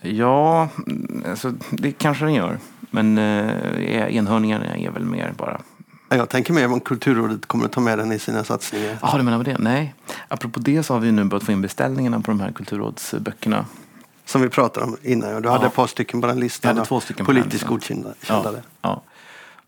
Ja, 0.00 0.68
mm, 0.86 1.24
alltså, 1.28 1.54
det 1.70 1.92
kanske 1.92 2.24
den 2.24 2.34
gör. 2.34 2.58
Men 2.90 3.18
eh, 3.18 4.16
enhörningarna 4.16 4.76
är 4.76 4.90
väl 4.90 5.04
mer 5.04 5.32
bara... 5.36 5.60
Ja, 6.08 6.16
Jag 6.16 6.28
tänker 6.28 6.52
mer 6.52 6.72
om 6.72 6.80
Kulturrådet 6.80 7.46
kommer 7.46 7.64
att 7.64 7.72
ta 7.72 7.80
med 7.80 7.98
den 7.98 8.12
i 8.12 8.18
sina 8.18 8.44
satsningar. 8.44 8.98
Jaha, 9.02 9.16
du 9.18 9.22
menar 9.22 9.36
vad 9.36 9.46
det? 9.46 9.58
Nej. 9.58 9.94
Apropå 10.28 10.60
det 10.60 10.82
så 10.82 10.94
har 10.94 11.00
vi 11.00 11.12
nu 11.12 11.24
börjat 11.24 11.44
få 11.44 11.52
in 11.52 11.62
beställningarna 11.62 12.20
på 12.20 12.30
de 12.30 12.40
här 12.40 12.52
kulturrådsböckerna. 12.52 13.64
Som 14.24 14.40
vi 14.42 14.48
pratade 14.48 14.86
om 14.86 14.96
innan. 15.02 15.42
Du 15.42 15.48
hade 15.48 15.64
Ja. 15.64 15.68
ett 15.68 15.74
par 15.74 15.86
stycken 15.86 16.20
på 16.20 16.26
den 16.26 16.40
listan. 16.40 16.68
Jag 16.68 16.74
hade 16.76 16.88
två 16.88 17.00
stycken 17.00 17.26
Politiskt 17.26 17.64
godkända. 17.64 18.14
Ja, 18.28 18.52
ja. 18.82 19.02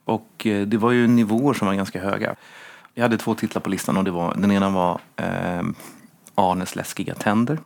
Och 0.05 0.47
eh, 0.47 0.67
det 0.67 0.77
var 0.77 0.91
ju 0.93 1.07
nivåer 1.07 1.55
som 1.55 1.67
var 1.67 1.75
ganska 1.75 2.01
höga. 2.01 2.35
Jag 2.95 3.03
hade 3.03 3.19
två 3.19 3.35
titlar 3.35 3.63
på 3.63 3.71
listan 3.71 3.97
och 3.97 4.05
det 4.05 4.11
var, 4.11 4.35
den 4.35 4.51
ena 4.51 4.71
var 4.71 5.01
eh, 5.17 5.63
Arnes 6.35 6.77
läskiga 6.77 7.15
tänder. 7.15 7.59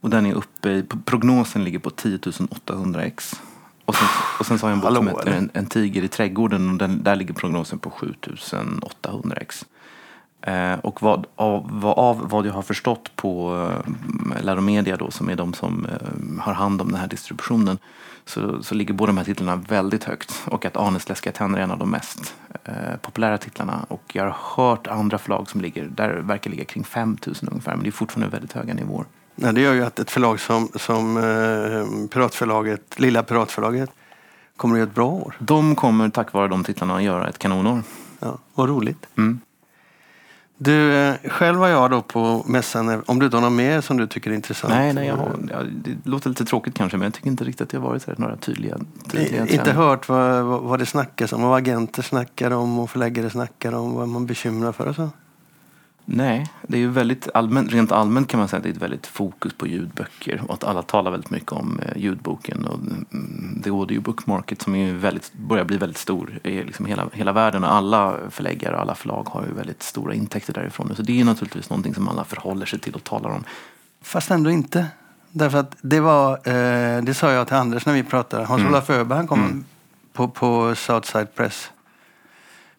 Och 0.00 0.10
den 0.10 0.26
är 0.26 0.34
uppe 0.34 0.70
i, 0.70 0.82
prognosen 1.04 1.64
ligger 1.64 1.78
på 1.78 1.90
10 1.90 2.18
800 2.50 3.02
ex. 3.02 3.40
Och 3.84 3.94
sen, 3.94 4.08
och 4.38 4.46
sen 4.46 4.58
så 4.58 4.66
har 4.66 4.70
jag 4.70 4.76
en 4.76 4.80
bok 4.80 4.96
som 4.96 5.08
heter 5.08 5.32
en, 5.32 5.50
en 5.54 5.66
tiger 5.66 6.02
i 6.02 6.08
trädgården 6.08 6.70
och 6.70 6.78
den, 6.78 7.02
där 7.02 7.16
ligger 7.16 7.34
prognosen 7.34 7.78
på 7.78 7.90
7 7.90 8.14
800 8.82 9.36
ex. 9.36 9.64
Eh, 10.42 10.78
och 10.78 11.02
vad, 11.02 11.26
av, 11.36 11.68
vad, 11.72 11.98
av 11.98 12.28
vad 12.28 12.46
jag 12.46 12.52
har 12.52 12.62
förstått 12.62 13.16
på 13.16 13.56
eh, 14.36 14.44
Läromedia 14.44 14.96
då, 14.96 15.10
som 15.10 15.28
är 15.28 15.36
de 15.36 15.52
som 15.54 15.86
eh, 15.86 16.42
har 16.42 16.52
hand 16.52 16.80
om 16.80 16.88
den 16.88 17.00
här 17.00 17.08
distributionen, 17.08 17.78
så, 18.24 18.62
så 18.62 18.74
ligger 18.74 18.94
båda 18.94 19.06
de 19.06 19.16
här 19.16 19.24
titlarna 19.24 19.56
väldigt 19.56 20.04
högt. 20.04 20.42
Och 20.44 20.64
att 20.64 20.76
Arnes 20.76 21.08
läskiga 21.08 21.32
tänder 21.32 21.58
är 21.58 21.62
en 21.62 21.70
av 21.70 21.78
de 21.78 21.90
mest 21.90 22.34
eh, 22.64 22.96
populära 23.02 23.38
titlarna. 23.38 23.86
Och 23.88 24.02
jag 24.12 24.24
har 24.24 24.64
hört 24.64 24.86
andra 24.86 25.18
förlag 25.18 25.50
som 25.50 25.60
ligger, 25.60 25.84
där 25.84 26.10
verkar 26.10 26.50
ligga 26.50 26.64
kring 26.64 26.84
5000 26.84 27.48
ungefär, 27.48 27.74
men 27.74 27.82
det 27.82 27.88
är 27.88 27.92
fortfarande 27.92 28.30
väldigt 28.30 28.52
höga 28.52 28.74
nivåer. 28.74 29.06
Nej, 29.34 29.52
det 29.52 29.60
gör 29.60 29.74
ju 29.74 29.84
att 29.84 29.98
ett 29.98 30.10
förlag 30.10 30.40
som, 30.40 30.68
som 30.74 31.16
eh, 31.16 32.08
Piratförlaget, 32.08 33.00
Lilla 33.00 33.22
Piratförlaget 33.22 33.90
kommer 34.56 34.74
att 34.74 34.78
göra 34.78 34.88
ett 34.88 34.94
bra 34.94 35.08
år. 35.08 35.34
De 35.38 35.76
kommer 35.76 36.08
tack 36.08 36.32
vare 36.32 36.48
de 36.48 36.64
titlarna 36.64 37.02
göra 37.02 37.28
ett 37.28 37.38
kanonår. 37.38 37.82
Ja, 38.20 38.38
vad 38.54 38.68
roligt. 38.68 39.06
Mm. 39.16 39.40
Du, 40.60 40.94
eh, 40.94 41.14
själv 41.24 41.58
var 41.58 41.68
jag 41.68 41.90
då 41.90 42.02
på 42.02 42.42
mässan, 42.46 42.88
eh, 42.88 42.98
om 43.06 43.18
du 43.18 43.28
har 43.28 43.40
något 43.40 43.52
mer 43.52 43.80
som 43.80 43.96
du 43.96 44.06
tycker 44.06 44.30
är 44.30 44.34
intressant? 44.34 44.74
Nej, 44.74 44.92
nej, 44.92 45.06
jag 45.06 45.16
har, 45.16 45.30
ja, 45.50 45.56
det 45.84 45.96
låter 46.10 46.28
lite 46.28 46.44
tråkigt 46.44 46.74
kanske, 46.74 46.98
men 46.98 47.04
jag 47.04 47.14
tycker 47.14 47.28
inte 47.28 47.44
riktigt 47.44 47.60
att 47.60 47.68
det 47.68 47.78
har 47.78 47.88
varit 47.88 48.06
här 48.06 48.14
några 48.18 48.36
tydliga, 48.36 48.76
tydliga 49.10 49.46
I- 49.46 49.54
Inte 49.54 49.72
hört 49.72 50.08
vad, 50.08 50.44
vad, 50.44 50.60
vad 50.62 50.78
det 50.78 50.86
snackas 50.86 51.32
om, 51.32 51.42
vad 51.42 51.56
agenter 51.58 52.02
snackar 52.02 52.50
om 52.50 52.78
och 52.78 52.90
förläggare 52.90 53.30
snackar 53.30 53.72
om, 53.72 53.94
vad 53.94 54.08
man 54.08 54.26
bekymrar 54.26 54.72
för 54.72 54.86
och 54.86 54.94
så. 54.96 55.10
Nej, 56.10 56.46
det 56.66 56.76
är 56.76 56.80
ju 56.80 56.90
väldigt 56.90 57.28
allmänt, 57.34 57.72
rent 57.72 57.92
allmänt 57.92 58.28
kan 58.28 58.40
man 58.40 58.48
säga 58.48 58.58
att 58.58 58.62
det 58.62 58.68
är 58.68 58.72
ett 58.72 58.82
väldigt 58.82 59.06
fokus 59.06 59.54
på 59.54 59.66
ljudböcker 59.66 60.42
och 60.48 60.54
att 60.54 60.64
alla 60.64 60.82
talar 60.82 61.10
väldigt 61.10 61.30
mycket 61.30 61.52
om 61.52 61.80
eh, 61.80 61.96
ljudboken 61.96 62.64
och 62.64 62.74
mm, 62.74 63.60
the 63.64 63.70
audiobook 63.70 64.26
market 64.26 64.62
som 64.62 64.74
är 64.74 64.86
ju 64.86 64.96
väldigt, 64.96 65.32
börjar 65.32 65.64
bli 65.64 65.76
väldigt 65.76 65.98
stor 65.98 66.40
i 66.42 66.62
liksom 66.62 66.86
hela, 66.86 67.08
hela 67.12 67.32
världen 67.32 67.64
och 67.64 67.72
alla 67.72 68.16
förläggare 68.30 68.74
och 68.74 68.80
alla 68.80 68.94
förlag 68.94 69.28
har 69.28 69.44
ju 69.46 69.54
väldigt 69.54 69.82
stora 69.82 70.14
intäkter 70.14 70.52
därifrån. 70.52 70.96
Så 70.96 71.02
det 71.02 71.20
är 71.20 71.24
naturligtvis 71.24 71.70
någonting 71.70 71.94
som 71.94 72.08
alla 72.08 72.24
förhåller 72.24 72.66
sig 72.66 72.78
till 72.78 72.94
och 72.94 73.04
talar 73.04 73.30
om. 73.30 73.44
Fast 74.02 74.30
ändå 74.30 74.50
inte. 74.50 74.86
Därför 75.30 75.58
att 75.58 75.76
det 75.80 76.00
var, 76.00 76.32
eh, 76.32 77.02
det 77.02 77.14
sa 77.14 77.32
jag 77.32 77.46
till 77.46 77.56
Anders 77.56 77.86
när 77.86 77.92
vi 77.92 78.02
pratade. 78.02 78.44
Hans-Olof 78.44 78.90
Öberg, 78.90 79.16
han 79.16 79.26
kom 79.26 79.64
på, 80.12 80.28
på 80.28 80.74
Southside 80.74 81.34
Press 81.34 81.70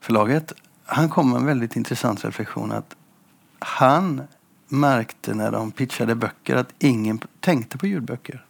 förlaget. 0.01 0.54
Han 0.86 1.10
kom 1.10 1.30
med 1.30 1.39
en 1.39 1.45
väldigt 1.45 1.76
intressant 1.76 2.26
reflektion 2.26 2.72
att 2.72 2.95
han 3.60 4.22
märkte 4.68 5.34
när 5.34 5.51
de 5.51 5.72
pitchade 5.72 6.16
böcker 6.16 6.55
att 6.55 6.74
ingen 6.80 7.20
tänkte 7.39 7.78
på 7.78 7.88
ljudböcker. 7.88 8.45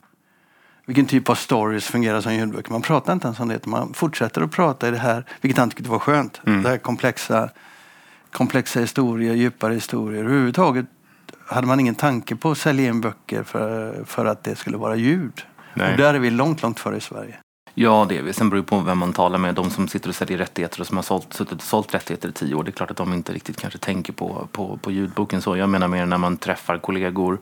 Vilken 0.86 1.06
typ 1.06 1.30
av 1.30 1.36
stories 1.36 1.86
fungerar 1.86 2.22
som 2.22 2.34
ljudböcker? 2.34 2.72
Man 2.72 2.82
pratar 2.82 3.14
inte 3.14 3.28
ens 3.28 3.40
om 3.40 3.48
det. 3.48 3.66
Man 3.66 3.94
fortsätter 3.94 4.42
att 4.42 4.52
prata 4.52 4.88
i 4.88 4.92
det 4.92 4.98
här, 4.98 5.26
vilket 5.42 5.58
han 5.58 5.70
tyckte 5.70 5.90
var 5.90 6.00
skönt. 6.00 6.42
Mm. 6.46 6.64
Det 6.64 6.70
här 6.70 6.78
komplexa, 6.78 7.50
komplexa 8.32 8.80
historier, 8.80 9.34
djupare 9.34 9.74
historier. 9.74 10.24
Överhuvudtaget 10.24 10.86
hade 11.46 11.68
man 11.68 11.80
ingen 11.80 11.96
tanke 11.96 12.36
på 12.36 12.52
att 12.52 12.58
sälja 12.58 12.88
in 12.90 13.02
böcker 13.02 13.44
för, 13.44 14.04
för 14.06 14.26
att 14.26 14.44
det 14.44 14.56
skulle 14.56 14.78
vara 14.78 14.96
ljud. 14.96 15.46
Nej. 15.74 15.92
Och 15.92 15.98
där 15.98 16.14
är 16.14 16.20
vi 16.20 16.30
långt, 16.30 16.62
långt 16.62 16.80
före 16.80 16.98
i 16.98 17.02
Sverige. 17.02 17.36
Ja, 17.82 18.06
det 18.10 18.18
är 18.18 18.22
vi. 18.22 18.34
Sen 18.34 18.50
beror 18.50 18.62
det 18.62 18.68
på 18.68 18.80
vem 18.80 18.98
man 18.98 19.14
talar 19.14 19.38
med. 19.38 19.56
De 19.56 19.70
som 19.70 19.88
sitter 19.88 20.10
och 20.10 20.16
säljer 20.16 20.38
rättigheter 20.38 20.82
och 20.82 20.88
som 20.88 20.98
har 20.98 21.04
sålt, 21.04 21.34
suttit 21.34 21.54
och 21.54 21.62
sålt 21.62 21.94
rättigheter 21.94 22.30
i 22.30 22.32
tio 22.32 22.56
år. 22.56 22.64
Det 22.64 22.70
är 22.70 22.72
klart 22.72 22.92
att 22.92 22.98
de 22.98 23.14
inte 23.14 23.34
riktigt 23.34 23.58
kanske 23.58 23.80
tänker 23.80 24.14
på, 24.14 24.48
på, 24.52 24.78
på 24.78 24.92
ljudboken 24.92 25.42
så. 25.42 25.58
Jag 25.58 25.70
menar 25.70 25.88
mer 25.88 26.06
när 26.06 26.18
man 26.18 26.38
träffar 26.38 26.78
kollegor, 26.78 27.40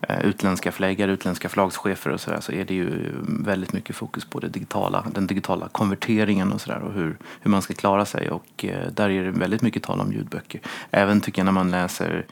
eh, 0.00 0.20
utländska 0.20 0.72
förläggare, 0.72 1.12
utländska 1.12 1.48
förlagschefer 1.48 2.10
och 2.10 2.20
sådär 2.20 2.40
så 2.40 2.52
är 2.52 2.64
det 2.64 2.74
ju 2.74 3.12
väldigt 3.22 3.72
mycket 3.72 3.96
fokus 3.96 4.24
på 4.24 4.40
det 4.40 4.48
digitala, 4.48 5.06
den 5.14 5.26
digitala 5.26 5.68
konverteringen 5.68 6.52
och 6.52 6.60
sådär 6.60 6.78
och 6.78 6.92
hur, 6.92 7.16
hur 7.40 7.50
man 7.50 7.62
ska 7.62 7.74
klara 7.74 8.04
sig. 8.04 8.30
Och 8.30 8.64
eh, 8.64 8.90
där 8.92 9.10
är 9.10 9.24
det 9.24 9.30
väldigt 9.30 9.62
mycket 9.62 9.82
tal 9.82 10.00
om 10.00 10.12
ljudböcker. 10.12 10.60
Även 10.90 11.20
tycker 11.20 11.40
jag 11.40 11.44
när 11.44 11.52
man 11.52 11.70
läser 11.70 12.26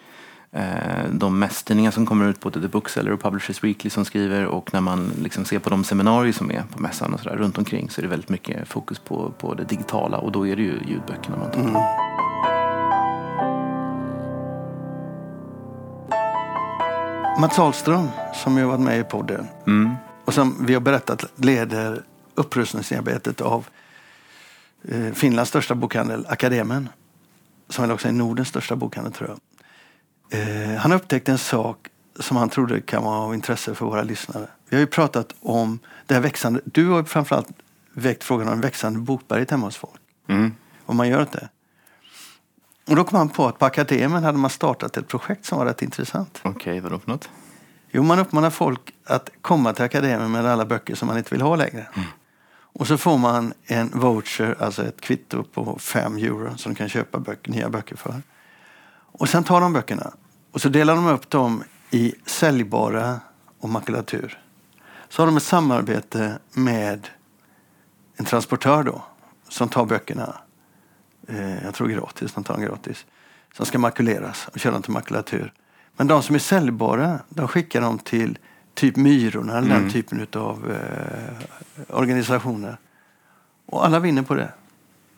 de 1.10 1.38
mästtidningar 1.38 1.90
som 1.90 2.06
kommer 2.06 2.28
ut, 2.28 2.40
både 2.40 2.60
The 2.60 2.68
Bookseller 2.68 3.12
och 3.12 3.20
Publishers 3.20 3.64
Weekly 3.64 3.90
som 3.90 4.04
skriver 4.04 4.46
och 4.46 4.74
när 4.74 4.80
man 4.80 5.12
liksom 5.22 5.44
ser 5.44 5.58
på 5.58 5.70
de 5.70 5.84
seminarier 5.84 6.32
som 6.32 6.50
är 6.50 6.62
på 6.72 6.82
mässan 6.82 7.14
och 7.14 7.20
sådär 7.20 7.36
runt 7.36 7.58
omkring 7.58 7.90
så 7.90 8.00
är 8.00 8.02
det 8.02 8.08
väldigt 8.08 8.28
mycket 8.28 8.68
fokus 8.68 8.98
på, 8.98 9.32
på 9.38 9.54
det 9.54 9.64
digitala 9.64 10.18
och 10.18 10.32
då 10.32 10.46
är 10.46 10.56
det 10.56 10.62
ju 10.62 10.80
ljudböckerna 10.86 11.36
man 11.36 11.50
tar. 11.50 11.60
Mm. 11.60 11.74
Mats 17.40 17.58
Ahlström, 17.58 18.08
som 18.34 18.58
ju 18.58 18.64
varit 18.64 18.80
med 18.80 19.00
i 19.00 19.04
podden 19.04 19.46
Mm. 19.66 19.94
och 20.24 20.34
som 20.34 20.66
vi 20.66 20.74
har 20.74 20.80
berättat 20.80 21.24
leder 21.36 22.02
upprustningsarbetet 22.34 23.40
av 23.40 23.66
eh, 24.88 25.12
Finlands 25.12 25.48
största 25.48 25.74
bokhandel, 25.74 26.26
Akademen, 26.28 26.88
som 27.68 27.82
väl 27.82 27.92
också 27.92 28.08
är 28.08 28.12
Nordens 28.12 28.48
största 28.48 28.76
bokhandel 28.76 29.12
tror 29.12 29.28
jag. 29.28 29.38
Eh, 30.30 30.76
han 30.78 30.90
har 30.90 30.98
upptäckt 30.98 31.28
en 31.28 31.38
sak 31.38 31.88
som 32.20 32.36
han 32.36 32.48
trodde 32.48 32.80
kan 32.80 33.04
vara 33.04 33.18
av 33.18 33.34
intresse 33.34 33.74
för 33.74 33.86
våra 33.86 34.02
lyssnare. 34.02 34.46
Vi 34.68 34.76
har 34.76 34.80
ju 34.80 34.86
pratat 34.86 35.34
om 35.40 35.78
det 36.06 36.14
här 36.14 36.20
växande, 36.20 36.60
du 36.64 36.88
har 36.88 36.98
ju 36.98 37.04
framförallt 37.04 37.48
väckt 37.92 38.24
frågan 38.24 38.48
om 38.48 38.60
växande 38.60 38.98
bokberget 38.98 39.50
hemma 39.50 39.66
hos 39.66 39.76
folk. 39.76 40.00
Mm. 40.28 40.54
Om 40.86 40.96
man 40.96 41.08
gör 41.08 41.26
det. 41.32 41.48
Och 42.86 42.96
då 42.96 43.04
kom 43.04 43.18
han 43.18 43.28
på 43.28 43.46
att 43.46 43.58
på 43.58 43.66
Akademen 43.66 44.24
hade 44.24 44.38
man 44.38 44.50
startat 44.50 44.96
ett 44.96 45.08
projekt 45.08 45.44
som 45.44 45.58
var 45.58 45.66
rätt 45.66 45.82
intressant. 45.82 46.40
Okej, 46.42 46.80
vadå 46.80 46.98
för 46.98 47.10
något? 47.10 47.28
Jo, 47.90 48.02
man 48.02 48.18
uppmanar 48.18 48.50
folk 48.50 48.94
att 49.04 49.30
komma 49.40 49.72
till 49.72 49.84
Akademen 49.84 50.32
med 50.32 50.46
alla 50.46 50.66
böcker 50.66 50.94
som 50.94 51.08
man 51.08 51.18
inte 51.18 51.34
vill 51.34 51.42
ha 51.42 51.56
längre. 51.56 51.86
Och 52.76 52.86
så 52.86 52.98
får 52.98 53.18
man 53.18 53.52
en 53.64 53.90
voucher, 53.94 54.56
alltså 54.60 54.82
ett 54.82 55.00
kvitto 55.00 55.42
på 55.42 55.78
5 55.78 56.16
euro 56.16 56.56
som 56.56 56.72
du 56.72 56.76
kan 56.76 56.88
köpa 56.88 57.18
böcker, 57.18 57.50
nya 57.50 57.68
böcker 57.68 57.96
för. 57.96 58.22
Och 59.18 59.28
sen 59.28 59.44
tar 59.44 59.60
de 59.60 59.72
böckerna 59.72 60.12
och 60.52 60.60
så 60.60 60.68
delar 60.68 60.94
de 60.94 61.06
upp 61.06 61.30
dem 61.30 61.64
i 61.90 62.14
säljbara 62.26 63.20
och 63.60 63.68
makulatur. 63.68 64.38
Så 65.08 65.22
har 65.22 65.26
de 65.26 65.36
ett 65.36 65.42
samarbete 65.42 66.38
med 66.52 67.08
en 68.16 68.24
transportör 68.24 68.82
då 68.82 69.04
som 69.48 69.68
tar 69.68 69.86
böckerna, 69.86 70.36
eh, 71.28 71.64
jag 71.64 71.74
tror 71.74 71.88
gratis, 71.88 72.32
de 72.32 72.44
tar 72.44 72.54
dem 72.54 72.62
gratis, 72.62 73.06
som 73.56 73.66
ska 73.66 73.78
makuleras 73.78 74.48
och 74.52 74.58
köra 74.58 74.72
dem 74.72 74.82
till 74.82 74.92
makulatur. 74.92 75.52
Men 75.96 76.06
de 76.06 76.22
som 76.22 76.34
är 76.34 76.38
säljbara, 76.38 77.20
de 77.28 77.48
skickar 77.48 77.80
dem 77.80 77.98
till 77.98 78.38
typ 78.74 78.96
Myrorna 78.96 79.58
eller 79.58 79.68
den 79.68 79.90
typen 79.90 80.26
av 80.32 80.72
eh, 80.72 81.96
organisationer. 81.96 82.76
Och 83.66 83.84
alla 83.86 83.98
vinner 83.98 84.22
på 84.22 84.34
det. 84.34 84.52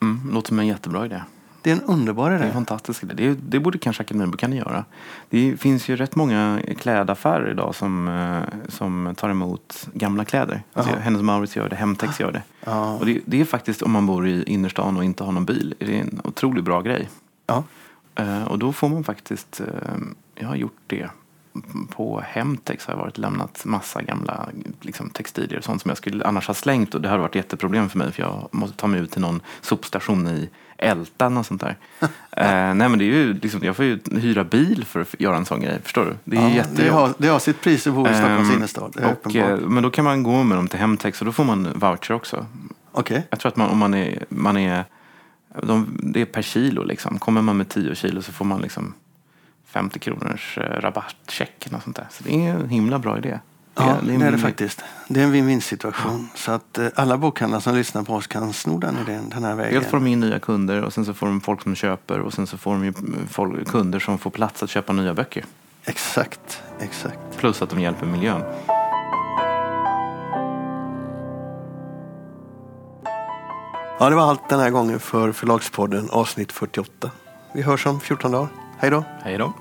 Mm, 0.03 0.31
låter 0.33 0.49
som 0.49 0.59
en 0.59 0.67
jättebra 0.67 1.07
idé. 1.07 1.23
Det 1.67 1.73
är 1.73 1.77
en 1.77 1.83
underbar 1.83 2.31
Det 2.31 2.37
är 2.37 2.39
en 2.39 2.45
idé. 2.45 2.53
fantastisk 2.53 3.03
idé. 3.03 3.15
Det, 3.15 3.35
det 3.35 3.61
borde 3.61 3.79
kanske 3.79 4.03
Akademibokhandeln 4.03 4.59
göra. 4.67 4.85
Det 5.31 5.57
finns 5.61 5.89
ju 5.89 5.97
rätt 5.97 6.17
många 6.17 6.61
klädaffärer 6.79 7.51
idag 7.51 7.75
som, 7.75 8.09
eh, 8.09 8.69
som 8.69 9.15
tar 9.17 9.31
emot 9.31 9.89
gamla 9.93 10.25
kläder. 10.25 10.63
Alltså, 10.73 10.93
Jaha. 10.93 11.01
Hennes 11.01 11.23
Mauritz 11.23 11.57
gör 11.57 11.69
det, 11.69 11.77
Hemtex 11.77 12.21
gör 12.21 12.33
det. 12.33 12.43
Ja. 12.65 12.95
Och 12.95 13.07
det, 13.07 13.21
det 13.25 13.41
är 13.41 13.45
faktiskt, 13.45 13.83
om 13.83 13.93
man 13.93 14.07
bor 14.07 14.27
i 14.27 14.43
innerstan 14.43 14.97
och 14.97 15.05
inte 15.05 15.25
har 15.25 15.33
någon 15.33 15.45
bil, 15.45 15.75
det 15.79 15.99
är 15.99 16.01
en 16.01 16.21
otroligt 16.25 16.65
bra 16.65 16.81
grej. 16.81 17.09
Ja. 17.47 17.65
Eh, 18.15 18.45
och 18.45 18.59
då 18.59 18.73
får 18.73 18.89
man 18.89 19.05
faktiskt, 19.05 19.61
eh, 19.61 19.67
jag 20.35 20.49
har 20.49 20.57
gjort 20.57 20.79
det. 20.87 21.09
På 21.91 22.23
Hemtex 22.27 22.87
har 22.87 22.95
jag 22.95 22.99
varit 22.99 23.19
lämnat 23.19 23.65
massa 23.65 24.03
gamla 24.03 24.49
liksom, 24.81 25.11
textilier, 25.11 25.61
sånt 25.61 25.83
som 25.83 25.89
jag 25.89 25.99
skulle 25.99 26.27
annars 26.27 26.47
ha 26.47 26.55
slängt 26.55 26.95
och 26.95 27.01
det 27.01 27.09
har 27.09 27.19
varit 27.19 27.35
jätteproblem 27.35 27.89
för 27.89 27.99
mig 27.99 28.13
för 28.13 28.23
jag 28.23 28.49
måste 28.51 28.77
ta 28.77 28.87
mig 28.87 29.01
ut 29.01 29.11
till 29.11 29.21
någon 29.21 29.41
sopstation 29.61 30.29
i 30.29 30.51
Ältan 30.79 31.37
och 31.37 31.47
sånt 31.47 31.61
där. 31.61 31.77
eh, 32.31 32.75
nej 32.75 32.89
men 32.89 32.99
det 32.99 33.05
är 33.05 33.07
ju 33.07 33.35
liksom, 33.35 33.61
jag 33.65 33.77
får 33.77 33.85
ju 33.85 33.99
hyra 34.13 34.45
bil 34.45 34.85
för 34.85 35.01
att 35.01 35.15
göra 35.19 35.37
en 35.37 35.45
sån 35.45 35.61
grej, 35.61 35.79
förstår 35.83 36.05
du? 36.05 36.17
Det 36.25 36.37
är 36.37 36.41
Ja, 36.41 36.49
det, 36.49 36.55
jättejobbigt. 36.55 36.93
har, 36.93 37.15
det 37.19 37.29
har 37.29 37.39
sitt 37.39 37.61
pris 37.61 37.87
att 37.87 37.95
bo 37.95 38.07
i 38.09 38.15
Stockholms 38.15 38.49
Ehm, 38.51 38.57
innerstad. 38.57 38.93
Det 38.97 39.17
och, 39.25 39.37
eh, 39.37 39.59
men 39.59 39.83
då 39.83 39.91
kan 39.91 40.05
man 40.05 40.23
gå 40.23 40.43
med 40.43 40.59
dem 40.59 40.69
till 40.69 40.79
Hemtex 40.79 41.21
och 41.21 41.27
då 41.27 41.33
får 41.33 41.45
man 41.45 41.69
voucher 41.75 42.13
också. 42.13 42.47
Okej. 42.93 43.27
Jag 43.31 43.41
tror 43.41 43.51
att 43.51 43.57
man, 43.57 43.71
om 43.71 43.79
man 43.79 43.95
är, 43.95 44.25
man 44.29 44.57
är 44.57 44.85
de, 45.63 45.99
det 46.03 46.21
är 46.21 46.25
per 46.25 46.43
kilo 46.43 46.85
liksom. 46.85 47.19
Kommer 47.19 47.43
man 47.43 47.57
med 47.57 47.69
10 47.69 47.95
kilo 47.95 48.23
så 48.23 48.33
får 48.33 48.45
man 48.45 48.61
liksom 48.61 48.95
50 49.67 49.99
kronors 49.99 50.59
eh, 50.59 50.81
rabattcheck. 50.81 51.69
Och 51.73 51.83
sånt 51.83 51.97
där. 51.97 52.07
Så 52.11 52.25
det 52.25 52.35
är 52.47 52.55
en 52.55 52.69
himla 52.69 52.99
bra 52.99 53.19
idé. 53.19 53.39
Ja, 53.79 53.97
det 54.03 54.15
är 54.15 54.19
det 54.19 54.31
min- 54.31 54.39
faktiskt. 54.39 54.83
Det 55.09 55.21
är 55.21 55.25
en 55.25 55.35
win-win 55.35 55.61
situation. 55.61 56.29
Så 56.35 56.53
att 56.53 56.79
eh, 56.79 56.87
alla 56.95 57.19
bokhandlare 57.19 57.61
som 57.63 57.75
lyssnar 57.75 58.03
på 58.03 58.15
oss 58.15 58.27
kan 58.27 58.53
sno 58.53 58.79
den 58.79 58.97
idén 59.03 59.29
den 59.29 59.45
här 59.45 59.55
vägen. 59.55 59.75
Dels 59.75 59.87
får 59.87 59.97
de 59.97 60.07
in 60.07 60.21
nya 60.21 60.39
kunder 60.39 60.83
och 60.83 60.93
sen 60.93 61.05
så 61.05 61.15
får 61.15 61.27
de 61.27 61.41
folk 61.41 61.63
som 61.63 61.75
köper 61.75 62.21
och 62.21 62.33
sen 62.35 62.47
så 62.47 62.59
får 62.59 62.73
de 62.73 62.85
ju 62.85 62.93
folk, 63.31 63.69
kunder 63.69 63.99
som 63.99 64.19
får 64.19 64.31
plats 64.31 64.63
att 64.63 64.71
köpa 64.71 64.93
nya 64.93 65.15
böcker. 65.15 65.45
Exakt, 65.85 66.63
exakt. 66.81 67.19
Plus 67.39 67.63
att 67.63 67.71
de 67.71 67.81
hjälper 67.81 68.07
miljön. 68.07 68.43
Ja, 73.99 74.09
det 74.11 74.17
var 74.17 74.23
allt 74.23 74.49
den 74.49 74.61
här 74.61 74.71
gången 74.71 75.01
för 75.01 75.33
Förlagspodden 75.33 76.11
avsnitt 76.11 76.53
48. 76.53 77.11
Vi 77.53 77.63
hörs 77.63 77.87
om 77.87 78.01
14 78.01 78.33
dagar. 78.33 78.49
Hej 78.79 78.91
då! 78.91 79.05
Hej 79.23 79.39
då. 79.39 79.53